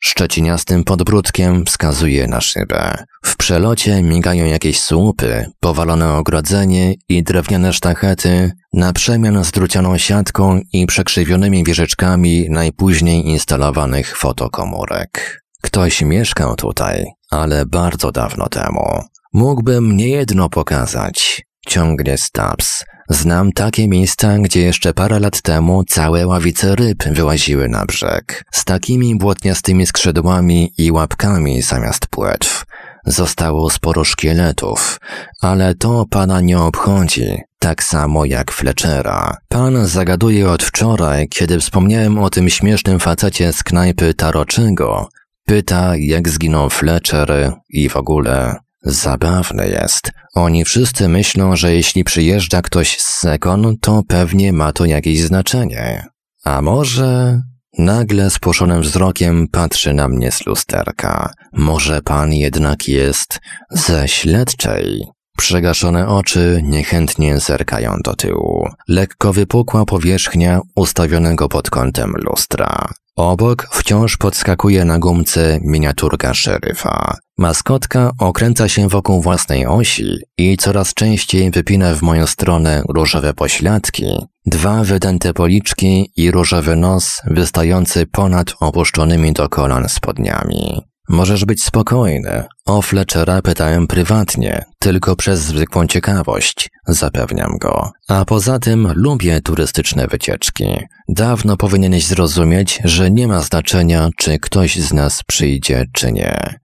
Szczeciniastym 0.05 0.83
podbródkiem 0.83 1.65
wskazuje 1.65 2.27
na 2.27 2.41
szybę. 2.41 2.97
W 3.25 3.37
przelocie 3.37 4.03
migają 4.03 4.45
jakieś 4.45 4.81
słupy, 4.81 5.45
powalone 5.59 6.13
ogrodzenie 6.13 6.93
i 7.09 7.23
drewniane 7.23 7.73
sztachety, 7.73 8.51
na 8.73 8.93
przemian 8.93 9.45
z 9.45 9.51
drucianą 9.51 9.97
siatką 9.97 10.59
i 10.73 10.85
przekrzywionymi 10.85 11.63
wieżyczkami 11.63 12.47
najpóźniej 12.49 13.27
instalowanych 13.27 14.17
fotokomórek. 14.17 15.41
Ktoś 15.61 16.01
mieszkał 16.01 16.55
tutaj, 16.55 17.05
ale 17.31 17.65
bardzo 17.65 18.11
dawno 18.11 18.49
temu. 18.49 18.99
Mógłbym 19.33 19.97
niejedno 19.97 20.49
pokazać. 20.49 21.45
Ciągnie 21.67 22.17
Stubbs, 22.17 22.85
Znam 23.09 23.51
takie 23.51 23.87
miejsca, 23.87 24.37
gdzie 24.37 24.61
jeszcze 24.61 24.93
parę 24.93 25.19
lat 25.19 25.41
temu 25.41 25.83
całe 25.83 26.27
ławice 26.27 26.75
ryb 26.75 27.03
wyłaziły 27.11 27.69
na 27.69 27.85
brzeg, 27.85 28.43
z 28.51 28.65
takimi 28.65 29.17
błotniastymi 29.17 29.85
skrzydłami 29.85 30.73
i 30.77 30.91
łapkami 30.91 31.61
zamiast 31.61 32.07
płetw. 32.07 32.65
Zostało 33.05 33.69
sporo 33.69 34.03
szkieletów, 34.03 34.99
ale 35.41 35.75
to 35.75 36.05
pana 36.09 36.41
nie 36.41 36.59
obchodzi, 36.59 37.37
tak 37.59 37.83
samo 37.83 38.25
jak 38.25 38.51
Fletchera. 38.51 39.37
Pan 39.49 39.87
zagaduje 39.87 40.49
od 40.49 40.63
wczoraj, 40.63 41.27
kiedy 41.29 41.59
wspomniałem 41.59 42.17
o 42.17 42.29
tym 42.29 42.49
śmiesznym 42.49 42.99
facecie 42.99 43.53
z 43.53 43.63
knajpy 43.63 44.13
Taroczego. 44.13 45.09
Pyta, 45.45 45.93
jak 45.97 46.29
zginął 46.29 46.69
Fletcher 46.69 47.53
i 47.69 47.89
w 47.89 47.97
ogóle. 47.97 48.64
Zabawne 48.85 49.67
jest. 49.67 50.11
Oni 50.35 50.65
wszyscy 50.65 51.07
myślą, 51.07 51.55
że 51.55 51.73
jeśli 51.73 52.03
przyjeżdża 52.03 52.61
ktoś 52.61 52.97
z 53.01 53.19
Sekon, 53.19 53.75
to 53.81 54.01
pewnie 54.07 54.53
ma 54.53 54.73
to 54.73 54.85
jakieś 54.85 55.21
znaczenie. 55.21 56.05
A 56.43 56.61
może... 56.61 57.41
Nagle 57.77 58.29
spłoszonym 58.29 58.81
wzrokiem 58.81 59.47
patrzy 59.51 59.93
na 59.93 60.07
mnie 60.07 60.31
z 60.31 60.45
lusterka. 60.45 61.33
Może 61.53 62.01
pan 62.01 62.33
jednak 62.33 62.87
jest 62.87 63.39
ze 63.71 64.07
śledczej? 64.07 65.01
Przegaszone 65.37 66.07
oczy 66.07 66.61
niechętnie 66.63 67.39
zerkają 67.39 67.97
do 68.03 68.15
tyłu. 68.15 68.69
Lekko 68.87 69.33
wypukła 69.33 69.85
powierzchnia 69.85 70.59
ustawionego 70.75 71.49
pod 71.49 71.69
kątem 71.69 72.13
lustra. 72.15 72.89
Obok 73.17 73.67
wciąż 73.71 74.17
podskakuje 74.17 74.85
na 74.85 74.99
gumce 74.99 75.59
miniaturka 75.61 76.33
szeryfa. 76.33 77.17
Maskotka 77.37 78.11
okręca 78.19 78.69
się 78.69 78.89
wokół 78.89 79.21
własnej 79.21 79.65
osi 79.65 80.17
i 80.37 80.57
coraz 80.57 80.93
częściej 80.93 81.51
wypina 81.51 81.95
w 81.95 82.01
moją 82.01 82.27
stronę 82.27 82.83
różowe 82.89 83.33
pośladki, 83.33 84.05
dwa 84.45 84.83
wydęte 84.83 85.33
policzki 85.33 86.11
i 86.17 86.31
różowy 86.31 86.75
nos 86.75 87.21
wystający 87.25 88.05
ponad 88.07 88.53
opuszczonymi 88.59 89.33
do 89.33 89.49
kolan 89.49 89.89
spodniami. 89.89 90.81
Możesz 91.09 91.45
być 91.45 91.63
spokojny. 91.63 92.43
O 92.65 92.81
Fletchera 92.81 93.41
pytałem 93.41 93.87
prywatnie, 93.87 94.65
tylko 94.79 95.15
przez 95.15 95.39
zwykłą 95.39 95.87
ciekawość, 95.87 96.69
zapewniam 96.87 97.57
go. 97.57 97.91
A 98.07 98.25
poza 98.25 98.59
tym 98.59 98.91
lubię 98.95 99.41
turystyczne 99.41 100.07
wycieczki. 100.07 100.65
Dawno 101.09 101.57
powinieneś 101.57 102.05
zrozumieć, 102.05 102.79
że 102.83 103.11
nie 103.11 103.27
ma 103.27 103.41
znaczenia, 103.41 104.09
czy 104.17 104.39
ktoś 104.39 104.75
z 104.75 104.93
nas 104.93 105.21
przyjdzie, 105.27 105.85
czy 105.93 106.11
nie. 106.11 106.59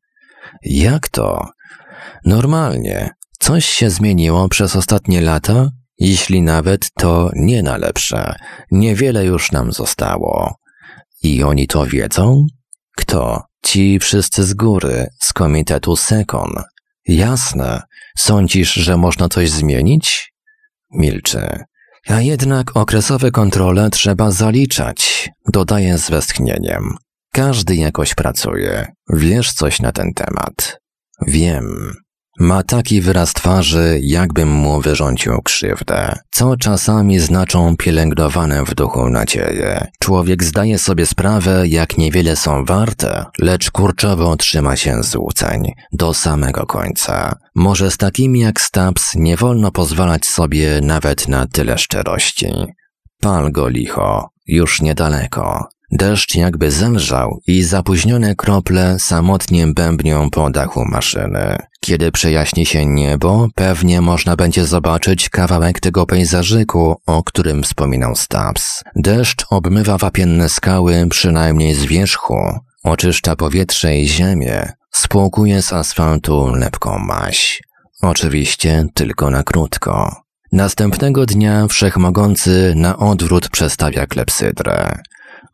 Jak 0.64 1.10
to? 1.10 1.48
Normalnie. 2.26 3.10
Coś 3.40 3.66
się 3.66 3.90
zmieniło 3.90 4.50
przez 4.50 4.76
ostatnie 4.76 5.22
lata? 5.22 5.70
Jeśli 6.00 6.42
nawet, 6.42 6.92
to 6.94 7.30
nie 7.36 7.64
na 7.64 7.78
lepsze. 7.78 8.36
Niewiele 8.72 9.26
już 9.26 9.52
nam 9.52 9.74
zostało. 9.74 10.56
I 11.24 11.44
oni 11.44 11.68
to 11.68 11.86
wiedzą? 11.86 12.46
Kto? 12.98 13.51
Ci 13.64 14.00
wszyscy 14.00 14.44
z 14.44 14.54
góry, 14.54 15.08
z 15.20 15.34
komitetu 15.34 15.96
Sekon. 15.96 16.64
Jasne. 17.08 17.82
Sądzisz, 18.18 18.74
że 18.74 18.98
można 18.98 19.30
coś 19.30 19.50
zmienić? 19.50 20.34
Milczy. 20.92 21.64
A 22.08 22.22
jednak 22.22 22.78
okresowe 22.78 23.32
kontrole 23.32 23.90
trzeba 23.90 24.32
zaliczać, 24.32 25.30
dodaje 25.54 25.98
z 25.98 26.10
westchnieniem. 26.10 26.96
Każdy 27.34 27.76
jakoś 27.76 28.16
pracuje. 28.16 28.88
Wiesz 29.14 29.54
coś 29.54 29.80
na 29.80 29.92
ten 29.92 30.14
temat? 30.14 30.80
Wiem. 31.28 31.94
Ma 32.40 32.64
taki 32.64 33.02
wyraz 33.02 33.34
twarzy, 33.34 34.00
jakbym 34.04 34.50
mu 34.50 34.82
wyrządził 34.82 35.42
krzywdę, 35.42 36.16
co 36.32 36.58
czasami 36.58 37.20
znaczą 37.20 37.78
pielęgnowane 37.78 38.66
w 38.66 38.76
duchu 38.76 39.10
nadzieje. 39.10 39.88
Człowiek 40.00 40.44
zdaje 40.44 40.78
sobie 40.78 41.06
sprawę, 41.06 41.68
jak 41.68 41.98
niewiele 41.98 42.36
są 42.36 42.66
warte, 42.66 43.26
lecz 43.40 43.72
kurczowo 43.72 44.36
trzyma 44.36 44.76
się 44.76 45.04
złuceń, 45.04 45.72
do 45.94 46.14
samego 46.14 46.66
końca. 46.66 47.36
Może 47.56 47.92
z 47.92 47.98
takimi 47.98 48.40
jak 48.40 48.62
Stubbs 48.62 49.16
nie 49.16 49.38
wolno 49.38 49.72
pozwalać 49.72 50.26
sobie 50.26 50.80
nawet 50.82 51.28
na 51.28 51.48
tyle 51.48 51.78
szczerości. 51.78 52.54
Pal 53.22 53.52
go 53.52 53.68
licho, 53.68 54.30
już 54.48 54.82
niedaleko. 54.82 55.70
Deszcz 55.92 56.36
jakby 56.36 56.72
zelżał 56.72 57.40
i 57.48 57.64
zapóźnione 57.64 58.36
krople 58.36 59.00
samotnie 59.00 59.68
bębnią 59.68 60.30
po 60.30 60.50
dachu 60.50 60.86
maszyny. 60.86 61.58
Kiedy 61.86 62.12
przejaśni 62.12 62.66
się 62.66 62.86
niebo, 62.86 63.48
pewnie 63.56 64.02
można 64.02 64.36
będzie 64.36 64.66
zobaczyć 64.66 65.30
kawałek 65.30 65.80
tego 65.80 66.06
pejzażyku, 66.06 66.96
o 67.06 67.24
którym 67.24 67.64
wspominał 67.64 68.16
Stubbs. 68.16 68.84
Deszcz 68.96 69.46
obmywa 69.50 69.98
wapienne 69.98 70.50
skały 70.50 71.08
przynajmniej 71.10 71.74
z 71.74 71.86
wierzchu, 71.86 72.38
oczyszcza 72.84 73.36
powietrze 73.36 73.98
i 73.98 74.08
ziemię, 74.08 74.74
spłukuje 74.92 75.62
z 75.62 75.74
asfaltu 75.74 76.48
lepką 76.56 77.00
maś. 77.00 77.62
Oczywiście 78.02 78.86
tylko 78.94 79.30
na 79.30 79.44
krótko. 79.44 80.16
Następnego 80.52 81.26
dnia 81.26 81.68
Wszechmogący 81.68 82.74
na 82.76 82.98
odwrót 82.98 83.50
przestawia 83.50 84.08
klepsydrę 84.08 85.02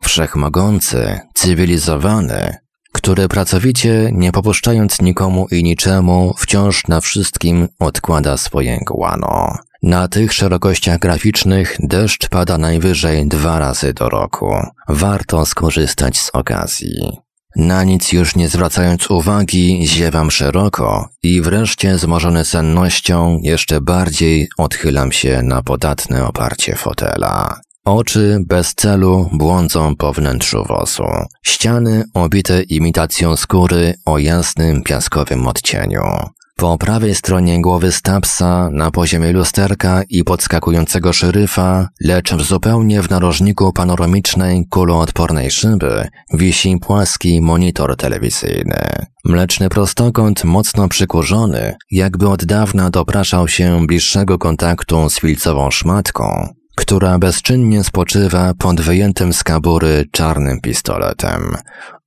wszechmogący, 0.03 1.19
cywilizowany, 1.33 2.55
który 2.97 3.27
pracowicie, 3.27 4.09
nie 4.13 4.31
popuszczając 4.31 5.01
nikomu 5.01 5.47
i 5.51 5.63
niczemu, 5.63 6.33
wciąż 6.37 6.87
na 6.87 7.01
wszystkim 7.01 7.67
odkłada 7.79 8.37
swoje 8.37 8.79
guano. 8.87 9.57
Na 9.83 10.07
tych 10.07 10.33
szerokościach 10.33 10.99
graficznych 10.99 11.77
deszcz 11.79 12.29
pada 12.29 12.57
najwyżej 12.57 13.27
dwa 13.27 13.59
razy 13.59 13.93
do 13.93 14.09
roku. 14.09 14.53
Warto 14.89 15.45
skorzystać 15.45 16.17
z 16.17 16.29
okazji. 16.33 17.17
Na 17.55 17.83
nic 17.83 18.11
już 18.11 18.35
nie 18.35 18.49
zwracając 18.49 19.11
uwagi, 19.11 19.87
ziewam 19.87 20.31
szeroko 20.31 21.09
i 21.23 21.41
wreszcie 21.41 21.97
zmożony 21.97 22.45
sennością 22.45 23.39
jeszcze 23.43 23.81
bardziej 23.81 24.49
odchylam 24.57 25.11
się 25.11 25.41
na 25.43 25.63
podatne 25.63 26.27
oparcie 26.27 26.75
fotela. 26.75 27.59
Oczy 27.87 28.39
bez 28.47 28.75
celu 28.75 29.29
błądzą 29.31 29.95
po 29.95 30.13
wnętrzu 30.13 30.63
wozu. 30.69 31.03
Ściany 31.43 32.03
obite 32.13 32.63
imitacją 32.63 33.35
skóry 33.35 33.93
o 34.05 34.17
jasnym 34.17 34.83
piaskowym 34.83 35.47
odcieniu. 35.47 36.01
Po 36.55 36.77
prawej 36.77 37.15
stronie 37.15 37.61
głowy 37.61 37.91
Stapsa, 37.91 38.69
na 38.71 38.91
poziomie 38.91 39.31
lusterka 39.31 40.01
i 40.09 40.23
podskakującego 40.23 41.13
szeryfa, 41.13 41.89
lecz 42.01 42.35
zupełnie 42.35 43.01
w 43.01 43.09
narożniku 43.09 43.73
panoramicznej, 43.73 44.67
kuloodpornej 44.69 45.51
szyby, 45.51 46.07
wisi 46.33 46.77
płaski 46.81 47.41
monitor 47.41 47.95
telewizyjny. 47.95 48.81
Mleczny 49.25 49.69
prostokąt, 49.69 50.43
mocno 50.43 50.87
przykurzony, 50.87 51.75
jakby 51.91 52.29
od 52.29 52.45
dawna 52.45 52.89
dopraszał 52.89 53.47
się 53.47 53.87
bliższego 53.87 54.37
kontaktu 54.37 55.09
z 55.09 55.19
filcową 55.19 55.71
szmatką, 55.71 56.57
która 56.77 57.19
bezczynnie 57.19 57.83
spoczywa 57.83 58.53
pod 58.53 58.81
wyjętym 58.81 59.33
z 59.33 59.43
kabury 59.43 60.05
czarnym 60.11 60.61
pistoletem. 60.61 61.55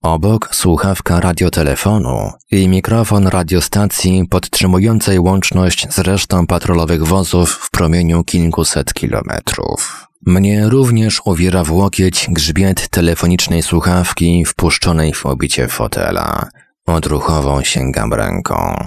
Obok 0.02 0.48
słuchawka 0.52 1.20
radiotelefonu 1.20 2.30
i 2.50 2.68
mikrofon 2.68 3.26
radiostacji 3.26 4.24
podtrzymującej 4.30 5.18
łączność 5.18 5.86
z 5.90 5.98
resztą 5.98 6.46
patrolowych 6.46 7.06
wozów 7.06 7.50
w 7.50 7.70
promieniu 7.70 8.24
kilkuset 8.24 8.94
kilometrów. 8.94 10.06
Mnie 10.26 10.68
również 10.68 11.20
uwiera 11.24 11.64
w 11.64 11.72
łokieć 11.72 12.26
grzbiet 12.30 12.88
telefonicznej 12.88 13.62
słuchawki 13.62 14.44
wpuszczonej 14.44 15.14
w 15.14 15.26
obicie 15.26 15.68
fotela. 15.68 16.48
Odruchową 16.86 17.62
sięgam 17.62 18.12
ręką. 18.12 18.86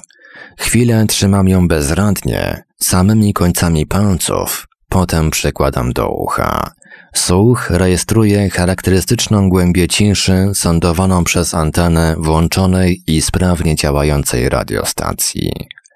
Chwilę 0.57 1.05
trzymam 1.07 1.47
ją 1.47 1.67
bezradnie, 1.67 2.63
samymi 2.79 3.33
końcami 3.33 3.85
palców, 3.85 4.67
potem 4.93 5.31
przekładam 5.31 5.93
do 5.93 6.09
ucha. 6.09 6.71
Słuch 7.15 7.69
rejestruje 7.69 8.49
charakterystyczną 8.49 9.49
głębię 9.49 9.87
ciszy 9.87 10.51
sądowaną 10.53 11.23
przez 11.23 11.53
antenę 11.53 12.15
włączonej 12.17 13.03
i 13.07 13.21
sprawnie 13.21 13.75
działającej 13.75 14.49
radiostacji. 14.49 15.51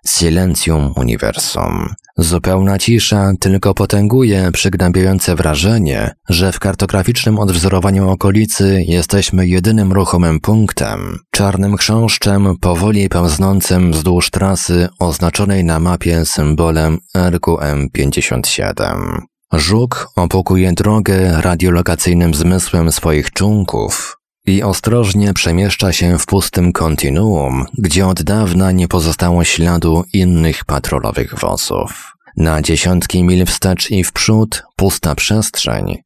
Silencium 0.10 0.93
universum. 0.95 1.88
Zupełna 2.18 2.78
cisza 2.78 3.32
tylko 3.39 3.74
potęguje 3.74 4.51
przygnębiające 4.51 5.36
wrażenie, 5.36 6.12
że 6.30 6.51
w 6.51 6.60
kartograficznym 6.60 7.39
odwzorowaniu 7.39 8.10
okolicy 8.10 8.84
jesteśmy 8.88 9.47
jedynym 9.47 9.93
ruchomym 9.93 10.39
punktem, 10.39 11.20
czarnym 11.32 11.78
chrząszczem 11.78 12.55
powoli 12.62 13.10
pełznącym 13.10 13.91
wzdłuż 13.91 14.30
trasy 14.30 14.88
oznaczonej 14.99 15.64
na 15.64 15.80
mapie 15.80 16.26
symbolem 16.26 16.97
RQM57. 17.16 19.18
Żuk 19.53 20.10
opukuje 20.16 20.74
drogę 20.74 21.41
radiolokacyjnym 21.41 22.34
zmysłem 22.34 22.91
swoich 22.91 23.32
członków 23.32 24.16
i 24.48 24.64
ostrożnie 24.64 25.34
przemieszcza 25.34 25.93
się 25.93 26.20
w 26.20 26.26
pustym 26.26 26.74
kontinuum, 26.74 27.66
gdzie 27.78 28.08
od 28.08 28.24
dawna 28.24 28.72
nie 28.72 28.88
pozostało 28.88 29.43
śladu 29.43 30.04
innych 30.14 30.66
patrolowych 30.66 31.39
wozów. 31.39 32.14
Na 32.38 32.62
dziesiątki 32.62 33.24
mil 33.24 33.45
wstecz 33.45 33.91
i 33.91 34.04
w 34.04 34.12
przód 34.12 34.64
pusta 34.76 35.16
przestrzeń, 35.16 35.98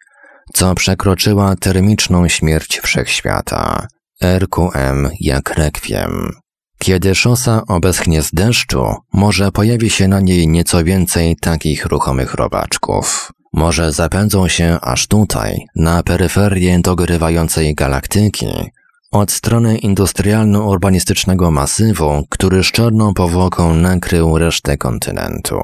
co 0.54 0.76
przekroczyła 0.76 1.56
termiczną 1.56 2.28
śmierć 2.28 2.80
wszechświata. 2.80 3.88
RQM 4.24 5.10
jak 5.20 5.50
rekwiem. 5.50 6.32
Kiedy 6.78 7.16
szosa 7.16 7.62
obeschnie 7.68 8.22
z 8.22 8.32
deszczu, 8.32 8.96
może 9.14 9.52
pojawi 9.52 9.90
się 9.90 10.08
na 10.08 10.20
niej 10.20 10.48
nieco 10.48 10.84
więcej 10.84 11.36
takich 11.36 11.86
ruchomych 11.86 12.34
robaczków. 12.34 13.32
Może 13.54 13.92
zapędzą 13.92 14.48
się 14.48 14.78
aż 14.82 15.08
tutaj, 15.08 15.66
na 15.76 16.04
peryferię 16.04 16.80
dogrywającej 16.80 17.76
galaktyki, 17.76 18.48
od 19.12 19.32
strony 19.32 19.78
industrialno-urbanistycznego 19.78 21.52
masywu, 21.52 22.26
który 22.30 22.64
z 22.64 22.72
czarną 22.72 23.14
powłoką 23.14 23.76
nakrył 23.76 24.38
resztę 24.38 24.78
kontynentu. 24.78 25.60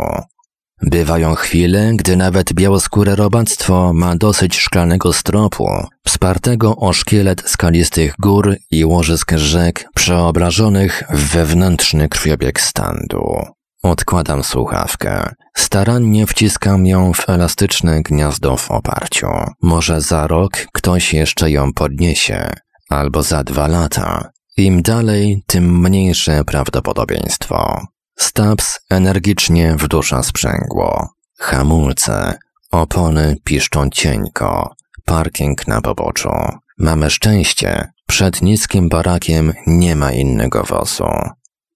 Bywają 0.81 1.35
chwile, 1.35 1.91
gdy 1.95 2.15
nawet 2.15 2.53
białoskóre 2.53 3.15
robactwo 3.15 3.93
ma 3.93 4.15
dosyć 4.15 4.57
szklanego 4.57 5.13
stropu, 5.13 5.67
wspartego 6.05 6.75
o 6.75 6.93
szkielet 6.93 7.49
skalistych 7.49 8.13
gór 8.19 8.55
i 8.71 8.85
łożysk 8.85 9.31
rzek 9.31 9.85
przeobrażonych 9.95 11.03
w 11.09 11.33
wewnętrzny 11.33 12.09
krwiobieg 12.09 12.61
standu. 12.61 13.56
Odkładam 13.87 14.43
słuchawkę. 14.43 15.33
Starannie 15.55 16.27
wciskam 16.27 16.85
ją 16.85 17.13
w 17.13 17.29
elastyczne 17.29 18.01
gniazdo 18.01 18.57
w 18.57 18.71
oparciu. 18.71 19.27
Może 19.61 20.01
za 20.01 20.27
rok 20.27 20.51
ktoś 20.73 21.13
jeszcze 21.13 21.51
ją 21.51 21.73
podniesie, 21.73 22.49
albo 22.89 23.23
za 23.23 23.43
dwa 23.43 23.67
lata. 23.67 24.29
Im 24.57 24.81
dalej, 24.81 25.43
tym 25.47 25.81
mniejsze 25.81 26.43
prawdopodobieństwo. 26.43 27.81
Stabs 28.19 28.79
energicznie 28.89 29.75
wdusza 29.75 30.23
sprzęgło. 30.23 31.09
Hamulce. 31.39 32.37
Opony 32.71 33.35
piszczą 33.43 33.89
cienko. 33.89 34.75
Parking 35.05 35.67
na 35.67 35.81
poboczu. 35.81 36.33
Mamy 36.77 37.09
szczęście. 37.09 37.91
Przed 38.07 38.41
niskim 38.41 38.89
barakiem 38.89 39.53
nie 39.67 39.95
ma 39.95 40.11
innego 40.11 40.63
wozu. 40.63 41.09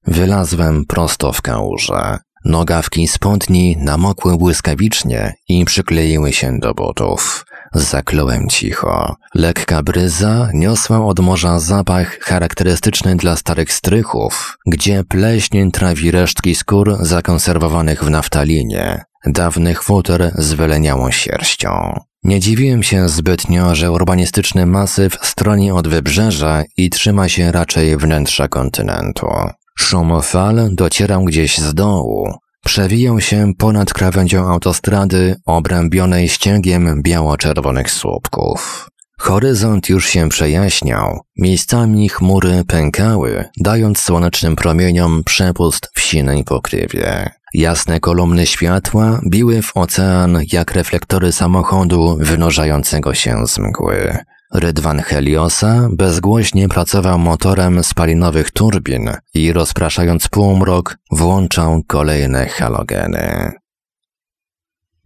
Wylazłem 0.07 0.85
prosto 0.85 1.33
w 1.33 1.41
kałużę. 1.41 2.17
Nogawki 2.45 3.07
spodni 3.07 3.77
namokły 3.79 4.37
błyskawicznie 4.37 5.33
i 5.47 5.65
przykleiły 5.65 6.33
się 6.33 6.59
do 6.59 6.73
butów. 6.73 7.45
Zakląłem 7.73 8.49
cicho. 8.49 9.15
Lekka 9.35 9.83
bryza 9.83 10.49
niosła 10.53 11.05
od 11.05 11.19
morza 11.19 11.59
zapach 11.59 12.19
charakterystyczny 12.19 13.15
dla 13.15 13.35
starych 13.35 13.73
strychów, 13.73 14.57
gdzie 14.67 15.03
pleśń 15.03 15.71
trawi 15.71 16.11
resztki 16.11 16.55
skór 16.55 16.97
zakonserwowanych 16.99 18.03
w 18.03 18.09
naftalinie, 18.09 19.03
dawnych 19.25 19.83
futer 19.83 20.31
z 20.35 20.53
wyleniałą 20.53 21.11
sierścią. 21.11 21.99
Nie 22.23 22.39
dziwiłem 22.39 22.83
się 22.83 23.09
zbytnio, 23.09 23.75
że 23.75 23.91
urbanistyczny 23.91 24.65
masyw 24.65 25.17
stroni 25.21 25.71
od 25.71 25.87
wybrzeża 25.87 26.63
i 26.77 26.89
trzyma 26.89 27.29
się 27.29 27.51
raczej 27.51 27.97
wnętrza 27.97 28.47
kontynentu. 28.47 29.27
Szum 29.81 30.21
fal 30.21 30.69
docierał 30.71 31.23
gdzieś 31.23 31.57
z 31.57 31.73
dołu. 31.73 32.33
Przewijał 32.65 33.21
się 33.21 33.53
ponad 33.57 33.93
krawędzią 33.93 34.47
autostrady 34.47 35.35
obrębionej 35.45 36.29
ścięgiem 36.29 37.01
biało-czerwonych 37.03 37.91
słupków. 37.91 38.89
Horyzont 39.19 39.89
już 39.89 40.09
się 40.09 40.29
przejaśniał, 40.29 41.19
miejscami 41.37 42.09
chmury 42.09 42.63
pękały, 42.67 43.45
dając 43.57 43.99
słonecznym 43.99 44.55
promieniom 44.55 45.23
przepust 45.25 45.89
w 45.95 46.01
sinej 46.01 46.43
pokrywie. 46.43 47.29
Jasne 47.53 47.99
kolumny 47.99 48.47
światła 48.47 49.21
biły 49.29 49.61
w 49.61 49.71
ocean 49.77 50.39
jak 50.51 50.71
reflektory 50.71 51.31
samochodu 51.31 52.17
wynurzającego 52.19 53.13
się 53.13 53.47
z 53.47 53.59
mgły. 53.59 54.17
Rydwan 54.53 54.99
Heliosa 54.99 55.89
bezgłośnie 55.91 56.69
pracował 56.69 57.19
motorem 57.19 57.83
spalinowych 57.83 58.51
turbin 58.51 59.11
i 59.33 59.53
rozpraszając 59.53 60.27
półmrok 60.27 60.97
włączał 61.11 61.83
kolejne 61.87 62.45
halogeny. 62.45 63.51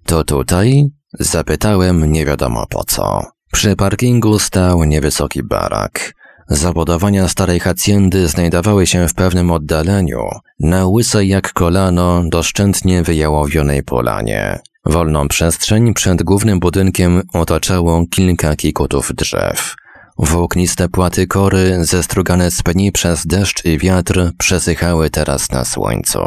To 0.06 0.24
tutaj? 0.24 0.86
Zapytałem 1.14 2.12
nie 2.12 2.26
wiadomo 2.26 2.66
po 2.70 2.84
co. 2.84 3.24
Przy 3.52 3.76
parkingu 3.76 4.40
stał 4.40 4.84
niewysoki 4.84 5.44
barak. 5.44 6.14
Zabudowania 6.50 7.28
starej 7.28 7.60
hacjendy 7.60 8.28
znajdowały 8.28 8.88
się 8.88 9.08
w 9.08 9.14
pewnym 9.14 9.52
oddaleniu, 9.52 10.30
na 10.60 10.88
łysej 10.88 11.28
jak 11.28 11.54
kolano, 11.54 12.24
doszczętnie 12.30 13.04
wyjałowionej 13.04 13.84
polanie. 13.84 14.60
Wolną 14.86 15.28
przestrzeń 15.28 15.94
przed 15.94 16.24
głównym 16.24 16.60
budynkiem 16.60 17.22
otaczało 17.34 18.06
kilka 18.12 18.56
kikutów 18.56 19.12
drzew. 19.16 19.76
Włókniste 20.18 20.90
płaty 20.90 21.28
kory, 21.28 21.86
zestrugane 21.86 22.52
z 22.52 22.64
pni 22.64 22.92
przez 22.92 23.28
deszcz 23.28 23.66
i 23.66 23.78
wiatr, 23.78 24.32
przesychały 24.38 25.10
teraz 25.10 25.52
na 25.52 25.66
słońcu. 25.66 26.20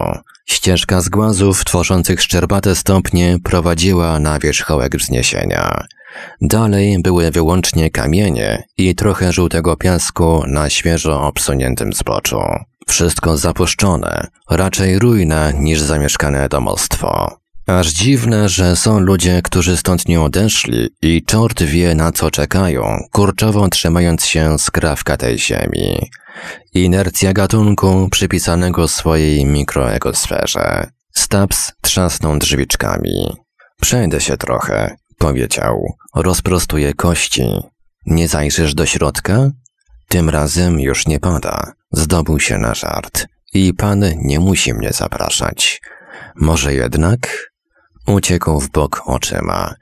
Ścieżka 0.46 1.00
z 1.00 1.08
głazów 1.08 1.64
tworzących 1.64 2.22
szczerbate 2.22 2.76
stopnie 2.76 3.38
prowadziła 3.44 4.18
na 4.18 4.38
wierzchołek 4.38 4.96
wzniesienia. 4.96 5.86
Dalej 6.40 7.02
były 7.02 7.30
wyłącznie 7.30 7.90
kamienie 7.90 8.62
i 8.76 8.94
trochę 8.94 9.32
żółtego 9.32 9.76
piasku 9.76 10.42
na 10.46 10.70
świeżo 10.70 11.22
obsuniętym 11.22 11.92
zboczu. 11.92 12.40
Wszystko 12.88 13.36
zapuszczone, 13.36 14.26
raczej 14.50 14.98
rujne 14.98 15.52
niż 15.58 15.80
zamieszkane 15.80 16.48
domostwo. 16.48 17.38
Aż 17.66 17.88
dziwne, 17.88 18.48
że 18.48 18.76
są 18.76 19.00
ludzie, 19.00 19.42
którzy 19.42 19.76
stąd 19.76 20.08
nie 20.08 20.20
odeszli 20.20 20.88
i 21.02 21.22
czort 21.22 21.62
wie 21.62 21.94
na 21.94 22.12
co 22.12 22.30
czekają, 22.30 22.98
kurczowo 23.12 23.68
trzymając 23.68 24.24
się 24.24 24.58
skrawka 24.58 25.16
tej 25.16 25.38
ziemi. 25.38 26.10
Inercja 26.74 27.32
gatunku 27.32 28.08
przypisanego 28.10 28.88
swojej 28.88 29.46
mikroekosferze. 29.46 30.90
Stabs 31.14 31.72
trzasnął 31.82 32.38
drzwiczkami. 32.38 33.36
Przejdę 33.80 34.20
się 34.20 34.36
trochę, 34.36 34.96
powiedział. 35.18 35.96
Rozprostuję 36.14 36.94
kości. 36.94 37.48
Nie 38.06 38.28
zajrzysz 38.28 38.74
do 38.74 38.86
środka? 38.86 39.50
Tym 40.08 40.30
razem 40.30 40.80
już 40.80 41.06
nie 41.06 41.20
pada. 41.20 41.72
Zdobył 41.92 42.40
się 42.40 42.58
na 42.58 42.74
żart. 42.74 43.26
I 43.54 43.74
pan 43.74 44.04
nie 44.16 44.40
musi 44.40 44.74
mnie 44.74 44.92
zapraszać. 44.92 45.80
Może 46.36 46.74
jednak? 46.74 47.50
Uciekł 48.06 48.60
w 48.60 48.70
bok 48.70 49.02
oczyma. 49.06 49.74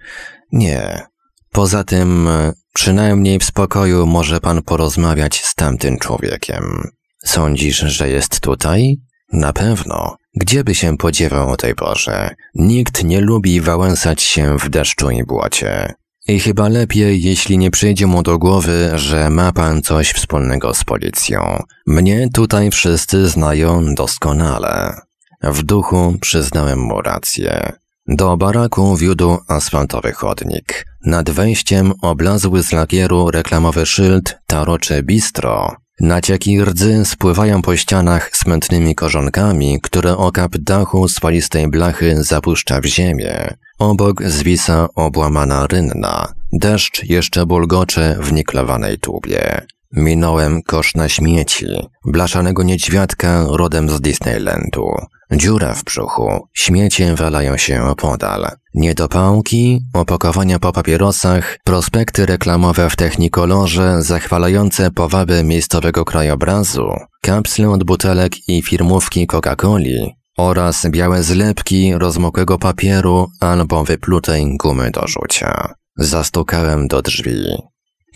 Nie. 0.52 1.06
Poza 1.52 1.84
tym, 1.84 2.28
przynajmniej 2.74 3.38
w 3.38 3.44
spokoju 3.44 4.06
może 4.06 4.40
pan 4.40 4.62
porozmawiać 4.62 5.44
z 5.44 5.54
tamtym 5.54 5.98
człowiekiem. 5.98 6.90
Sądzisz, 7.24 7.78
że 7.78 8.08
jest 8.08 8.40
tutaj? 8.40 8.96
Na 9.32 9.52
pewno. 9.52 10.16
Gdzie 10.36 10.64
by 10.64 10.74
się 10.74 10.96
podziewał 10.96 11.50
o 11.50 11.56
tej 11.56 11.74
porze? 11.74 12.30
Nikt 12.54 13.04
nie 13.04 13.20
lubi 13.20 13.60
wałęsać 13.60 14.22
się 14.22 14.58
w 14.58 14.68
deszczu 14.68 15.10
i 15.10 15.24
błocie. 15.24 15.94
I 16.28 16.40
chyba 16.40 16.68
lepiej, 16.68 17.22
jeśli 17.22 17.58
nie 17.58 17.70
przyjdzie 17.70 18.06
mu 18.06 18.22
do 18.22 18.38
głowy, 18.38 18.90
że 18.94 19.30
ma 19.30 19.52
pan 19.52 19.82
coś 19.82 20.12
wspólnego 20.12 20.74
z 20.74 20.84
policją. 20.84 21.62
Mnie 21.86 22.28
tutaj 22.32 22.70
wszyscy 22.70 23.28
znają 23.28 23.94
doskonale. 23.94 25.00
W 25.42 25.62
duchu 25.62 26.14
przyznałem 26.20 26.78
mu 26.78 27.02
rację. 27.02 27.72
Do 28.08 28.36
baraku 28.36 28.96
wiódł 28.96 29.38
asfaltowy 29.48 30.12
chodnik. 30.12 30.86
Nad 31.04 31.30
wejściem 31.30 31.92
oblazły 32.02 32.62
z 32.62 32.72
lakieru 32.72 33.30
reklamowy 33.30 33.86
szyld 33.86 34.38
Tarocze 34.46 35.02
Bistro. 35.02 35.76
Nacieki 36.00 36.64
rdzy 36.64 37.04
spływają 37.04 37.62
po 37.62 37.76
ścianach 37.76 38.30
smętnymi 38.36 38.94
korzonkami, 38.94 39.80
które 39.80 40.16
okap 40.16 40.56
dachu 40.56 41.08
spalistej 41.08 41.68
blachy 41.68 42.24
zapuszcza 42.24 42.80
w 42.80 42.84
ziemię. 42.84 43.54
Obok 43.78 44.22
zwisa 44.22 44.88
obłamana 44.94 45.66
rynna. 45.66 46.32
Deszcz 46.52 47.04
jeszcze 47.04 47.46
bulgocze 47.46 48.16
w 48.20 48.32
niklowanej 48.32 48.98
tubie. 48.98 49.60
Minąłem 49.92 50.62
kosz 50.62 50.94
na 50.94 51.08
śmieci, 51.08 51.66
blaszanego 52.04 52.62
niedźwiadka 52.62 53.44
rodem 53.50 53.88
z 53.88 54.00
Disneylandu. 54.00 54.90
Dziura 55.32 55.74
w 55.74 55.84
brzuchu, 55.84 56.48
śmiecie 56.54 57.14
walają 57.14 57.56
się 57.56 57.82
opodal. 57.82 58.48
Niedopałki, 58.74 59.80
opakowania 59.94 60.58
po 60.58 60.72
papierosach, 60.72 61.58
prospekty 61.64 62.26
reklamowe 62.26 62.90
w 62.90 62.96
technikolorze 62.96 64.02
zachwalające 64.02 64.90
powaby 64.90 65.44
miejscowego 65.44 66.04
krajobrazu, 66.04 66.90
kapsle 67.22 67.70
od 67.70 67.84
butelek 67.84 68.48
i 68.48 68.62
firmówki 68.62 69.26
Coca-Coli 69.26 70.10
oraz 70.36 70.86
białe 70.90 71.22
zlepki 71.22 71.94
rozmokłego 71.94 72.58
papieru 72.58 73.26
albo 73.40 73.84
wyplutej 73.84 74.56
gumy 74.56 74.90
do 74.90 75.06
rzucia. 75.06 75.74
Zastukałem 75.96 76.88
do 76.88 77.02
drzwi. 77.02 77.46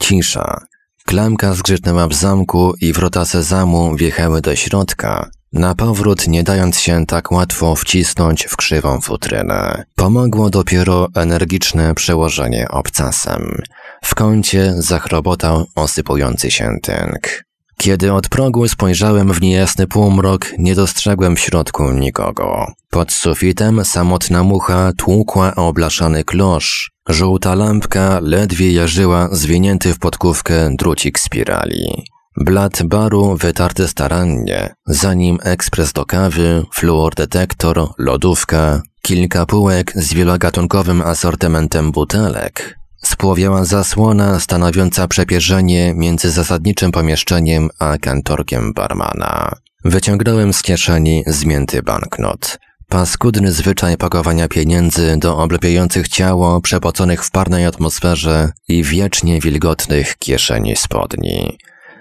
Cisza. 0.00 0.60
Klamka 1.06 1.54
zgrzytnęła 1.54 2.08
w 2.08 2.14
zamku 2.14 2.74
i 2.80 2.92
wrota 2.92 3.24
sezamu 3.24 3.96
wjechały 3.96 4.40
do 4.40 4.56
środka, 4.56 5.30
na 5.52 5.74
powrót 5.74 6.28
nie 6.28 6.42
dając 6.42 6.80
się 6.80 7.06
tak 7.06 7.32
łatwo 7.32 7.74
wcisnąć 7.76 8.46
w 8.46 8.56
krzywą 8.56 9.00
futrynę. 9.00 9.84
Pomogło 9.94 10.50
dopiero 10.50 11.08
energiczne 11.14 11.94
przełożenie 11.94 12.68
obcasem. 12.68 13.62
W 14.04 14.14
kącie 14.14 14.74
zachrobotał 14.78 15.66
osypujący 15.74 16.50
się 16.50 16.70
tynk. 16.82 17.44
Kiedy 17.76 18.12
od 18.12 18.28
progu 18.28 18.68
spojrzałem 18.68 19.32
w 19.32 19.40
niejasny 19.40 19.86
półmrok, 19.86 20.46
nie 20.58 20.74
dostrzegłem 20.74 21.36
w 21.36 21.40
środku 21.40 21.92
nikogo. 21.92 22.66
Pod 22.90 23.12
sufitem 23.12 23.84
samotna 23.84 24.42
mucha 24.42 24.92
tłukła 24.96 25.54
o 25.54 25.72
blaszany 25.72 26.24
klosz. 26.24 26.90
Żółta 27.08 27.54
lampka 27.54 28.18
ledwie 28.22 28.72
jarzyła 28.72 29.28
zwinięty 29.32 29.94
w 29.94 29.98
podkówkę 29.98 30.76
drucik 30.76 31.18
spirali. 31.18 32.04
Blat 32.36 32.82
baru 32.82 33.36
wytarty 33.36 33.88
starannie, 33.88 34.74
zanim 34.86 35.38
ekspres 35.42 35.92
do 35.92 36.04
kawy, 36.04 36.64
fluordetektor, 36.72 37.88
lodówka, 37.98 38.82
kilka 39.02 39.46
półek 39.46 39.92
z 39.94 40.14
wielogatunkowym 40.14 41.02
asortymentem 41.02 41.92
butelek. 41.92 42.78
Spłowiała 43.04 43.64
zasłona 43.64 44.40
stanowiąca 44.40 45.08
przepierzenie 45.08 45.94
między 45.94 46.30
zasadniczym 46.30 46.92
pomieszczeniem 46.92 47.68
a 47.78 47.98
kantorkiem 47.98 48.72
barmana. 48.72 49.52
Wyciągnąłem 49.84 50.52
z 50.52 50.62
kieszeni 50.62 51.24
zmięty 51.26 51.82
banknot. 51.82 52.58
Paskudny 52.88 53.52
zwyczaj 53.52 53.96
pakowania 53.96 54.48
pieniędzy 54.48 55.16
do 55.16 55.38
oblepiających 55.38 56.08
ciało 56.08 56.60
przepoconych 56.60 57.24
w 57.24 57.30
parnej 57.30 57.66
atmosferze 57.66 58.52
i 58.68 58.82
wiecznie 58.82 59.40
wilgotnych 59.40 60.16
kieszeni 60.18 60.76
spodni. 60.76 61.58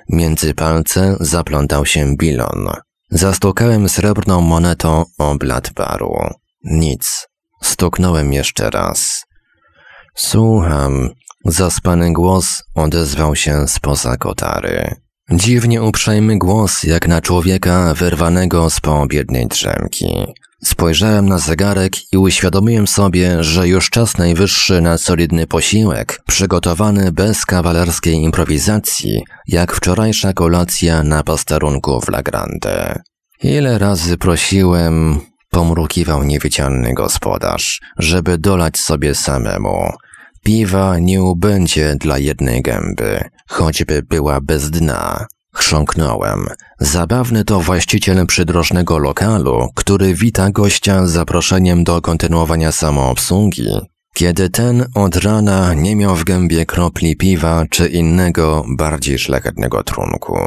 Między 0.09 0.53
palce 0.53 1.17
zaplątał 1.19 1.85
się 1.85 2.15
bilon. 2.17 2.69
Zastukałem 3.11 3.89
srebrną 3.89 4.41
monetą 4.41 5.05
o 5.17 5.35
blat 5.35 5.71
baru. 5.73 6.13
Nic. 6.63 7.27
Stuknąłem 7.63 8.33
jeszcze 8.33 8.69
raz. 8.69 9.25
Słucham. 10.15 11.09
Zaspany 11.45 12.13
głos 12.13 12.63
odezwał 12.75 13.35
się 13.35 13.67
spoza 13.67 14.17
kotary. 14.17 14.95
Dziwnie 15.31 15.81
uprzejmy 15.83 16.37
głos, 16.37 16.83
jak 16.83 17.07
na 17.07 17.21
człowieka 17.21 17.93
wyrwanego 17.93 18.69
z 18.69 18.79
poobiedniej 18.79 19.47
drzemki. 19.47 20.33
Spojrzałem 20.63 21.29
na 21.29 21.39
zegarek 21.39 22.13
i 22.13 22.17
uświadomiłem 22.17 22.87
sobie, 22.87 23.43
że 23.43 23.67
już 23.67 23.89
czas 23.89 24.17
najwyższy 24.17 24.81
na 24.81 24.97
solidny 24.97 25.47
posiłek, 25.47 26.21
przygotowany 26.27 27.11
bez 27.11 27.45
kawalerskiej 27.45 28.15
improwizacji, 28.15 29.23
jak 29.47 29.73
wczorajsza 29.73 30.33
kolacja 30.33 31.03
na 31.03 31.23
posterunku 31.23 32.01
w 32.01 32.09
La 32.09 32.23
Grande. 32.23 33.01
Ile 33.43 33.77
razy 33.77 34.17
prosiłem, 34.17 35.19
pomrukiwał 35.49 36.23
niewidzialny 36.23 36.93
gospodarz, 36.93 37.81
żeby 37.97 38.37
dolać 38.37 38.77
sobie 38.77 39.15
samemu. 39.15 39.91
Piwa 40.43 40.99
nie 40.99 41.23
ubędzie 41.23 41.95
dla 41.99 42.17
jednej 42.17 42.61
gęby, 42.61 43.29
choćby 43.47 44.03
była 44.03 44.41
bez 44.41 44.71
dna. 44.71 45.27
Chrząknąłem. 45.53 46.47
Zabawny 46.79 47.45
to 47.45 47.59
właściciel 47.59 48.25
przydrożnego 48.25 48.97
lokalu, 48.97 49.67
który 49.75 50.13
wita 50.13 50.51
gościa 50.51 51.07
z 51.07 51.11
zaproszeniem 51.11 51.83
do 51.83 52.01
kontynuowania 52.01 52.71
samoobsługi, 52.71 53.79
kiedy 54.13 54.49
ten 54.49 54.85
od 54.95 55.15
rana 55.15 55.73
nie 55.73 55.95
miał 55.95 56.15
w 56.15 56.23
gębie 56.23 56.65
kropli 56.65 57.17
piwa 57.17 57.65
czy 57.69 57.87
innego, 57.87 58.65
bardziej 58.77 59.19
szlachetnego 59.19 59.83
trunku. 59.83 60.37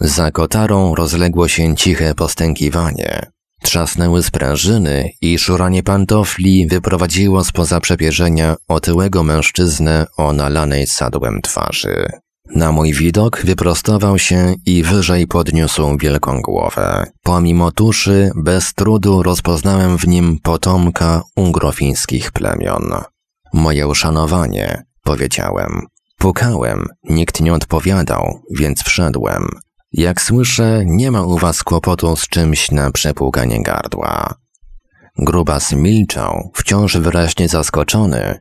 Za 0.00 0.30
kotarą 0.30 0.94
rozległo 0.94 1.48
się 1.48 1.76
ciche 1.76 2.14
postękiwanie. 2.14 3.30
Trzasnęły 3.62 4.22
sprężyny 4.22 5.10
i 5.20 5.38
szuranie 5.38 5.82
pantofli 5.82 6.66
wyprowadziło 6.66 7.44
spoza 7.44 7.80
przepierzenia 7.80 8.56
otyłego 8.68 9.22
mężczyznę 9.22 10.06
o 10.16 10.32
nalanej 10.32 10.86
sadłem 10.86 11.40
twarzy. 11.42 12.10
Na 12.54 12.72
mój 12.72 12.92
widok 12.92 13.42
wyprostował 13.44 14.18
się 14.18 14.54
i 14.66 14.82
wyżej 14.82 15.26
podniósł 15.26 15.98
wielką 15.98 16.40
głowę. 16.40 17.04
Pomimo 17.22 17.70
tuszy, 17.70 18.30
bez 18.36 18.74
trudu 18.74 19.22
rozpoznałem 19.22 19.98
w 19.98 20.06
nim 20.06 20.38
potomka 20.42 21.22
ungrofińskich 21.36 22.32
plemion. 22.32 22.92
Moje 23.52 23.86
uszanowanie, 23.88 24.84
powiedziałem. 25.04 25.86
Pukałem, 26.18 26.86
nikt 27.04 27.40
nie 27.40 27.54
odpowiadał, 27.54 28.40
więc 28.50 28.82
wszedłem. 28.82 29.48
Jak 29.92 30.20
słyszę, 30.20 30.82
nie 30.86 31.10
ma 31.10 31.22
u 31.22 31.38
was 31.38 31.62
kłopotu 31.62 32.16
z 32.16 32.28
czymś 32.28 32.70
na 32.70 32.90
przepłukanie 32.90 33.62
gardła. 33.62 34.34
Grubas 35.18 35.72
milczał, 35.72 36.50
wciąż 36.54 36.96
wyraźnie 36.96 37.48
zaskoczony, 37.48 38.38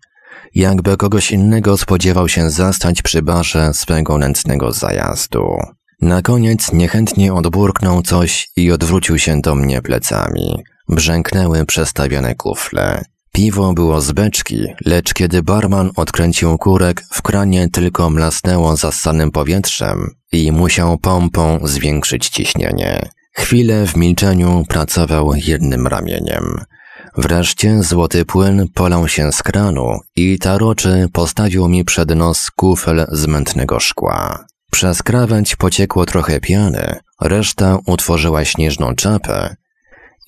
jakby 0.56 0.98
kogoś 0.98 1.32
innego 1.32 1.78
spodziewał 1.78 2.30
się 2.30 2.50
zastać 2.50 3.02
przy 3.02 3.22
barze 3.22 3.74
swego 3.74 4.18
nędznego 4.18 4.72
zajazdu. 4.72 5.58
Na 6.02 6.22
koniec 6.22 6.74
niechętnie 6.74 7.34
odburknął 7.34 8.02
coś 8.02 8.50
i 8.56 8.72
odwrócił 8.72 9.18
się 9.18 9.42
do 9.42 9.56
mnie 9.56 9.82
plecami. 9.82 10.64
Brzęknęły 10.90 11.66
przestawione 11.66 12.36
kufle. 12.36 13.04
Piwo 13.32 13.74
było 13.74 14.02
z 14.02 14.12
beczki, 14.12 14.66
lecz 14.86 15.14
kiedy 15.14 15.44
barman 15.44 15.92
odkręcił 15.96 16.58
kurek, 16.58 17.04
w 17.12 17.22
kranie 17.22 17.70
tylko 17.70 18.10
mlasnęło 18.10 18.76
zassanym 18.76 19.32
powietrzem 19.32 20.10
i 20.32 20.52
musiał 20.52 20.98
pompą 20.98 21.60
zwiększyć 21.64 22.30
ciśnienie. 22.30 23.10
Chwilę 23.34 23.88
w 23.88 23.96
milczeniu 23.96 24.64
pracował 24.70 25.32
jednym 25.36 25.88
ramieniem. 25.88 26.44
Wreszcie 27.20 27.84
złoty 27.84 28.26
płyn 28.26 28.68
polał 28.74 29.08
się 29.08 29.32
z 29.32 29.44
kranu 29.44 30.00
i 30.16 30.40
taroczy 30.40 31.08
postawił 31.14 31.68
mi 31.68 31.86
przed 31.86 32.16
nos 32.16 32.52
kufel 32.52 33.06
z 33.12 33.28
mętnego 33.28 33.80
szkła. 33.80 34.46
Przez 34.72 35.04
krawędź 35.04 35.56
pociekło 35.56 36.06
trochę 36.06 36.40
piany, 36.40 37.00
reszta 37.22 37.78
utworzyła 37.86 38.46
śnieżną 38.46 38.96
czapę 38.96 39.56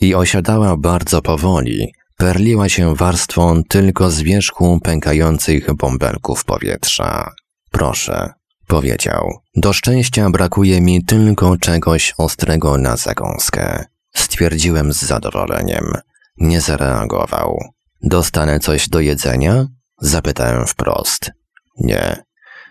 i 0.01 0.15
osiadała 0.15 0.77
bardzo 0.77 1.21
powoli, 1.21 1.93
perliła 2.17 2.69
się 2.69 2.95
warstwą 2.95 3.63
tylko 3.69 4.11
z 4.11 4.21
wierzchu 4.21 4.79
pękających 4.83 5.73
bąbelków 5.73 6.45
powietrza. 6.45 7.31
Proszę, 7.71 8.33
powiedział. 8.67 9.39
Do 9.55 9.73
szczęścia 9.73 10.29
brakuje 10.29 10.81
mi 10.81 11.05
tylko 11.05 11.57
czegoś 11.57 12.13
ostrego 12.17 12.77
na 12.77 12.97
zakąskę. 12.97 13.85
Stwierdziłem 14.15 14.93
z 14.93 15.01
zadowoleniem. 15.01 15.93
Nie 16.41 16.61
zareagował. 16.61 17.59
Dostanę 18.03 18.59
coś 18.59 18.89
do 18.89 18.99
jedzenia? 18.99 19.67
Zapytałem 19.99 20.67
wprost. 20.67 21.31
Nie. 21.79 22.23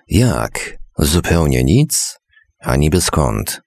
Jak? 0.09 0.79
Zupełnie 0.99 1.64
nic? 1.64 2.18
A 2.61 2.77
niby 2.77 3.01
skąd? 3.01 3.62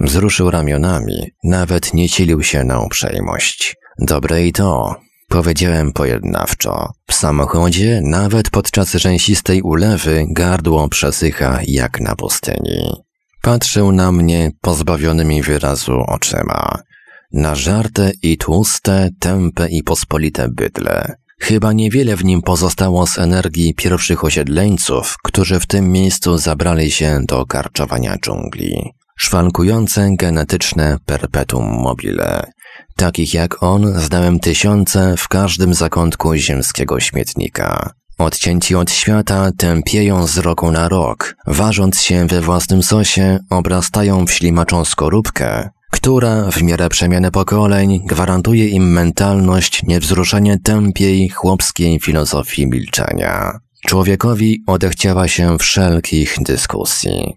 Wzruszył 0.00 0.50
ramionami, 0.50 1.30
nawet 1.44 1.94
nie 1.94 2.08
silił 2.08 2.42
się 2.42 2.64
na 2.64 2.80
uprzejmość. 2.80 3.76
Dobre 3.98 4.46
i 4.46 4.52
to, 4.52 4.96
powiedziałem 5.28 5.92
pojednawczo. 5.92 6.88
W 7.06 7.14
samochodzie, 7.14 8.00
nawet 8.04 8.50
podczas 8.50 8.92
rzęsistej 8.92 9.62
ulewy, 9.62 10.26
gardło 10.30 10.88
przesycha 10.88 11.58
jak 11.66 12.00
na 12.00 12.16
pustyni. 12.16 12.92
Patrzył 13.42 13.92
na 13.92 14.12
mnie 14.12 14.50
pozbawionymi 14.60 15.42
wyrazu 15.42 16.00
oczyma. 16.06 16.87
Na 17.32 17.54
żarte 17.54 18.12
i 18.22 18.36
tłuste, 18.36 19.10
tępe 19.18 19.68
i 19.68 19.82
pospolite 19.82 20.48
bydle. 20.48 21.14
Chyba 21.40 21.72
niewiele 21.72 22.16
w 22.16 22.24
nim 22.24 22.42
pozostało 22.42 23.06
z 23.06 23.18
energii 23.18 23.74
pierwszych 23.74 24.24
osiedleńców, 24.24 25.16
którzy 25.24 25.60
w 25.60 25.66
tym 25.66 25.92
miejscu 25.92 26.38
zabrali 26.38 26.90
się 26.90 27.20
do 27.28 27.46
karczowania 27.46 28.16
dżungli. 28.18 28.92
Szwankujące 29.16 30.08
genetyczne 30.16 30.96
perpetuum 31.06 31.66
mobile. 31.66 32.50
Takich 32.96 33.34
jak 33.34 33.62
on 33.62 34.00
znałem 34.00 34.40
tysiące 34.40 35.14
w 35.16 35.28
każdym 35.28 35.74
zakątku 35.74 36.34
ziemskiego 36.34 37.00
śmietnika. 37.00 37.90
Odcięci 38.18 38.74
od 38.74 38.90
świata 38.90 39.50
tępieją 39.58 40.26
z 40.26 40.38
roku 40.38 40.70
na 40.70 40.88
rok, 40.88 41.36
ważąc 41.46 42.00
się 42.00 42.26
we 42.26 42.40
własnym 42.40 42.82
sosie, 42.82 43.38
obrastają 43.50 44.26
w 44.26 44.30
ślimaczą 44.30 44.84
skorupkę, 44.84 45.70
która 45.90 46.50
w 46.50 46.62
miarę 46.62 46.88
przemiany 46.88 47.30
pokoleń 47.30 48.00
gwarantuje 48.06 48.68
im 48.68 48.92
mentalność 48.92 49.82
niewzruszenie 49.82 50.58
tępiej 50.58 51.28
chłopskiej 51.28 52.00
filozofii 52.00 52.66
milczenia. 52.66 53.58
Człowiekowi 53.86 54.62
odechciała 54.66 55.28
się 55.28 55.58
wszelkich 55.58 56.36
dyskusji. 56.40 57.34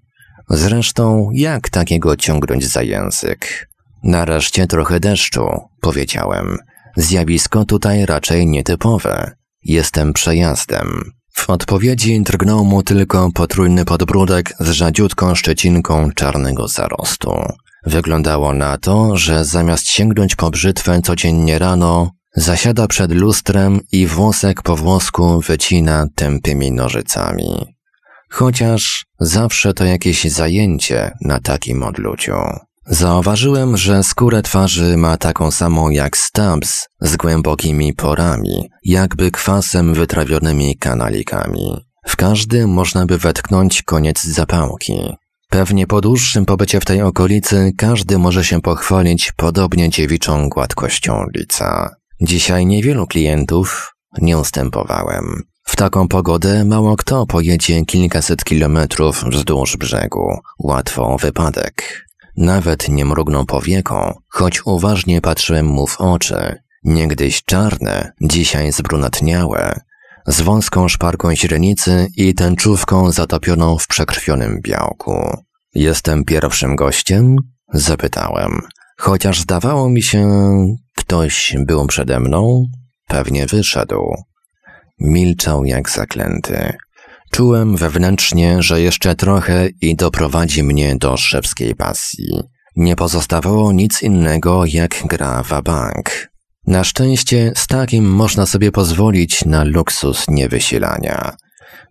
Zresztą, 0.49 1.29
jak 1.33 1.69
takiego 1.69 2.15
ciągnąć 2.15 2.65
za 2.65 2.81
język? 2.81 3.69
Nareszcie 4.03 4.67
trochę 4.67 4.99
deszczu, 4.99 5.47
powiedziałem. 5.81 6.57
Zjawisko 6.97 7.65
tutaj 7.65 8.05
raczej 8.05 8.47
nietypowe. 8.47 9.31
Jestem 9.63 10.13
przejazdem. 10.13 11.11
W 11.33 11.49
odpowiedzi 11.49 12.21
drgnął 12.21 12.65
mu 12.65 12.83
tylko 12.83 13.29
potrójny 13.33 13.85
podbródek 13.85 14.53
z 14.59 14.69
rzadziutką 14.69 15.35
szczecinką 15.35 16.11
czarnego 16.15 16.67
zarostu. 16.67 17.31
Wyglądało 17.85 18.53
na 18.53 18.77
to, 18.77 19.17
że 19.17 19.45
zamiast 19.45 19.87
sięgnąć 19.87 20.35
po 20.35 20.49
brzytwę 20.49 21.01
codziennie 21.01 21.59
rano, 21.59 22.11
zasiada 22.35 22.87
przed 22.87 23.11
lustrem 23.11 23.79
i 23.91 24.07
włosek 24.07 24.61
po 24.61 24.75
włosku 24.75 25.41
wycina 25.41 26.07
tępymi 26.15 26.71
nożycami. 26.71 27.75
Chociaż 28.29 29.05
zawsze 29.19 29.73
to 29.73 29.85
jakieś 29.85 30.23
zajęcie 30.23 31.11
na 31.21 31.39
takim 31.39 31.83
odluciu. 31.83 32.35
Zauważyłem, 32.87 33.77
że 33.77 34.03
skórę 34.03 34.41
twarzy 34.41 34.97
ma 34.97 35.17
taką 35.17 35.51
samą 35.51 35.89
jak 35.89 36.17
Stubbs, 36.17 36.87
z 37.01 37.17
głębokimi 37.17 37.93
porami, 37.93 38.69
jakby 38.83 39.31
kwasem 39.31 39.93
wytrawionymi 39.93 40.77
kanalikami. 40.77 41.85
W 42.07 42.15
każdy 42.15 42.67
można 42.67 43.05
by 43.05 43.17
wetknąć 43.17 43.81
koniec 43.81 44.23
zapałki. 44.23 45.15
Pewnie 45.51 45.87
po 45.87 46.01
dłuższym 46.01 46.45
pobycie 46.45 46.79
w 46.79 46.85
tej 46.85 47.01
okolicy 47.01 47.71
każdy 47.77 48.17
może 48.17 48.43
się 48.43 48.61
pochwalić 48.61 49.31
podobnie 49.31 49.89
dziewiczą 49.89 50.49
gładkością 50.49 51.25
lica. 51.35 51.95
Dzisiaj 52.21 52.65
niewielu 52.65 53.07
klientów 53.07 53.95
nie 54.21 54.37
ustępowałem. 54.37 55.43
W 55.63 55.75
taką 55.75 56.07
pogodę 56.07 56.65
mało 56.65 56.97
kto 56.97 57.25
pojedzie 57.25 57.85
kilkaset 57.85 58.43
kilometrów 58.43 59.23
wzdłuż 59.23 59.77
brzegu. 59.77 60.39
Łatwo 60.59 61.17
wypadek. 61.17 62.05
Nawet 62.37 62.89
nie 62.89 63.05
mrugnął 63.05 63.45
powieką, 63.45 64.13
choć 64.27 64.61
uważnie 64.65 65.21
patrzyłem 65.21 65.65
mu 65.65 65.87
w 65.87 66.01
oczy. 66.01 66.55
Niegdyś 66.83 67.43
czarne, 67.45 68.11
dzisiaj 68.21 68.71
zbrunatniałe, 68.71 69.79
z 70.27 70.41
wąską 70.41 70.87
szparką 70.87 71.35
źrenicy 71.35 72.07
i 72.17 72.33
tęczówką 72.33 73.11
zatopioną 73.11 73.77
w 73.77 73.87
przekrwionym 73.87 74.59
białku. 74.61 75.37
Jestem 75.75 76.25
pierwszym 76.25 76.75
gościem? 76.75 77.35
Zapytałem. 77.73 78.61
Chociaż 78.97 79.39
zdawało 79.39 79.89
mi 79.89 80.01
się, 80.03 80.29
ktoś 80.97 81.55
był 81.59 81.87
przede 81.87 82.19
mną, 82.19 82.65
pewnie 83.07 83.45
wyszedł. 83.45 84.15
Milczał 84.99 85.65
jak 85.65 85.89
zaklęty. 85.89 86.73
Czułem 87.31 87.75
wewnętrznie, 87.77 88.61
że 88.61 88.81
jeszcze 88.81 89.15
trochę 89.15 89.69
i 89.81 89.95
doprowadzi 89.95 90.63
mnie 90.63 90.95
do 90.95 91.17
szewskiej 91.17 91.75
pasji. 91.75 92.41
Nie 92.75 92.95
pozostawało 92.95 93.71
nic 93.71 94.03
innego 94.03 94.65
jak 94.65 95.03
gra 95.05 95.43
w 95.43 95.61
bank. 95.63 96.30
Na 96.67 96.83
szczęście 96.83 97.51
z 97.55 97.67
takim 97.67 98.05
można 98.05 98.45
sobie 98.45 98.71
pozwolić 98.71 99.45
na 99.45 99.63
luksus 99.63 100.25
niewysilania. 100.27 101.35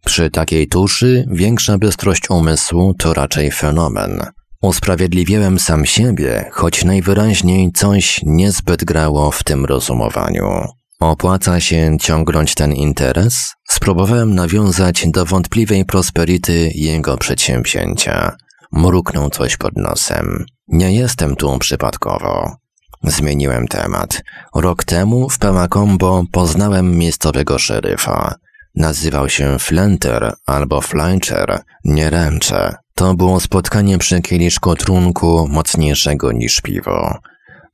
Przy 0.04 0.30
takiej 0.30 0.68
tuszy 0.68 1.24
większa 1.30 1.78
bystrość 1.78 2.30
umysłu 2.30 2.94
to 2.94 3.14
raczej 3.14 3.50
fenomen. 3.50 4.22
Usprawiedliwiałem 4.62 5.58
sam 5.58 5.86
siebie, 5.86 6.50
choć 6.52 6.84
najwyraźniej 6.84 7.72
coś 7.72 8.20
niezbyt 8.26 8.84
grało 8.84 9.30
w 9.30 9.44
tym 9.44 9.64
rozumowaniu. 9.64 10.64
Opłaca 11.00 11.60
się 11.60 11.96
ciągnąć 12.00 12.54
ten 12.54 12.72
interes? 12.72 13.54
Spróbowałem 13.68 14.34
nawiązać 14.34 15.06
do 15.06 15.24
wątpliwej 15.24 15.84
prosperity 15.84 16.70
jego 16.74 17.16
przedsięwzięcia. 17.16 18.36
Mruknął 18.72 19.30
coś 19.30 19.56
pod 19.56 19.76
nosem. 19.76 20.44
Nie 20.68 20.94
jestem 20.94 21.36
tu 21.36 21.58
przypadkowo. 21.58 22.59
Zmieniłem 23.02 23.68
temat. 23.68 24.22
Rok 24.54 24.84
temu 24.84 25.28
w 25.28 25.38
Pemakombo 25.38 26.24
poznałem 26.32 26.98
miejscowego 26.98 27.58
szeryfa. 27.58 28.34
Nazywał 28.74 29.28
się 29.28 29.58
Flenter 29.58 30.32
albo 30.46 30.80
Flancher, 30.80 31.60
nie 31.84 32.10
ręczę. 32.10 32.74
To 32.94 33.14
było 33.14 33.40
spotkanie 33.40 33.98
przy 33.98 34.20
kieliszku 34.20 34.76
trunku 34.76 35.48
mocniejszego 35.48 36.32
niż 36.32 36.60
piwo. 36.60 37.18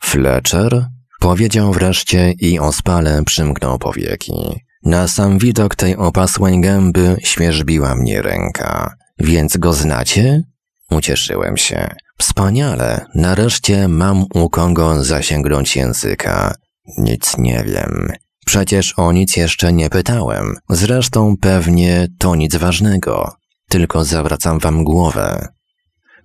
Fletcher? 0.02 0.86
Powiedział 1.20 1.72
wreszcie 1.72 2.32
i 2.40 2.58
ospale 2.58 3.22
przymknął 3.24 3.78
powieki. 3.78 4.60
Na 4.84 5.08
sam 5.08 5.38
widok 5.38 5.74
tej 5.74 5.96
opasłej 5.96 6.60
gęby 6.60 7.16
świeżbiła 7.22 7.94
mnie 7.94 8.22
ręka. 8.22 8.94
Więc 9.18 9.56
go 9.56 9.72
znacie? 9.72 10.42
Ucieszyłem 10.90 11.56
się. 11.56 11.94
Wspaniale, 12.18 13.06
nareszcie 13.14 13.88
mam 13.88 14.24
u 14.34 14.50
kogo 14.50 15.04
zasięgnąć 15.04 15.76
języka. 15.76 16.54
Nic 16.98 17.38
nie 17.38 17.64
wiem. 17.64 18.08
Przecież 18.46 18.94
o 18.96 19.12
nic 19.12 19.36
jeszcze 19.36 19.72
nie 19.72 19.90
pytałem. 19.90 20.56
Zresztą 20.70 21.36
pewnie 21.40 22.08
to 22.18 22.34
nic 22.34 22.56
ważnego. 22.56 23.32
Tylko 23.68 24.04
zawracam 24.04 24.58
wam 24.58 24.84
głowę. 24.84 25.48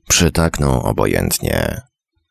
Przytaknął 0.10 0.82
obojętnie. 0.82 1.82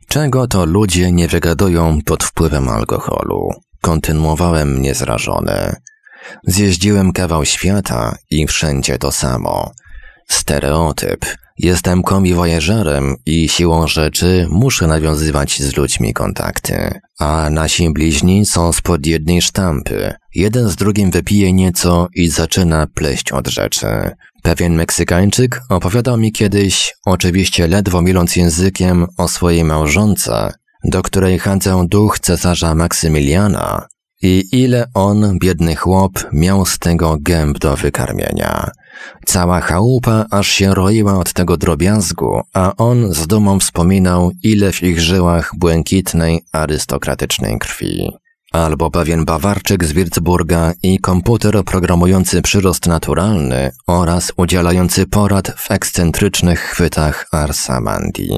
Czego 0.09 0.47
to 0.47 0.65
ludzie 0.65 1.13
nie 1.13 1.29
wygadują 1.29 1.99
pod 2.05 2.25
wpływem 2.25 2.69
alkoholu? 2.69 3.49
Kontynuowałem 3.81 4.83
niezrażony. 4.83 5.77
Zjeździłem 6.47 7.13
kawał 7.13 7.45
świata 7.45 8.17
i 8.31 8.47
wszędzie 8.47 8.99
to 8.99 9.13
samo. 9.13 9.71
Stereotyp. 10.29 11.27
Jestem 11.63 12.03
komiwojażerem 12.03 13.17
i 13.27 13.49
siłą 13.49 13.87
rzeczy 13.87 14.47
muszę 14.51 14.87
nawiązywać 14.87 15.63
z 15.63 15.77
ludźmi 15.77 16.13
kontakty. 16.13 17.01
A 17.19 17.49
nasi 17.51 17.93
bliźni 17.93 18.47
są 18.47 18.73
spod 18.73 19.07
jednej 19.07 19.43
sztampy. 19.43 20.15
Jeden 20.35 20.69
z 20.69 20.77
drugim 20.77 21.11
wypije 21.11 21.53
nieco 21.53 22.09
i 22.15 22.29
zaczyna 22.29 22.87
pleść 22.87 23.33
od 23.33 23.49
rzeczy. 23.49 23.87
Pewien 24.43 24.75
Meksykańczyk 24.75 25.61
opowiadał 25.69 26.17
mi 26.17 26.33
kiedyś, 26.33 26.95
oczywiście 27.07 27.69
ledwo 27.69 28.03
miląc 28.03 28.37
językiem, 28.37 29.07
o 29.17 29.29
swojej 29.29 29.65
małżonce, 29.65 30.53
do 30.85 31.03
której 31.03 31.39
chadzę 31.39 31.87
duch 31.89 32.19
cesarza 32.19 32.75
Maksymiliana, 32.75 33.87
I 34.23 34.45
ile 34.53 34.87
on, 34.95 35.39
biedny 35.39 35.77
chłop, 35.77 36.13
miał 36.33 36.67
z 36.67 36.79
tego 36.79 37.17
gęb 37.21 37.59
do 37.59 37.77
wykarmienia. 37.77 38.71
Cała 39.27 39.61
chałupa 39.61 40.27
aż 40.31 40.49
się 40.49 40.75
roiła 40.75 41.19
od 41.19 41.33
tego 41.33 41.57
drobiazgu, 41.57 42.41
a 42.55 42.77
on 42.77 43.13
z 43.13 43.27
dumą 43.27 43.59
wspominał, 43.59 44.31
ile 44.43 44.73
w 44.73 44.83
ich 44.83 45.01
żyłach 45.01 45.53
błękitnej, 45.59 46.45
arystokratycznej 46.53 47.59
krwi. 47.59 48.11
Albo 48.53 48.91
pewien 48.91 49.25
Bawarczyk 49.25 49.85
z 49.85 49.93
Würzburga 49.93 50.73
i 50.83 51.01
komputer 51.01 51.65
programujący 51.65 52.43
przyrost 52.43 52.87
naturalny 52.87 53.71
oraz 53.87 54.33
udzielający 54.37 55.07
porad 55.07 55.53
w 55.57 55.71
ekscentrycznych 55.71 56.61
chwytach 56.61 57.27
Arsamandi. 57.33 58.31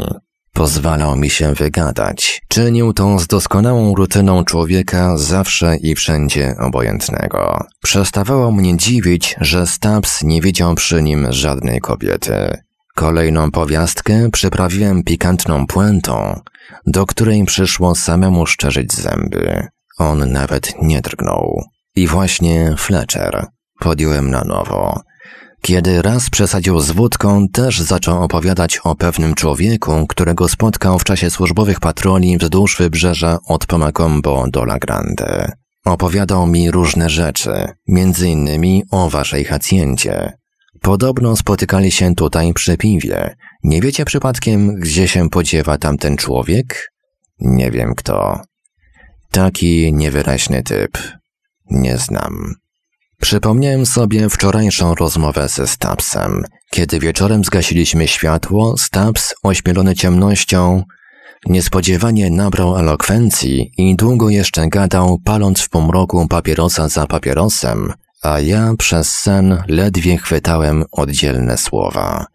Pozwalał 0.54 1.16
mi 1.16 1.30
się 1.30 1.54
wygadać. 1.54 2.42
Czynił 2.48 2.92
to 2.92 3.18
z 3.18 3.26
doskonałą 3.26 3.94
rutyną 3.94 4.44
człowieka 4.44 5.18
zawsze 5.18 5.76
i 5.76 5.94
wszędzie 5.94 6.54
obojętnego. 6.60 7.66
Przestawało 7.82 8.52
mnie 8.52 8.76
dziwić, 8.76 9.36
że 9.40 9.66
Stubbs 9.66 10.22
nie 10.22 10.40
widział 10.40 10.74
przy 10.74 11.02
nim 11.02 11.26
żadnej 11.30 11.80
kobiety. 11.80 12.62
Kolejną 12.94 13.50
powiastkę 13.50 14.30
przyprawiłem 14.32 15.02
pikantną 15.02 15.66
puentą, 15.66 16.40
do 16.86 17.06
której 17.06 17.44
przyszło 17.44 17.94
samemu 17.94 18.46
szczerzyć 18.46 18.94
zęby. 18.94 19.66
On 19.98 20.32
nawet 20.32 20.82
nie 20.82 21.00
drgnął. 21.00 21.64
I 21.96 22.06
właśnie 22.06 22.74
Fletcher. 22.78 23.46
Podjąłem 23.78 24.30
na 24.30 24.44
nowo. 24.44 25.00
Kiedy 25.62 26.02
raz 26.02 26.30
przesadził 26.30 26.80
z 26.80 26.90
wódką, 26.90 27.48
też 27.48 27.80
zaczął 27.80 28.22
opowiadać 28.22 28.78
o 28.84 28.94
pewnym 28.94 29.34
człowieku, 29.34 30.06
którego 30.06 30.48
spotkał 30.48 30.98
w 30.98 31.04
czasie 31.04 31.30
służbowych 31.30 31.80
patroli 31.80 32.38
wzdłuż 32.38 32.76
wybrzeża 32.76 33.38
od 33.46 33.66
Pomacombo 33.66 34.44
do 34.50 34.62
La 34.62 34.78
Grande. 34.78 35.52
Opowiadał 35.84 36.46
mi 36.46 36.70
różne 36.70 37.10
rzeczy, 37.10 37.68
między 37.88 38.28
innymi 38.28 38.82
o 38.90 39.10
waszej 39.10 39.44
hacjencie. 39.44 40.32
Podobno 40.80 41.36
spotykali 41.36 41.90
się 41.90 42.14
tutaj 42.14 42.52
przy 42.52 42.76
piwie. 42.76 43.36
Nie 43.64 43.80
wiecie 43.80 44.04
przypadkiem, 44.04 44.74
gdzie 44.74 45.08
się 45.08 45.30
podziewa 45.30 45.78
tamten 45.78 46.16
człowiek? 46.16 46.92
Nie 47.40 47.70
wiem 47.70 47.94
kto. 47.94 48.40
Taki 49.30 49.92
niewyraźny 49.92 50.62
typ. 50.62 50.98
Nie 51.70 51.98
znam. 51.98 52.61
Przypomniałem 53.22 53.86
sobie 53.86 54.28
wczorajszą 54.28 54.94
rozmowę 54.94 55.48
ze 55.48 55.66
Stabsem. 55.66 56.44
Kiedy 56.70 57.00
wieczorem 57.00 57.44
zgasiliśmy 57.44 58.08
światło, 58.08 58.78
Stabs, 58.78 59.34
ośmielony 59.42 59.94
ciemnością, 59.94 60.82
niespodziewanie 61.46 62.30
nabrał 62.30 62.78
elokwencji 62.78 63.72
i 63.78 63.96
długo 63.96 64.30
jeszcze 64.30 64.68
gadał, 64.68 65.18
paląc 65.24 65.60
w 65.60 65.68
pomroku 65.68 66.28
papierosa 66.28 66.88
za 66.88 67.06
papierosem, 67.06 67.92
a 68.22 68.40
ja 68.40 68.72
przez 68.78 69.18
sen 69.18 69.62
ledwie 69.68 70.18
chwytałem 70.18 70.84
oddzielne 70.92 71.58
słowa. 71.58 72.26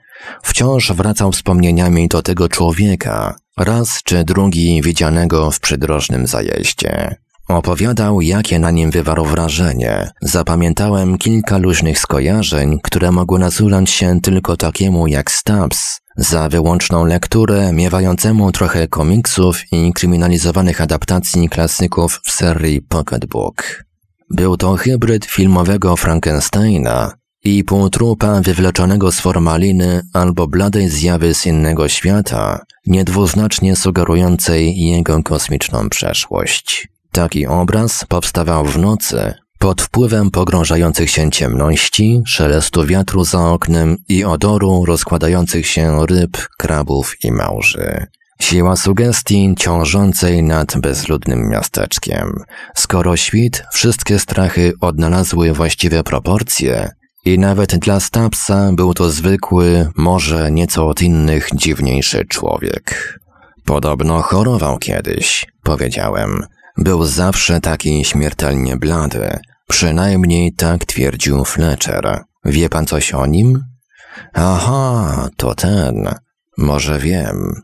Wciąż 0.44 0.92
wracał 0.92 1.32
wspomnieniami 1.32 2.08
do 2.08 2.22
tego 2.22 2.50
człowieka, 2.50 3.36
raz 3.58 4.04
czy 4.04 4.24
drugi 4.24 4.82
widzianego 4.82 5.52
w 5.52 5.60
przydrożnym 5.60 6.28
zajeździe. 6.28 7.16
Opowiadał, 7.48 8.22
jakie 8.22 8.60
na 8.60 8.72
nim 8.72 8.92
wywarło 8.92 9.26
wrażenie. 9.26 10.10
Zapamiętałem 10.22 11.18
kilka 11.18 11.58
luźnych 11.58 12.00
skojarzeń, 12.00 12.80
które 12.84 13.12
mogły 13.12 13.40
nasunąć 13.40 13.90
się 13.90 14.22
tylko 14.22 14.58
takiemu 14.58 15.08
jak 15.08 15.32
Stubbs, 15.32 16.00
za 16.18 16.50
wyłączną 16.50 17.06
lekturę 17.06 17.74
miewającemu 17.74 18.52
trochę 18.52 18.88
komiksów 18.88 19.62
i 19.72 19.94
kryminalizowanych 19.94 20.82
adaptacji 20.82 21.50
klasyków 21.50 22.22
w 22.26 22.32
serii 22.32 22.82
Pocketbook. 22.82 23.84
Był 24.30 24.58
to 24.58 24.76
hybryd 24.76 25.26
filmowego 25.26 25.96
Frankensteina 25.96 27.14
i 27.44 27.64
półtrupa 27.64 28.42
wywleczonego 28.42 29.12
z 29.12 29.20
formaliny 29.20 30.02
albo 30.14 30.48
bladej 30.48 30.90
zjawy 30.90 31.34
z 31.34 31.46
innego 31.46 31.88
świata, 31.88 32.60
niedwuznacznie 32.88 33.76
sugerującej 33.76 34.80
jego 34.80 35.24
kosmiczną 35.24 35.90
przeszłość. 35.90 36.97
Taki 37.18 37.48
obraz 37.48 38.06
powstawał 38.10 38.66
w 38.66 38.78
nocy, 38.78 39.34
pod 39.60 39.82
wpływem 39.82 40.32
pogrążających 40.32 41.10
się 41.10 41.32
ciemności, 41.32 42.22
szelestu 42.26 42.86
wiatru 42.86 43.24
za 43.24 43.50
oknem 43.50 43.98
i 44.10 44.24
odoru 44.24 44.86
rozkładających 44.86 45.68
się 45.68 46.06
ryb, 46.06 46.38
krabów 46.58 47.16
i 47.24 47.32
małży. 47.32 48.06
Siła 48.42 48.76
sugestii 48.76 49.56
ciążącej 49.60 50.44
nad 50.44 50.78
bezludnym 50.78 51.50
miasteczkiem. 51.50 52.44
Skoro 52.76 53.18
świt, 53.18 53.64
wszystkie 53.74 54.20
strachy 54.20 54.74
odnalazły 54.82 55.54
właściwe 55.54 56.04
proporcje 56.04 56.92
i 57.26 57.40
nawet 57.40 57.76
dla 57.78 58.00
Stapsa 58.00 58.72
był 58.74 58.94
to 58.94 59.10
zwykły, 59.10 59.92
może 59.96 60.52
nieco 60.52 60.88
od 60.88 61.02
innych 61.02 61.50
dziwniejszy 61.54 62.26
człowiek. 62.26 63.20
Podobno 63.66 64.22
chorował 64.22 64.78
kiedyś, 64.78 65.46
powiedziałem. 65.64 66.48
Był 66.78 67.06
zawsze 67.06 67.62
taki 67.62 68.06
śmiertelnie 68.06 68.78
blady. 68.78 69.40
Przynajmniej 69.68 70.54
tak 70.54 70.86
twierdził 70.86 71.46
Fletcher. 71.46 72.24
Wie 72.46 72.70
pan 72.70 72.86
coś 72.86 73.14
o 73.14 73.26
nim? 73.26 73.64
Aha, 74.34 75.30
to 75.38 75.56
ten. 75.56 76.10
Może 76.58 77.00
wiem. 77.00 77.62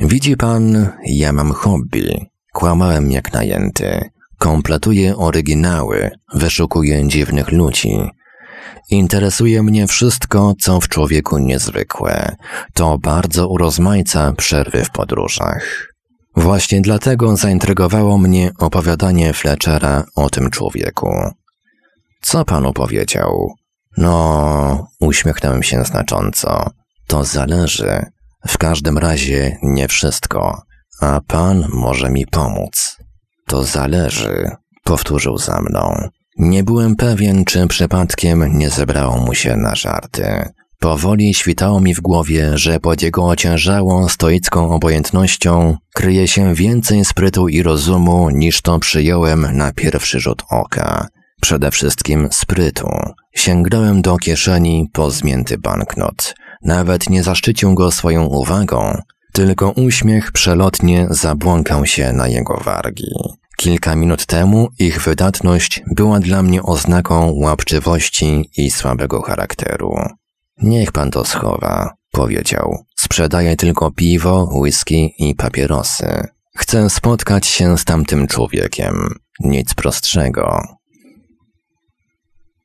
Widzi 0.00 0.36
pan, 0.36 0.88
ja 1.06 1.32
mam 1.32 1.52
hobby. 1.52 2.26
Kłamałem 2.52 3.10
jak 3.10 3.32
najęty. 3.32 4.10
Kompletuję 4.38 5.16
oryginały, 5.16 6.10
wyszukuję 6.34 7.08
dziwnych 7.08 7.52
ludzi. 7.52 7.98
Interesuje 8.90 9.62
mnie 9.62 9.86
wszystko, 9.86 10.54
co 10.60 10.80
w 10.80 10.88
człowieku 10.88 11.38
niezwykłe. 11.38 12.36
To 12.74 12.98
bardzo 12.98 13.48
urozmaica 13.48 14.32
przerwy 14.32 14.84
w 14.84 14.90
podróżach. 14.90 15.87
Właśnie 16.38 16.80
dlatego 16.80 17.36
zaintrygowało 17.36 18.18
mnie 18.18 18.50
opowiadanie 18.58 19.32
Fletchera 19.32 20.04
o 20.14 20.30
tym 20.30 20.50
człowieku. 20.50 21.10
Co 22.22 22.44
panu 22.44 22.72
powiedział? 22.72 23.54
No, 23.96 24.88
uśmiechnąłem 25.00 25.62
się 25.62 25.84
znacząco. 25.84 26.70
To 27.06 27.24
zależy. 27.24 28.02
W 28.48 28.58
każdym 28.58 28.98
razie 28.98 29.58
nie 29.62 29.88
wszystko, 29.88 30.62
a 31.00 31.20
pan 31.26 31.64
może 31.72 32.10
mi 32.10 32.26
pomóc. 32.26 32.96
To 33.46 33.64
zależy, 33.64 34.50
powtórzył 34.84 35.38
za 35.38 35.60
mną. 35.60 36.08
Nie 36.36 36.64
byłem 36.64 36.96
pewien, 36.96 37.44
czy 37.44 37.66
przypadkiem 37.66 38.58
nie 38.58 38.70
zebrało 38.70 39.18
mu 39.18 39.34
się 39.34 39.56
na 39.56 39.74
żarty. 39.74 40.48
Powoli 40.80 41.34
świtało 41.34 41.80
mi 41.80 41.94
w 41.94 42.00
głowie, 42.00 42.58
że 42.58 42.80
pod 42.80 43.02
jego 43.02 43.26
ociężałą, 43.26 44.08
stoicką 44.08 44.70
obojętnością 44.70 45.76
kryje 45.94 46.28
się 46.28 46.54
więcej 46.54 47.04
sprytu 47.04 47.48
i 47.48 47.62
rozumu, 47.62 48.30
niż 48.30 48.62
to 48.62 48.78
przyjąłem 48.78 49.56
na 49.56 49.72
pierwszy 49.72 50.20
rzut 50.20 50.42
oka. 50.50 51.08
Przede 51.40 51.70
wszystkim 51.70 52.28
sprytu. 52.32 52.88
Sięgnąłem 53.34 54.02
do 54.02 54.16
kieszeni 54.16 54.88
po 54.92 55.10
zmięty 55.10 55.58
banknot. 55.58 56.34
Nawet 56.62 57.10
nie 57.10 57.22
zaszczycił 57.22 57.74
go 57.74 57.92
swoją 57.92 58.24
uwagą, 58.24 59.02
tylko 59.32 59.70
uśmiech 59.70 60.32
przelotnie 60.32 61.06
zabłąkał 61.10 61.86
się 61.86 62.12
na 62.12 62.28
jego 62.28 62.60
wargi. 62.64 63.12
Kilka 63.56 63.96
minut 63.96 64.26
temu 64.26 64.68
ich 64.78 65.02
wydatność 65.02 65.82
była 65.96 66.20
dla 66.20 66.42
mnie 66.42 66.62
oznaką 66.62 67.32
łapczywości 67.34 68.50
i 68.56 68.70
słabego 68.70 69.22
charakteru. 69.22 69.94
Niech 70.62 70.92
pan 70.92 71.10
to 71.10 71.24
schowa, 71.24 71.94
powiedział. 72.12 72.84
Sprzedaję 72.96 73.56
tylko 73.56 73.90
piwo, 73.90 74.48
whisky 74.52 75.14
i 75.18 75.34
papierosy. 75.34 76.28
Chcę 76.56 76.90
spotkać 76.90 77.46
się 77.46 77.78
z 77.78 77.84
tamtym 77.84 78.26
człowiekiem. 78.26 79.14
Nic 79.40 79.74
prostszego. 79.74 80.62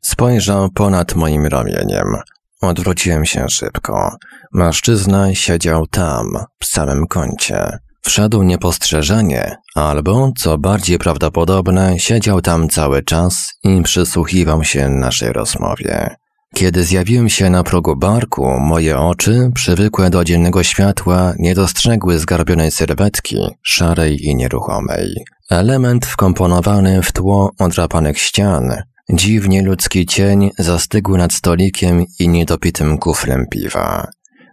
Spojrzał 0.02 0.70
ponad 0.70 1.16
moim 1.16 1.46
ramieniem. 1.46 2.16
Odwróciłem 2.62 3.26
się 3.26 3.50
szybko. 3.50 4.16
Mężczyzna 4.54 5.36
siedział 5.36 5.88
tam, 5.88 6.38
w 6.60 6.66
samym 6.66 7.08
kącie. 7.08 7.78
Wszedł 8.02 8.44
niepostrzeżenie, 8.44 9.56
albo, 9.76 10.32
co 10.38 10.58
bardziej 10.58 10.98
prawdopodobne, 10.98 12.00
siedział 12.00 12.42
tam 12.42 12.70
cały 12.70 13.04
czas 13.04 13.50
i 13.64 13.82
przysłuchiwał 13.82 14.64
się 14.64 14.90
naszej 14.90 15.34
rozmowie. 15.34 16.16
Kiedy 16.54 16.84
zjawiłem 16.84 17.30
się 17.30 17.50
na 17.50 17.64
progu 17.64 17.96
barku, 17.96 18.46
moje 18.60 18.98
oczy, 18.98 19.52
przywykłe 19.56 20.10
do 20.10 20.24
dziennego 20.24 20.64
światła, 20.64 21.34
nie 21.40 21.56
dostrzegły 21.56 22.20
zgarbionej 22.20 22.72
sylwetki, 22.72 23.38
szarej 23.62 24.26
i 24.26 24.36
nieruchomej. 24.36 25.16
Element 25.50 26.06
wkomponowany 26.06 27.02
w 27.02 27.12
tło 27.12 27.52
odrapanych 27.60 28.20
ścian, 28.20 28.76
dziwnie 29.10 29.62
ludzki 29.62 30.06
cień 30.06 30.52
zastygły 30.60 31.18
nad 31.18 31.34
stolikiem 31.34 32.06
i 32.20 32.30
niedopitym 32.30 32.98
kuflem 32.98 33.46
piwa. 33.52 34.08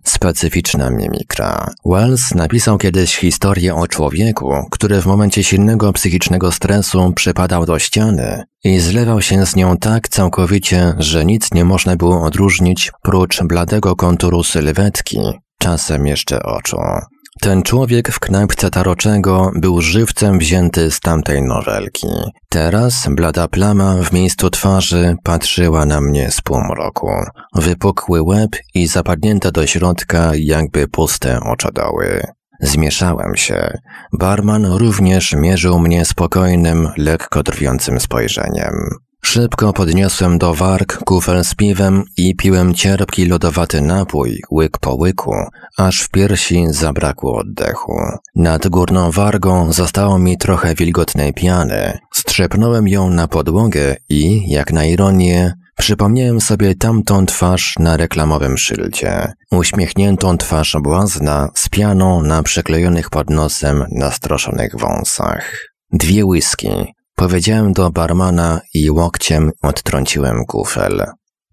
Specyficzna 0.05 0.91
mimikra. 0.91 1.71
Wells 1.85 2.35
napisał 2.35 2.79
kiedyś 2.79 3.17
historię 3.17 3.75
o 3.75 3.87
człowieku, 3.87 4.67
który 4.71 5.03
w 5.03 5.07
momencie 5.07 5.45
silnego 5.45 5.93
psychicznego 5.93 6.53
stresu 6.53 7.13
przypadał 7.13 7.67
do 7.67 7.79
ściany 7.79 8.45
i 8.65 8.81
zlewał 8.81 9.23
się 9.23 9.47
z 9.47 9.57
nią 9.57 9.77
tak 9.77 10.09
całkowicie, 10.09 10.95
że 10.99 11.25
nic 11.25 11.53
nie 11.55 11.65
można 11.65 11.97
było 11.97 12.23
odróżnić 12.23 12.93
prócz 13.03 13.43
bladego 13.43 13.97
konturu 13.97 14.45
sylwetki, 14.45 15.19
czasem 15.59 16.07
jeszcze 16.07 16.43
oczu. 16.43 16.77
Ten 17.41 17.63
człowiek 17.63 18.13
w 18.13 18.21
knajpce 18.21 18.71
Taroczego 18.71 19.51
był 19.55 19.81
żywcem 19.81 20.39
wzięty 20.39 20.91
z 20.91 21.01
tamtej 21.01 21.43
nowelki. 21.43 22.07
Teraz 22.49 23.09
blada 23.11 23.49
plama 23.49 23.95
w 23.95 24.13
miejscu 24.13 24.51
twarzy 24.51 25.17
patrzyła 25.25 25.87
na 25.87 26.01
mnie 26.01 26.31
z 26.31 26.41
półmroku. 26.41 27.11
Wypukły 27.55 28.23
łeb 28.23 28.51
i 28.75 28.87
zapadnięte 28.87 29.53
do 29.53 29.67
środka 29.67 30.33
jakby 30.35 30.89
puste 30.89 31.41
oczodoły. 31.41 32.23
Zmieszałem 32.61 33.37
się. 33.37 33.79
Barman 34.13 34.67
również 34.67 35.33
mierzył 35.33 35.79
mnie 35.79 36.05
spokojnym, 36.05 36.89
lekko 36.97 37.43
drwiącym 37.43 38.01
spojrzeniem. 38.01 38.75
Szybko 39.23 39.73
podniosłem 39.73 40.39
do 40.39 40.55
warg 40.55 40.99
kufel 41.05 41.45
z 41.45 41.55
piwem 41.55 42.05
i 42.17 42.37
piłem 42.37 42.75
cierpki 42.75 43.27
lodowaty 43.27 43.81
napój, 43.81 44.43
łyk 44.51 44.79
po 44.79 44.95
łyku, 44.95 45.35
aż 45.77 46.03
w 46.03 46.09
piersi 46.09 46.65
zabrakło 46.71 47.39
oddechu. 47.39 47.93
Nad 48.37 48.69
górną 48.69 49.11
wargą 49.11 49.73
zostało 49.73 50.19
mi 50.19 50.39
trochę 50.39 50.75
wilgotnej 50.75 51.33
piany. 51.35 51.99
Strzepnąłem 52.15 52.89
ją 52.89 53.11
na 53.11 53.29
podłogę 53.29 53.97
i, 54.09 54.51
jak 54.51 54.73
na 54.73 54.85
ironię, 54.85 55.55
przypomniałem 55.79 56.41
sobie 56.41 56.75
tamtą 56.75 57.27
twarz 57.27 57.75
na 57.79 57.97
reklamowym 57.97 58.59
szyldzie. 58.59 59.33
Uśmiechniętą 59.51 60.39
twarz 60.39 60.77
błazna 60.83 61.49
z 61.55 61.69
pianą 61.69 62.23
na 62.23 62.43
przyklejonych 62.43 63.11
pod 63.11 63.31
nosem 63.31 63.85
nastroszonych 63.91 64.77
wąsach. 64.79 65.71
Dwie 65.93 66.25
whisky, 66.25 66.71
Powiedziałem 67.21 67.73
do 67.73 67.91
barmana 67.91 68.61
i 68.75 68.91
łokciem 68.91 69.51
odtrąciłem 69.63 70.45
kufel. 70.45 71.07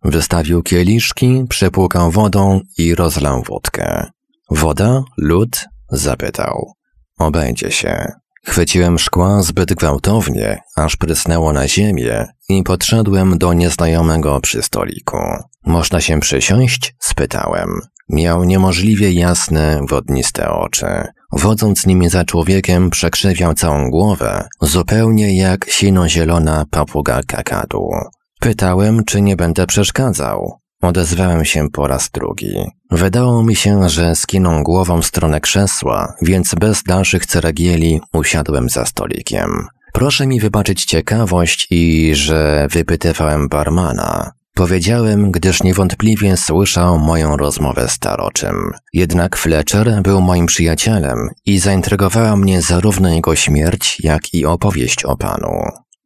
Wystawił 0.03 0.63
kieliszki, 0.63 1.45
przepłukał 1.49 2.11
wodą 2.11 2.61
i 2.77 2.95
rozlał 2.95 3.43
wódkę. 3.43 4.05
Woda? 4.49 5.03
Lód? 5.17 5.65
Zapytał. 5.91 6.73
Obejdzie 7.19 7.71
się. 7.71 8.11
Chwyciłem 8.45 8.99
szkła 8.99 9.41
zbyt 9.41 9.73
gwałtownie, 9.73 10.59
aż 10.75 10.95
prysnęło 10.95 11.53
na 11.53 11.67
ziemię 11.67 12.25
i 12.49 12.63
podszedłem 12.63 13.37
do 13.37 13.53
nieznajomego 13.53 14.39
przy 14.41 14.61
stoliku. 14.61 15.17
Można 15.65 16.01
się 16.01 16.19
przysiąść? 16.19 16.95
spytałem. 16.99 17.69
Miał 18.09 18.43
niemożliwie 18.43 19.11
jasne, 19.11 19.81
wodniste 19.89 20.49
oczy. 20.49 21.07
Wodząc 21.31 21.85
nimi 21.85 22.09
za 22.09 22.25
człowiekiem 22.25 22.89
przekrzywiał 22.89 23.53
całą 23.53 23.89
głowę, 23.89 24.47
zupełnie 24.61 25.37
jak 25.37 25.65
sino-zielona 25.69 26.65
papuga 26.71 27.21
kakadu. 27.27 27.89
Pytałem, 28.39 29.05
czy 29.05 29.21
nie 29.21 29.35
będę 29.35 29.67
przeszkadzał. 29.67 30.59
Odezwałem 30.81 31.45
się 31.45 31.69
po 31.73 31.87
raz 31.87 32.09
drugi. 32.09 32.55
Wydało 32.91 33.43
mi 33.43 33.55
się, 33.55 33.89
że 33.89 34.15
skinął 34.15 34.63
głową 34.63 35.01
w 35.01 35.05
stronę 35.05 35.41
krzesła, 35.41 36.13
więc 36.21 36.55
bez 36.55 36.83
dalszych 36.83 37.25
ceregieli 37.25 38.01
usiadłem 38.13 38.69
za 38.69 38.85
stolikiem. 38.85 39.67
Proszę 39.93 40.27
mi 40.27 40.39
wybaczyć 40.39 40.85
ciekawość 40.85 41.67
i 41.69 42.11
że 42.15 42.67
wypytywałem 42.71 43.47
barmana. 43.49 44.31
Powiedziałem, 44.57 45.31
gdyż 45.31 45.63
niewątpliwie 45.63 46.37
słyszał 46.37 46.99
moją 46.99 47.37
rozmowę 47.37 47.87
z 47.89 47.99
Taroczym. 47.99 48.71
Jednak 48.93 49.37
Fletcher 49.37 50.01
był 50.01 50.21
moim 50.21 50.45
przyjacielem 50.45 51.29
i 51.45 51.59
zaintrygowała 51.59 52.35
mnie 52.35 52.61
zarówno 52.61 53.09
jego 53.09 53.35
śmierć, 53.35 53.97
jak 54.03 54.33
i 54.33 54.45
opowieść 54.45 55.05
o 55.05 55.17
panu. 55.17 55.51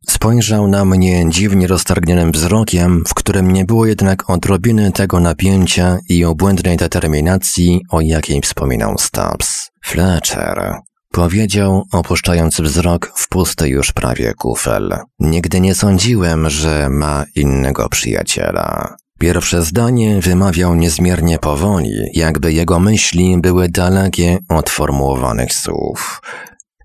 Spojrzał 0.10 0.68
na 0.68 0.86
mnie 0.86 1.26
dziwnie 1.30 1.68
roztargnionym 1.68 2.32
wzrokiem, 2.32 3.04
w 3.08 3.14
którym 3.14 3.52
nie 3.52 3.66
było 3.66 3.86
jednak 3.86 4.30
odrobiny 4.30 4.92
tego 4.92 5.20
napięcia 5.20 5.98
i 6.10 6.26
obłędnej 6.26 6.78
determinacji, 6.78 7.82
o 7.92 8.02
jakiej 8.02 8.42
wspominał 8.42 8.98
Stubbs. 8.98 9.70
Fletcher, 9.86 10.76
Powiedział, 11.12 11.84
opuszczając 11.92 12.62
wzrok 12.62 13.12
w 13.16 13.30
pusty 13.30 13.70
już 13.70 13.92
prawie 13.92 14.34
kufel. 14.34 14.98
Nigdy 15.20 15.60
nie 15.60 15.76
sądziłem, 15.76 16.50
że 16.50 16.90
ma 16.90 17.26
innego 17.36 17.90
przyjaciela. 17.90 18.96
Pierwsze 19.20 19.64
zdanie 19.64 20.20
wymawiał 20.22 20.76
niezmiernie 20.76 21.40
powoli, 21.40 21.92
jakby 22.14 22.54
jego 22.54 22.80
myśli 22.80 23.38
były 23.42 23.70
dalekie 23.70 24.38
od 24.50 24.70
formułowanych 24.70 25.54
słów. 25.54 26.22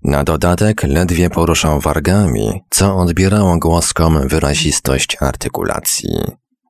Na 0.03 0.23
dodatek 0.23 0.83
ledwie 0.83 1.29
poruszał 1.29 1.79
wargami, 1.79 2.61
co 2.69 2.97
odbierało 2.97 3.57
głoskom 3.57 4.27
wyrazistość 4.27 5.17
artykulacji. 5.21 6.19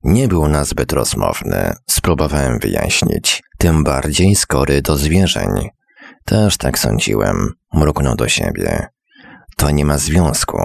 Nie 0.04 0.28
był 0.28 0.48
nazbyt 0.48 0.94
rozmowny, 0.94 1.74
spróbowałem 1.90 2.60
wyjaśnić, 2.60 3.44
tym 3.58 3.84
bardziej 3.84 4.36
skory 4.36 4.82
do 4.82 4.98
zwierzeń. 4.98 5.70
Też 6.28 6.58
tak 6.58 6.80
sądziłem, 6.80 7.54
mruknął 7.74 8.16
do 8.16 8.28
siebie. 8.28 8.88
To 9.58 9.70
nie 9.70 9.86
ma 9.86 9.98
związku. 9.98 10.58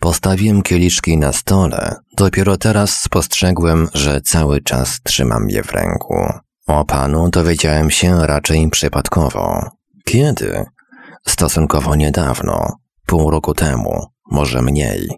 Postawiłem 0.00 0.62
kieliszki 0.62 1.18
na 1.18 1.32
stole. 1.32 1.96
Dopiero 2.16 2.56
teraz 2.56 3.02
spostrzegłem, 3.02 3.88
że 3.94 4.20
cały 4.20 4.60
czas 4.60 5.00
trzymam 5.02 5.50
je 5.50 5.62
w 5.62 5.72
ręku. 5.72 6.16
O 6.66 6.84
panu 6.84 7.30
dowiedziałem 7.30 7.90
się 7.90 8.26
raczej 8.26 8.70
przypadkowo. 8.70 9.70
Kiedy? 10.04 10.64
Stosunkowo 11.26 11.94
niedawno. 11.94 12.76
Pół 13.06 13.30
roku 13.30 13.54
temu. 13.54 14.06
Może 14.30 14.62
mniej. 14.62 15.08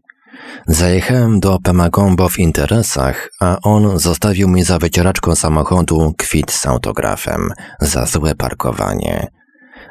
Zajechałem 0.66 1.40
do 1.40 1.58
Pemagombo 1.58 2.28
w 2.28 2.38
interesach, 2.38 3.28
a 3.40 3.58
on 3.62 3.98
zostawił 3.98 4.48
mi 4.48 4.64
za 4.64 4.78
wycieraczką 4.78 5.34
samochodu 5.34 6.14
kwit 6.18 6.52
z 6.52 6.66
autografem 6.66 7.52
za 7.80 8.06
złe 8.06 8.34
parkowanie. 8.34 9.37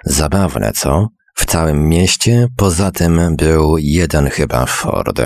Zabawne, 0.10 0.72
co? 0.72 1.08
W 1.36 1.46
całym 1.46 1.90
mieście 1.90 2.48
poza 2.58 2.92
tym 2.92 3.36
był 3.36 3.78
jeden 3.78 4.30
chyba 4.30 4.66
Ford. 4.66 5.22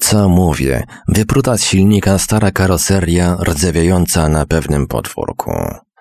Co 0.00 0.28
mówię, 0.28 0.84
wypruta 1.08 1.56
z 1.58 1.62
silnika 1.62 2.18
stara 2.18 2.50
karoseria 2.50 3.36
rdzewiająca 3.44 4.28
na 4.28 4.46
pewnym 4.46 4.86
podwórku. 4.86 5.52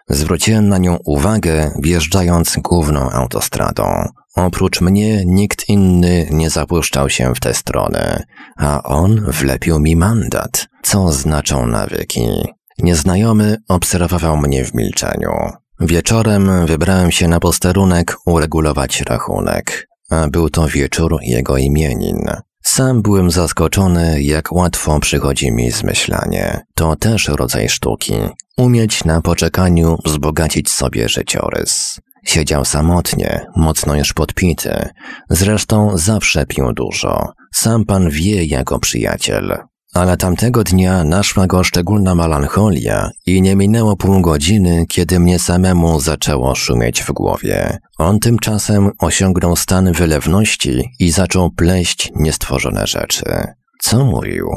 Zwróciłem 0.10 0.70
na 0.70 0.78
nią 0.78 0.98
uwagę, 1.06 1.72
wjeżdżając 1.84 2.58
główną 2.58 3.12
autostradą. 3.12 4.08
Oprócz 4.36 4.82
mnie 4.82 5.26
nikt 5.26 5.70
inny 5.70 6.28
nie 6.32 6.50
zapuszczał 6.50 7.10
się 7.10 7.36
w 7.36 7.40
tę 7.40 7.54
stronę, 7.54 8.24
a 8.58 8.84
on 8.84 9.26
wlepił 9.28 9.80
mi 9.80 9.96
mandat. 9.96 10.68
Co 10.84 11.12
znaczą 11.12 11.68
nawyki? 11.68 12.28
Nieznajomy 12.80 13.58
obserwował 13.68 14.38
mnie 14.38 14.66
w 14.66 14.74
milczeniu. 14.74 15.32
Wieczorem 15.80 16.66
wybrałem 16.66 17.12
się 17.12 17.28
na 17.28 17.40
posterunek 17.40 18.18
uregulować 18.26 19.02
rachunek, 19.02 19.88
a 20.10 20.28
był 20.28 20.50
to 20.50 20.68
wieczór 20.68 21.18
jego 21.22 21.58
imienin. 21.58 22.26
Sam 22.64 23.02
byłem 23.02 23.32
zaskoczony, 23.32 24.22
jak 24.22 24.52
łatwo 24.52 25.00
przychodzi 25.00 25.52
mi 25.52 25.72
zmyślanie. 25.72 26.62
To 26.76 26.96
też 26.96 27.28
rodzaj 27.28 27.70
sztuki. 27.70 28.14
Umieć 28.58 29.04
na 29.04 29.22
poczekaniu 29.22 29.98
wzbogacić 30.06 30.70
sobie 30.70 31.10
życiorys. 31.10 32.00
Siedział 32.26 32.66
samotnie, 32.66 33.46
mocno 33.56 33.96
już 33.96 34.14
podpity. 34.14 34.90
Zresztą 35.30 35.98
zawsze 35.98 36.46
pił 36.46 36.74
dużo. 36.74 37.32
Sam 37.54 37.86
pan 37.86 38.10
wie 38.10 38.46
jako 38.46 38.80
przyjaciel. 38.80 39.58
Ale 39.98 40.18
tamtego 40.18 40.64
dnia 40.64 41.04
naszła 41.04 41.48
go 41.48 41.64
szczególna 41.64 42.16
melancholia 42.16 43.10
i 43.26 43.42
nie 43.42 43.56
minęło 43.56 43.96
pół 43.96 44.22
godziny, 44.22 44.86
kiedy 44.90 45.20
mnie 45.20 45.40
samemu 45.40 46.00
zaczęło 46.00 46.56
szumieć 46.56 47.04
w 47.04 47.12
głowie. 47.12 47.78
On 47.98 48.20
tymczasem 48.20 48.92
osiągnął 49.00 49.56
stan 49.56 49.92
wylewności 49.92 50.90
i 51.00 51.12
zaczął 51.12 51.52
pleść 51.52 52.12
niestworzone 52.16 52.88
rzeczy. 52.88 53.24
Co 53.82 54.06
mówił? 54.06 54.48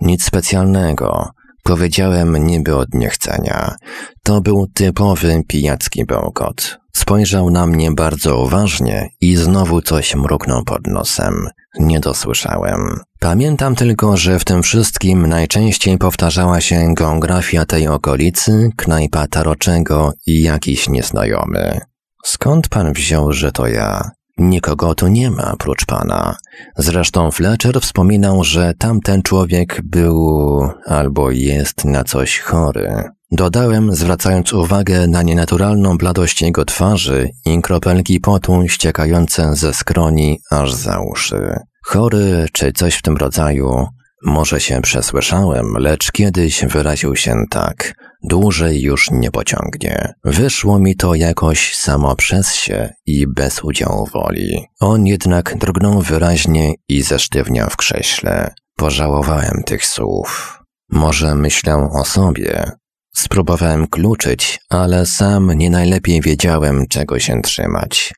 Nic 0.00 0.24
specjalnego. 0.24 1.30
Powiedziałem 1.70 2.46
niby 2.46 2.76
od 2.76 2.94
niechcenia. 2.94 3.74
To 4.22 4.40
był 4.40 4.66
typowy 4.74 5.42
pijacki 5.48 6.04
bełkot. 6.04 6.78
Spojrzał 6.96 7.50
na 7.50 7.66
mnie 7.66 7.92
bardzo 7.92 8.42
uważnie 8.42 9.08
i 9.20 9.36
znowu 9.36 9.82
coś 9.82 10.14
mruknął 10.14 10.64
pod 10.64 10.86
nosem. 10.86 11.48
Nie 11.78 12.00
dosłyszałem. 12.00 13.00
Pamiętam 13.20 13.74
tylko, 13.74 14.16
że 14.16 14.38
w 14.38 14.44
tym 14.44 14.62
wszystkim 14.62 15.26
najczęściej 15.26 15.98
powtarzała 15.98 16.60
się 16.60 16.94
geografia 16.94 17.66
tej 17.66 17.88
okolicy, 17.88 18.70
knajpa 18.76 19.26
Taroczego 19.26 20.12
i 20.26 20.42
jakiś 20.42 20.88
nieznajomy. 20.88 21.80
Skąd 22.24 22.68
pan 22.68 22.92
wziął, 22.92 23.32
że 23.32 23.52
to 23.52 23.66
ja? 23.66 24.10
Nikogo 24.40 24.94
tu 24.94 25.08
nie 25.08 25.30
ma 25.30 25.56
prócz 25.58 25.84
pana. 25.84 26.36
Zresztą 26.76 27.30
Fletcher 27.30 27.80
wspominał, 27.80 28.44
że 28.44 28.74
tamten 28.78 29.22
człowiek 29.22 29.80
był 29.84 30.60
albo 30.86 31.30
jest 31.30 31.84
na 31.84 32.04
coś 32.04 32.38
chory. 32.38 33.04
Dodałem, 33.32 33.94
zwracając 33.94 34.52
uwagę 34.52 35.06
na 35.06 35.22
nienaturalną 35.22 35.98
bladość 35.98 36.42
jego 36.42 36.64
twarzy 36.64 37.30
i 37.46 37.62
kropelki 37.62 38.20
potu 38.20 38.68
ściekające 38.68 39.54
ze 39.54 39.74
skroni 39.74 40.40
aż 40.50 40.74
za 40.74 41.00
uszy. 41.00 41.56
Chory 41.84 42.46
czy 42.52 42.72
coś 42.72 42.94
w 42.94 43.02
tym 43.02 43.16
rodzaju, 43.16 43.86
może 44.22 44.60
się 44.60 44.80
przesłyszałem, 44.80 45.74
lecz 45.78 46.12
kiedyś 46.12 46.64
wyraził 46.64 47.16
się 47.16 47.34
tak. 47.50 47.94
Dłużej 48.22 48.80
już 48.80 49.10
nie 49.10 49.30
pociągnie. 49.30 50.14
Wyszło 50.24 50.78
mi 50.78 50.96
to 50.96 51.14
jakoś 51.14 51.74
samo 51.76 52.16
przez 52.16 52.54
się 52.54 52.90
i 53.06 53.26
bez 53.26 53.64
udziału 53.64 54.06
woli. 54.06 54.66
On 54.80 55.06
jednak 55.06 55.58
drgnął 55.58 56.00
wyraźnie 56.00 56.74
i 56.88 57.02
zesztywniał 57.02 57.70
w 57.70 57.76
krześle. 57.76 58.54
Pożałowałem 58.76 59.62
tych 59.66 59.86
słów. 59.86 60.58
Może 60.90 61.34
myślę 61.34 61.88
o 61.92 62.04
sobie. 62.04 62.70
Spróbowałem 63.14 63.86
kluczyć, 63.86 64.58
ale 64.68 65.06
sam 65.06 65.52
nie 65.52 65.70
najlepiej 65.70 66.20
wiedziałem, 66.20 66.86
czego 66.88 67.18
się 67.18 67.40
trzymać. 67.42 68.14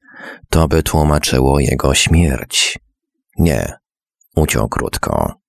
To 0.51 0.69
by 0.69 0.83
tłumaczyło 0.83 1.61
jego 1.61 1.95
śmierć. 1.95 2.79
Nie. 3.39 3.73
Uciął 4.37 4.69
krótko. 4.69 5.42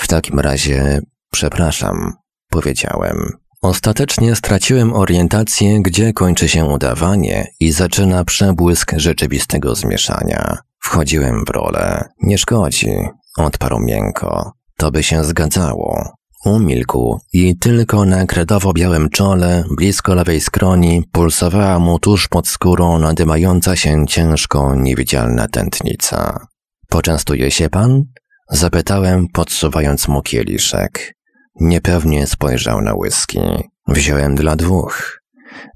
W 0.00 0.08
takim 0.08 0.40
razie, 0.40 1.00
przepraszam, 1.32 2.12
powiedziałem. 2.50 3.32
Ostatecznie 3.62 4.36
straciłem 4.36 4.94
orientację, 4.94 5.82
gdzie 5.82 6.12
kończy 6.12 6.48
się 6.48 6.64
udawanie 6.64 7.46
i 7.60 7.72
zaczyna 7.72 8.24
przebłysk 8.24 8.92
rzeczywistego 8.96 9.74
zmieszania. 9.74 10.58
Wchodziłem 10.78 11.44
w 11.44 11.50
rolę. 11.50 12.04
Nie 12.22 12.38
szkodzi, 12.38 12.90
odparł 13.36 13.78
miękko. 13.78 14.52
To 14.76 14.90
by 14.90 15.02
się 15.02 15.24
zgadzało. 15.24 16.12
Umilkł 16.44 17.20
i 17.32 17.58
tylko 17.58 18.04
na 18.04 18.26
kredowo-białym 18.26 19.10
czole, 19.10 19.64
blisko 19.76 20.14
lewej 20.14 20.40
skroni, 20.40 21.02
pulsowała 21.12 21.78
mu 21.78 21.98
tuż 21.98 22.28
pod 22.28 22.48
skórą 22.48 22.98
nadymająca 22.98 23.76
się 23.76 24.06
ciężko 24.06 24.74
niewidzialna 24.74 25.48
tętnica. 25.48 26.46
Poczęstuje 26.88 27.50
się 27.50 27.68
pan? 27.70 28.04
Zapytałem, 28.50 29.28
podsuwając 29.28 30.08
mu 30.08 30.22
kieliszek. 30.22 31.14
Niepewnie 31.60 32.26
spojrzał 32.26 32.80
na 32.80 32.94
whisky. 32.94 33.40
Wziąłem 33.88 34.34
dla 34.34 34.56
dwóch. 34.56 35.20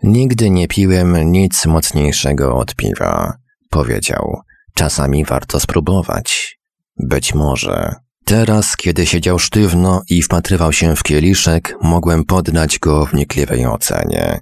Nigdy 0.02 0.50
nie 0.50 0.68
piłem 0.68 1.32
nic 1.32 1.66
mocniejszego 1.66 2.56
od 2.56 2.74
piwa. 2.74 3.32
Powiedział. 3.70 4.40
Czasami 4.74 5.24
warto 5.24 5.60
spróbować. 5.60 6.58
Być 6.96 7.34
może. 7.34 7.94
Teraz, 8.24 8.76
kiedy 8.76 9.06
siedział 9.06 9.38
sztywno 9.38 10.02
i 10.08 10.22
wpatrywał 10.22 10.72
się 10.72 10.96
w 10.96 11.02
kieliszek, 11.02 11.76
mogłem 11.82 12.24
poddać 12.24 12.78
go 12.78 13.06
wnikliwej 13.06 13.66
ocenie. 13.66 14.40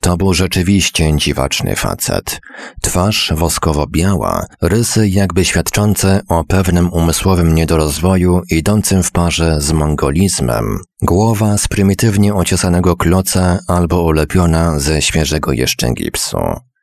To 0.00 0.16
był 0.16 0.34
rzeczywiście 0.34 1.16
dziwaczny 1.16 1.76
facet. 1.76 2.40
Twarz 2.80 3.32
woskowo-biała, 3.36 4.46
rysy 4.62 5.08
jakby 5.08 5.44
świadczące 5.44 6.20
o 6.28 6.44
pewnym 6.44 6.92
umysłowym 6.92 7.54
niedorozwoju 7.54 8.42
idącym 8.50 9.02
w 9.02 9.10
parze 9.12 9.60
z 9.60 9.72
mongolizmem. 9.72 10.78
Głowa 11.02 11.58
z 11.58 11.68
prymitywnie 11.68 12.34
ociosanego 12.34 12.96
kloca 12.96 13.58
albo 13.68 14.02
ulepiona 14.02 14.78
ze 14.78 15.02
świeżego 15.02 15.52
jeszcze 15.52 15.92
gipsu. 15.92 16.38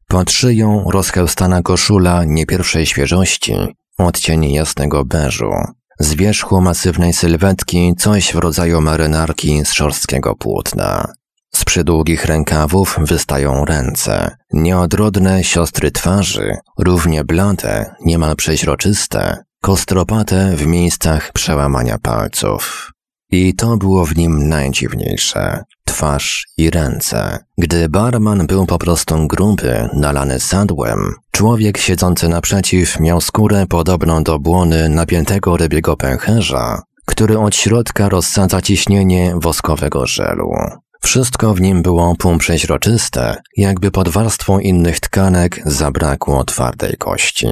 Pod 0.07 0.31
szyją 0.31 0.85
rozchełstana 0.91 1.61
koszula 1.61 2.23
nie 2.25 2.45
pierwszej 2.45 2.85
świeżości, 2.85 3.55
odcień 3.97 4.51
jasnego 4.51 5.05
beżu. 5.05 5.51
Z 5.99 6.13
wierzchu 6.13 6.61
masywnej 6.61 7.13
sylwetki 7.13 7.95
coś 7.97 8.33
w 8.33 8.35
rodzaju 8.35 8.81
marynarki 8.81 9.65
z 9.65 9.71
szorstkiego 9.73 10.35
płótna. 10.35 11.13
Przydługich 11.69 12.25
rękawów 12.25 12.99
wystają 13.01 13.65
ręce, 13.65 14.37
nieodrodne 14.53 15.43
siostry 15.43 15.91
twarzy, 15.91 16.57
równie 16.79 17.23
blade, 17.23 17.95
niemal 18.05 18.35
przeźroczyste, 18.35 19.37
kostropate 19.61 20.55
w 20.55 20.65
miejscach 20.65 21.31
przełamania 21.31 21.97
palców. 21.97 22.91
I 23.31 23.55
to 23.55 23.77
było 23.77 24.05
w 24.05 24.15
nim 24.15 24.49
najdziwniejsze. 24.49 25.63
Twarz 25.85 26.47
i 26.57 26.69
ręce. 26.69 27.39
Gdy 27.57 27.89
barman 27.89 28.47
był 28.47 28.65
po 28.65 28.77
prostu 28.77 29.27
gruby, 29.27 29.89
nalany 29.93 30.39
sadłem, 30.39 31.13
człowiek 31.31 31.77
siedzący 31.77 32.29
naprzeciw 32.29 32.99
miał 32.99 33.21
skórę 33.21 33.65
podobną 33.67 34.23
do 34.23 34.39
błony 34.39 34.89
napiętego 34.89 35.57
rybiego 35.57 35.97
pęcherza, 35.97 36.81
który 37.05 37.39
od 37.39 37.55
środka 37.55 38.09
rozsadza 38.09 38.61
ciśnienie 38.61 39.33
woskowego 39.35 40.05
żelu. 40.05 40.51
Wszystko 41.01 41.53
w 41.53 41.61
nim 41.61 41.81
było 41.81 42.15
półprzeźroczyste, 42.15 43.35
jakby 43.57 43.91
pod 43.91 44.09
warstwą 44.09 44.59
innych 44.59 44.99
tkanek 44.99 45.61
zabrakło 45.65 46.43
twardej 46.43 46.97
kości. 46.97 47.47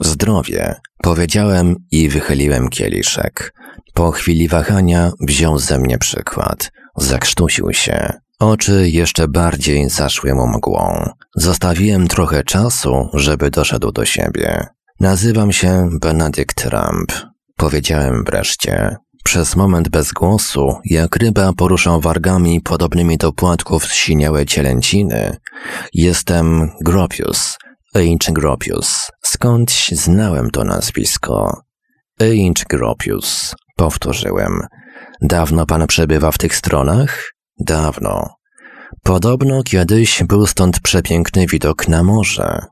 Zdrowie, 0.00 0.74
powiedziałem 1.02 1.76
i 1.90 2.08
wychyliłem 2.08 2.68
kieliszek. 2.68 3.54
Po 3.94 4.10
chwili 4.10 4.48
wahania 4.48 5.12
wziął 5.20 5.58
ze 5.58 5.78
mnie 5.78 5.98
przykład. 5.98 6.72
Zakrztusił 6.96 7.72
się. 7.72 8.12
Oczy 8.40 8.90
jeszcze 8.90 9.28
bardziej 9.28 9.90
zaszły 9.90 10.34
mu 10.34 10.46
mgłą. 10.46 11.10
Zostawiłem 11.36 12.08
trochę 12.08 12.44
czasu, 12.44 13.08
żeby 13.14 13.50
doszedł 13.50 13.92
do 13.92 14.04
siebie. 14.04 14.66
Nazywam 15.00 15.52
się 15.52 15.88
Benedykt 16.00 16.56
Trump. 16.56 17.12
Powiedziałem 17.56 18.24
wreszcie. 18.24 18.96
Przez 19.24 19.56
moment 19.56 19.88
bez 19.88 20.12
głosu, 20.12 20.76
jak 20.84 21.16
ryba 21.16 21.52
poruszał 21.52 22.00
wargami 22.00 22.60
podobnymi 22.60 23.18
do 23.18 23.32
płatków 23.32 23.84
zsiniałe 23.84 24.46
cielęciny. 24.46 25.36
Jestem 25.94 26.70
Gropius, 26.80 27.56
Ainge 27.94 28.32
Gropius. 28.32 29.10
Skądś 29.22 29.90
znałem 29.92 30.50
to 30.50 30.64
nazwisko. 30.64 31.60
Ainge 32.20 32.64
Gropius, 32.70 33.54
powtórzyłem. 33.76 34.60
Dawno 35.22 35.66
pan 35.66 35.86
przebywa 35.86 36.30
w 36.30 36.38
tych 36.38 36.56
stronach? 36.56 37.32
Dawno. 37.58 38.34
Podobno 39.02 39.62
kiedyś 39.62 40.22
był 40.22 40.46
stąd 40.46 40.80
przepiękny 40.80 41.46
widok 41.46 41.88
na 41.88 42.02
morze. 42.02 42.66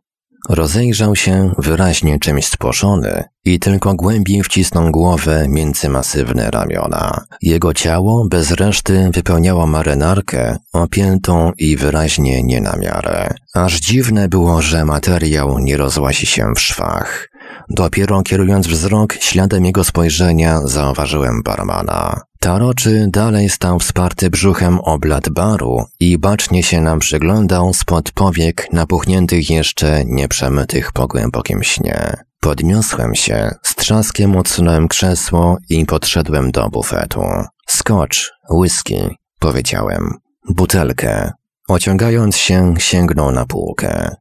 Rozejrzał 0.48 1.16
się 1.16 1.52
wyraźnie 1.58 2.18
czymś 2.18 2.46
spłoszony 2.46 3.24
i 3.44 3.58
tylko 3.58 3.94
głębiej 3.94 4.42
wcisnął 4.42 4.90
głowę 4.90 5.46
między 5.48 5.88
masywne 5.88 6.50
ramiona. 6.50 7.24
Jego 7.42 7.74
ciało 7.74 8.24
bez 8.28 8.50
reszty 8.50 9.10
wypełniało 9.12 9.66
marynarkę, 9.66 10.58
opiętą 10.72 11.52
i 11.58 11.76
wyraźnie 11.76 12.42
nie 12.42 12.60
na 12.60 12.76
miarę. 12.76 13.34
Aż 13.54 13.80
dziwne 13.80 14.28
było, 14.28 14.62
że 14.62 14.84
materiał 14.84 15.58
nie 15.58 15.76
rozłazi 15.76 16.26
się 16.26 16.52
w 16.56 16.60
szwach. 16.60 17.31
Dopiero 17.68 18.22
kierując 18.22 18.66
wzrok 18.66 19.14
śladem 19.14 19.64
jego 19.64 19.84
spojrzenia 19.84 20.60
zauważyłem 20.64 21.42
barmana. 21.42 22.20
Taroczy 22.40 23.06
dalej 23.08 23.48
stał 23.48 23.78
wsparty 23.78 24.30
brzuchem 24.30 24.78
o 24.80 24.98
blat 24.98 25.28
baru 25.28 25.84
i 26.00 26.18
bacznie 26.18 26.62
się 26.62 26.80
nam 26.80 26.98
przyglądał 26.98 27.74
spod 27.74 28.12
powiek 28.12 28.72
napuchniętych 28.72 29.50
jeszcze 29.50 30.04
nieprzemytych 30.04 30.92
po 30.92 31.06
głębokim 31.06 31.62
śnie. 31.62 32.16
Podniosłem 32.40 33.14
się, 33.14 33.50
z 33.62 33.74
trzaskiem 33.74 34.36
odsunąłem 34.36 34.88
krzesło 34.88 35.58
i 35.68 35.86
podszedłem 35.86 36.50
do 36.50 36.68
bufetu. 36.68 37.22
Skocz, 37.66 38.32
whisky, 38.50 39.16
powiedziałem. 39.38 40.14
Butelkę. 40.48 41.32
Ociągając 41.68 42.36
się, 42.36 42.74
sięgnął 42.78 43.32
na 43.32 43.46
półkę. 43.46 44.16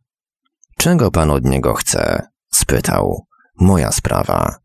Czego 0.78 1.12
pan 1.12 1.32
od 1.32 1.46
niego 1.46 1.74
chce? 1.74 2.28
Spytał. 2.72 3.26
Moja 3.60 3.92
sprawa. 3.92 4.56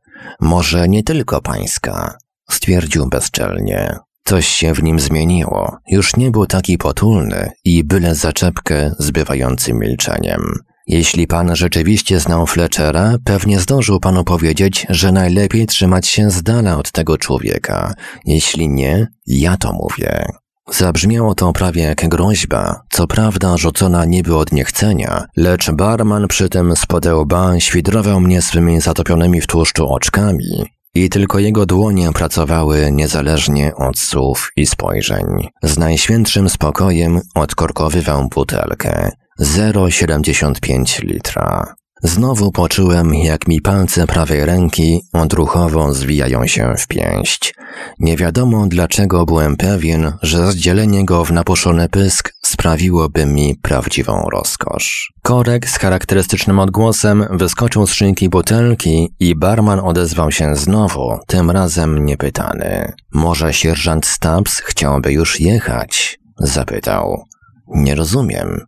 Może 0.40 0.88
nie 0.88 1.02
tylko 1.02 1.42
pańska, 1.42 2.18
stwierdził 2.50 3.06
bezczelnie. 3.06 3.96
Coś 4.24 4.46
się 4.46 4.74
w 4.74 4.82
nim 4.82 5.00
zmieniło. 5.00 5.76
Już 5.88 6.16
nie 6.16 6.30
był 6.30 6.46
taki 6.46 6.78
potulny 6.78 7.50
i 7.64 7.84
byle 7.84 8.14
zaczepkę 8.14 8.94
zbywający 8.98 9.72
milczeniem. 9.72 10.40
Jeśli 10.86 11.26
pan 11.26 11.56
rzeczywiście 11.56 12.20
znał 12.20 12.46
Fletchera, 12.46 13.16
pewnie 13.24 13.60
zdążył 13.60 14.00
panu 14.00 14.24
powiedzieć, 14.24 14.86
że 14.90 15.12
najlepiej 15.12 15.66
trzymać 15.66 16.06
się 16.06 16.30
z 16.30 16.42
dala 16.42 16.76
od 16.76 16.92
tego 16.92 17.18
człowieka. 17.18 17.94
Jeśli 18.24 18.68
nie, 18.68 19.06
ja 19.26 19.56
to 19.56 19.72
mówię. 19.72 20.26
Zabrzmiało 20.70 21.34
to 21.34 21.52
prawie 21.52 21.82
jak 21.82 22.08
groźba, 22.08 22.82
co 22.90 23.06
prawda 23.06 23.56
rzucona 23.56 24.04
niby 24.04 24.36
od 24.36 24.52
niechcenia, 24.52 25.24
lecz 25.36 25.70
barman 25.70 26.28
przy 26.28 26.48
tym 26.48 26.76
z 26.76 26.86
podełba 26.86 27.60
świdrował 27.60 28.20
mnie 28.20 28.42
swymi 28.42 28.80
zatopionymi 28.80 29.40
w 29.40 29.46
tłuszczu 29.46 29.88
oczkami 29.88 30.64
i 30.94 31.08
tylko 31.10 31.38
jego 31.38 31.66
dłonie 31.66 32.12
pracowały 32.12 32.92
niezależnie 32.92 33.74
od 33.74 33.98
słów 33.98 34.50
i 34.56 34.66
spojrzeń. 34.66 35.48
Z 35.62 35.78
najświętszym 35.78 36.48
spokojem 36.48 37.20
odkorkowywał 37.34 38.28
butelkę. 38.28 39.10
0,75 39.40 41.02
litra. 41.02 41.74
Znowu 42.02 42.52
poczułem, 42.52 43.14
jak 43.14 43.48
mi 43.48 43.60
palce 43.60 44.06
prawej 44.06 44.44
ręki 44.44 45.00
odruchowo 45.12 45.94
zwijają 45.94 46.46
się 46.46 46.74
w 46.78 46.86
pięść. 46.86 47.54
Nie 47.98 48.16
wiadomo 48.16 48.66
dlaczego 48.66 49.26
byłem 49.26 49.56
pewien, 49.56 50.12
że 50.22 50.52
zdzielenie 50.52 51.04
go 51.04 51.24
w 51.24 51.32
napuszony 51.32 51.88
pysk 51.88 52.32
sprawiłoby 52.44 53.26
mi 53.26 53.54
prawdziwą 53.62 54.28
rozkosz. 54.32 55.12
Korek 55.22 55.68
z 55.68 55.78
charakterystycznym 55.78 56.58
odgłosem 56.58 57.26
wyskoczył 57.30 57.86
z 57.86 57.92
szynki 57.92 58.28
butelki 58.28 59.14
i 59.20 59.34
barman 59.34 59.80
odezwał 59.80 60.32
się 60.32 60.56
znowu, 60.56 61.18
tym 61.26 61.50
razem 61.50 62.06
niepytany. 62.06 62.92
Może 63.12 63.52
sierżant 63.52 64.06
Stubbs 64.06 64.60
chciałby 64.60 65.12
już 65.12 65.40
jechać? 65.40 66.18
Zapytał. 66.38 67.24
Nie 67.68 67.94
rozumiem. 67.94 68.60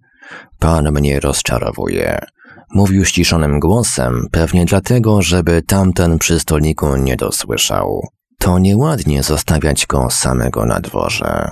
Pan 0.58 0.92
mnie 0.92 1.20
rozczarowuje. 1.20 2.20
Mówił 2.74 3.04
ściszonym 3.04 3.60
głosem, 3.60 4.26
pewnie 4.32 4.64
dlatego, 4.64 5.22
żeby 5.22 5.62
tamten 5.62 6.18
przy 6.18 6.40
stolniku 6.40 6.96
nie 6.96 7.16
dosłyszał. 7.16 8.08
To 8.38 8.58
nieładnie 8.58 9.22
zostawiać 9.22 9.86
go 9.86 10.10
samego 10.10 10.66
na 10.66 10.80
dworze. 10.80 11.50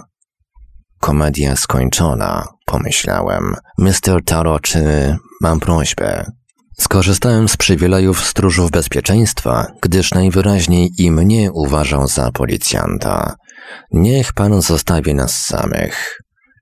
Komedia 1.01 1.56
skończona, 1.56 2.48
pomyślałem. 2.66 3.55
Mr. 3.78 4.24
Taro, 4.24 4.60
czy 4.60 5.16
mam 5.40 5.60
prośbę? 5.60 6.32
Skorzystałem 6.80 7.48
z 7.48 7.56
przywilejów 7.56 8.24
stróżów 8.24 8.70
bezpieczeństwa, 8.70 9.66
gdyż 9.82 10.14
najwyraźniej 10.14 10.90
i 10.98 11.10
mnie 11.10 11.52
uważał 11.52 12.09
za 12.09 12.32
policjanta. 12.32 13.34
Niech 13.93 14.32
pan 14.32 14.62
zostawi 14.62 15.14
nas 15.14 15.44
samych. 15.44 16.18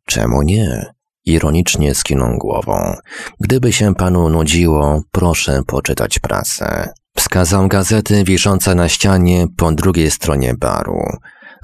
Czemu 0.07 0.43
nie? 0.43 0.94
Ironicznie 1.27 1.95
skinął 1.95 2.39
głową. 2.39 2.97
Gdyby 3.41 3.73
się 3.73 3.95
panu 3.95 4.29
nudziło, 4.29 5.03
proszę 5.13 5.63
poczytać 5.67 6.19
prasę. 6.19 6.89
Wskazał 7.17 7.69
gazety 7.69 8.25
wiszące 8.25 8.75
na 8.75 8.89
ścianie 8.89 9.47
po 9.57 9.73
drugiej 9.73 10.11
stronie 10.11 10.55
baru. 10.55 11.01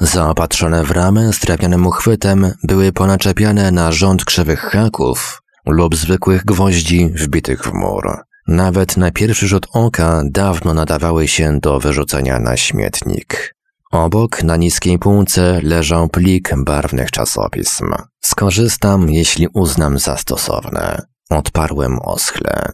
Zaopatrzone 0.01 0.85
w 0.85 0.91
ramę 0.91 1.33
z 1.33 1.41
uchwytem 1.87 2.53
były 2.63 2.93
ponaczepiane 2.93 3.71
na 3.71 3.93
rząd 3.93 4.25
krzywych 4.25 4.61
haków 4.61 5.43
lub 5.67 5.97
zwykłych 5.97 6.45
gwoździ 6.45 7.11
wbitych 7.15 7.63
w 7.63 7.73
mur. 7.73 8.19
Nawet 8.49 8.97
na 8.97 9.11
pierwszy 9.11 9.49
rzut 9.49 9.67
oka 9.73 10.23
dawno 10.31 10.75
nadawały 10.75 11.29
się 11.29 11.59
do 11.61 11.81
wyrzucenia 11.81 12.39
na 12.39 12.57
śmietnik. 12.57 13.55
Obok 13.91 14.43
na 14.43 14.57
niskiej 14.57 14.99
półce 14.99 15.61
leżał 15.63 16.09
plik 16.09 16.51
barwnych 16.65 17.11
czasopism. 17.11 17.95
Skorzystam, 18.21 19.11
jeśli 19.11 19.49
uznam 19.55 19.99
za 19.99 20.17
stosowne. 20.17 21.03
Odparłem 21.31 21.99
oschle. 22.03 22.73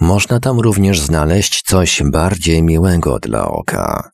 Można 0.00 0.40
tam 0.40 0.60
również 0.60 1.00
znaleźć 1.00 1.62
coś 1.62 2.02
bardziej 2.04 2.62
miłego 2.62 3.18
dla 3.18 3.48
oka. 3.48 4.10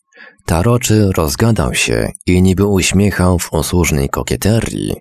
Taroczy 0.47 1.11
rozgadał 1.17 1.75
się 1.75 2.11
i 2.27 2.43
niby 2.43 2.67
uśmiechał 2.67 3.39
w 3.39 3.53
usłużnej 3.53 4.09
kokieterii, 4.09 4.95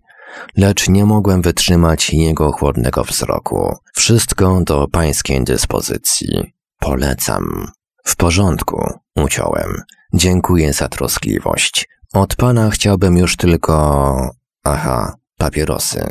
lecz 0.58 0.90
nie 0.90 1.06
mogłem 1.06 1.42
wytrzymać 1.42 2.14
jego 2.14 2.52
chłodnego 2.52 3.04
wzroku. 3.04 3.76
Wszystko 3.94 4.62
do 4.62 4.88
pańskiej 4.88 5.44
dyspozycji. 5.44 6.54
Polecam. 6.80 7.68
W 8.06 8.16
porządku, 8.16 8.94
uciąłem. 9.16 9.82
Dziękuję 10.14 10.74
za 10.74 10.88
troskliwość. 10.88 11.90
Od 12.14 12.36
pana 12.36 12.70
chciałbym 12.70 13.18
już 13.18 13.38
tylko... 13.38 14.32
Aha, 14.64 15.16
papierosy. 15.38 16.08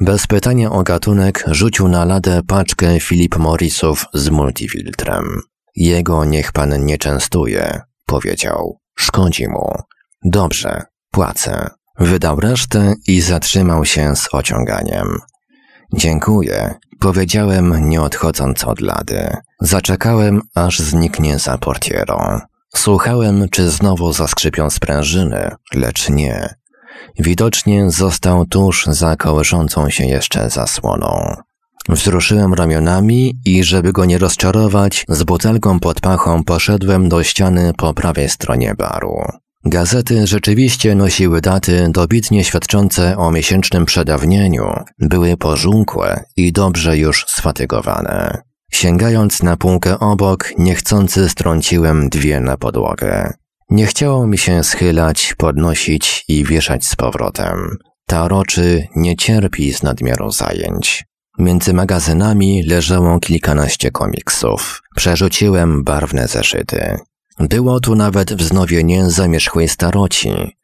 Bez 0.00 0.26
pytania 0.26 0.72
o 0.72 0.82
gatunek 0.82 1.44
rzucił 1.46 1.88
na 1.88 2.04
ladę 2.04 2.40
paczkę 2.46 3.00
Philip 3.00 3.36
Morrisów 3.36 4.06
z 4.14 4.30
multifiltrem. 4.30 5.40
Jego 5.76 6.24
niech 6.24 6.52
pan 6.52 6.84
nie 6.84 6.98
częstuje, 6.98 7.80
powiedział. 8.06 8.78
Szkodzi 8.98 9.48
mu. 9.48 9.72
Dobrze, 10.24 10.82
płacę. 11.10 11.70
Wydał 11.98 12.40
resztę 12.40 12.94
i 13.06 13.20
zatrzymał 13.20 13.84
się 13.84 14.16
z 14.16 14.28
ociąganiem. 14.34 15.18
Dziękuję, 15.94 16.74
powiedziałem 17.00 17.88
nie 17.88 18.02
odchodząc 18.02 18.64
od 18.64 18.80
lady. 18.80 19.36
Zaczekałem, 19.60 20.42
aż 20.54 20.78
zniknie 20.78 21.38
za 21.38 21.58
portierą. 21.58 22.40
Słuchałem, 22.76 23.48
czy 23.50 23.70
znowu 23.70 24.12
zaskrzypią 24.12 24.70
sprężyny, 24.70 25.50
lecz 25.74 26.08
nie. 26.08 26.54
Widocznie 27.18 27.90
został 27.90 28.46
tuż 28.46 28.86
za 28.86 29.16
kołyszącą 29.16 29.90
się 29.90 30.04
jeszcze 30.06 30.50
zasłoną. 30.50 31.36
Wzruszyłem 31.88 32.54
ramionami 32.54 33.34
i, 33.44 33.64
żeby 33.64 33.92
go 33.92 34.04
nie 34.04 34.18
rozczarować, 34.18 35.04
z 35.08 35.22
butelką 35.22 35.80
pod 35.80 36.00
pachą 36.00 36.44
poszedłem 36.44 37.08
do 37.08 37.22
ściany 37.22 37.72
po 37.76 37.94
prawej 37.94 38.28
stronie 38.28 38.74
baru. 38.74 39.14
Gazety 39.64 40.26
rzeczywiście 40.26 40.94
nosiły 40.94 41.40
daty 41.40 41.86
dobitnie 41.90 42.44
świadczące 42.44 43.16
o 43.16 43.30
miesięcznym 43.30 43.84
przedawnieniu, 43.84 44.64
były 44.98 45.36
pożółkłe 45.36 46.24
i 46.36 46.52
dobrze 46.52 46.98
już 46.98 47.26
sfatygowane. 47.28 48.42
Sięgając 48.74 49.42
na 49.42 49.56
półkę 49.56 49.98
obok, 49.98 50.50
niechcący 50.58 51.28
strąciłem 51.28 52.08
dwie 52.08 52.40
na 52.40 52.56
podłogę. 52.56 53.32
Nie 53.70 53.86
chciało 53.86 54.26
mi 54.26 54.38
się 54.38 54.64
schylać, 54.64 55.34
podnosić 55.38 56.24
i 56.28 56.44
wieszać 56.44 56.86
z 56.86 56.96
powrotem. 56.96 57.78
Ta 58.06 58.28
roczy 58.28 58.86
nie 58.96 59.16
cierpi 59.16 59.72
z 59.72 59.82
nadmiaru 59.82 60.30
zajęć. 60.30 61.04
Między 61.38 61.74
magazynami 61.74 62.62
leżało 62.62 63.20
kilkanaście 63.20 63.90
komiksów. 63.90 64.82
Przerzuciłem 64.96 65.84
barwne 65.84 66.28
zeszyty. 66.28 66.98
Było 67.38 67.80
tu 67.80 67.94
nawet 67.94 68.34
wznowienie 68.34 69.10
zamierzchłej 69.10 69.68
staroci. 69.68 70.56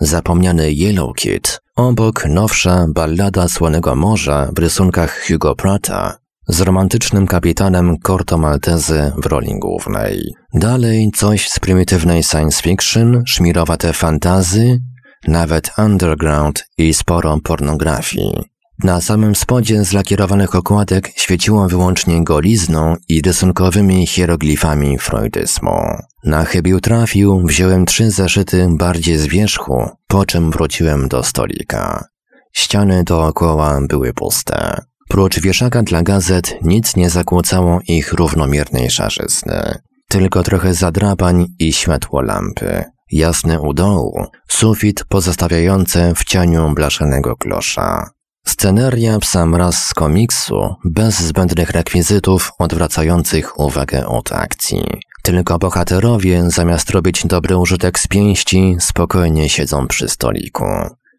Zapomniany 0.00 0.72
Yellow 0.72 1.14
Kid, 1.16 1.60
obok 1.76 2.26
nowsza 2.26 2.86
ballada 2.88 3.48
Słonego 3.48 3.94
Morza 3.94 4.50
w 4.56 4.58
rysunkach 4.58 5.26
Hugo 5.28 5.54
Prata, 5.56 6.25
z 6.48 6.60
romantycznym 6.60 7.26
kapitanem 7.26 7.96
Corto 8.06 8.38
Maltezy 8.38 9.12
w 9.16 9.26
roli 9.26 9.58
głównej. 9.58 10.34
Dalej 10.54 11.10
coś 11.14 11.48
z 11.48 11.60
prymitywnej 11.60 12.22
science 12.22 12.62
fiction, 12.62 13.22
szmirowate 13.26 13.92
fantazy, 13.92 14.80
nawet 15.28 15.70
underground 15.78 16.64
i 16.78 16.94
sporo 16.94 17.38
pornografii. 17.44 18.56
Na 18.84 19.00
samym 19.00 19.34
spodzie 19.34 19.84
z 19.84 19.92
lakierowanych 19.92 20.54
okładek 20.54 21.12
świeciło 21.16 21.68
wyłącznie 21.68 22.24
golizną 22.24 22.96
i 23.08 23.22
rysunkowymi 23.22 24.06
hieroglifami 24.06 24.98
freudyzmu. 24.98 25.80
Na 26.24 26.44
chybił 26.44 26.80
trafił, 26.80 27.42
wziąłem 27.46 27.86
trzy 27.86 28.10
zeszyty 28.10 28.68
bardziej 28.70 29.18
z 29.18 29.26
wierzchu, 29.26 29.88
po 30.06 30.26
czym 30.26 30.50
wróciłem 30.50 31.08
do 31.08 31.22
stolika. 31.22 32.08
Ściany 32.52 33.04
dookoła 33.04 33.80
były 33.88 34.12
puste. 34.12 34.82
Prócz 35.08 35.40
wieszaka 35.40 35.82
dla 35.82 36.02
gazet 36.02 36.54
nic 36.62 36.96
nie 36.96 37.10
zakłócało 37.10 37.80
ich 37.88 38.12
równomiernej 38.12 38.90
szarzyzny. 38.90 39.78
Tylko 40.08 40.42
trochę 40.42 40.74
zadrapań 40.74 41.46
i 41.58 41.72
światło 41.72 42.22
lampy. 42.22 42.84
Jasne 43.12 43.60
u 43.60 43.72
dołu, 43.72 44.26
sufit 44.48 45.04
pozostawiające 45.08 46.14
w 46.14 46.24
cieniu 46.24 46.74
blaszanego 46.74 47.36
klosza. 47.36 48.10
Sceneria 48.46 49.18
w 49.18 49.24
sam 49.24 49.54
raz 49.54 49.84
z 49.84 49.94
komiksu, 49.94 50.74
bez 50.84 51.18
zbędnych 51.18 51.70
rekwizytów 51.70 52.52
odwracających 52.58 53.60
uwagę 53.60 54.06
od 54.06 54.32
akcji. 54.32 54.84
Tylko 55.22 55.58
bohaterowie, 55.58 56.50
zamiast 56.50 56.90
robić 56.90 57.26
dobry 57.26 57.56
użytek 57.56 57.98
z 57.98 58.06
pięści, 58.08 58.76
spokojnie 58.80 59.48
siedzą 59.48 59.86
przy 59.86 60.08
stoliku. 60.08 60.64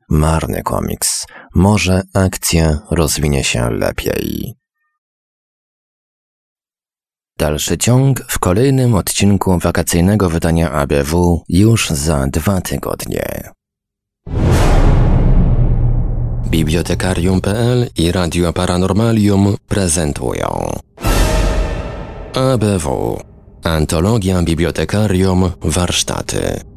Marny 0.10 0.64
komiks. 0.64 1.26
Może 1.58 2.02
akcja 2.14 2.80
rozwinie 2.92 3.44
się 3.44 3.70
lepiej. 3.70 4.54
Dalszy 7.38 7.78
ciąg 7.78 8.26
w 8.28 8.40
kolejnym 8.40 8.96
odcinku 8.96 9.60
wakacyjnego 9.60 10.30
wydania 10.30 10.72
ABW 10.72 11.44
już 11.50 11.90
za 11.90 12.28
dwa 12.28 12.62
tygodnie. 12.62 13.50
Bibliotekarium.pl 16.50 17.90
i 17.98 18.12
Radio 18.12 18.54
Paranormalium 18.54 19.56
prezentują 19.68 20.80
ABW 22.34 23.18
Antologia 23.64 24.44
Bibliotekarium 24.44 25.52
Warsztaty 25.62 26.77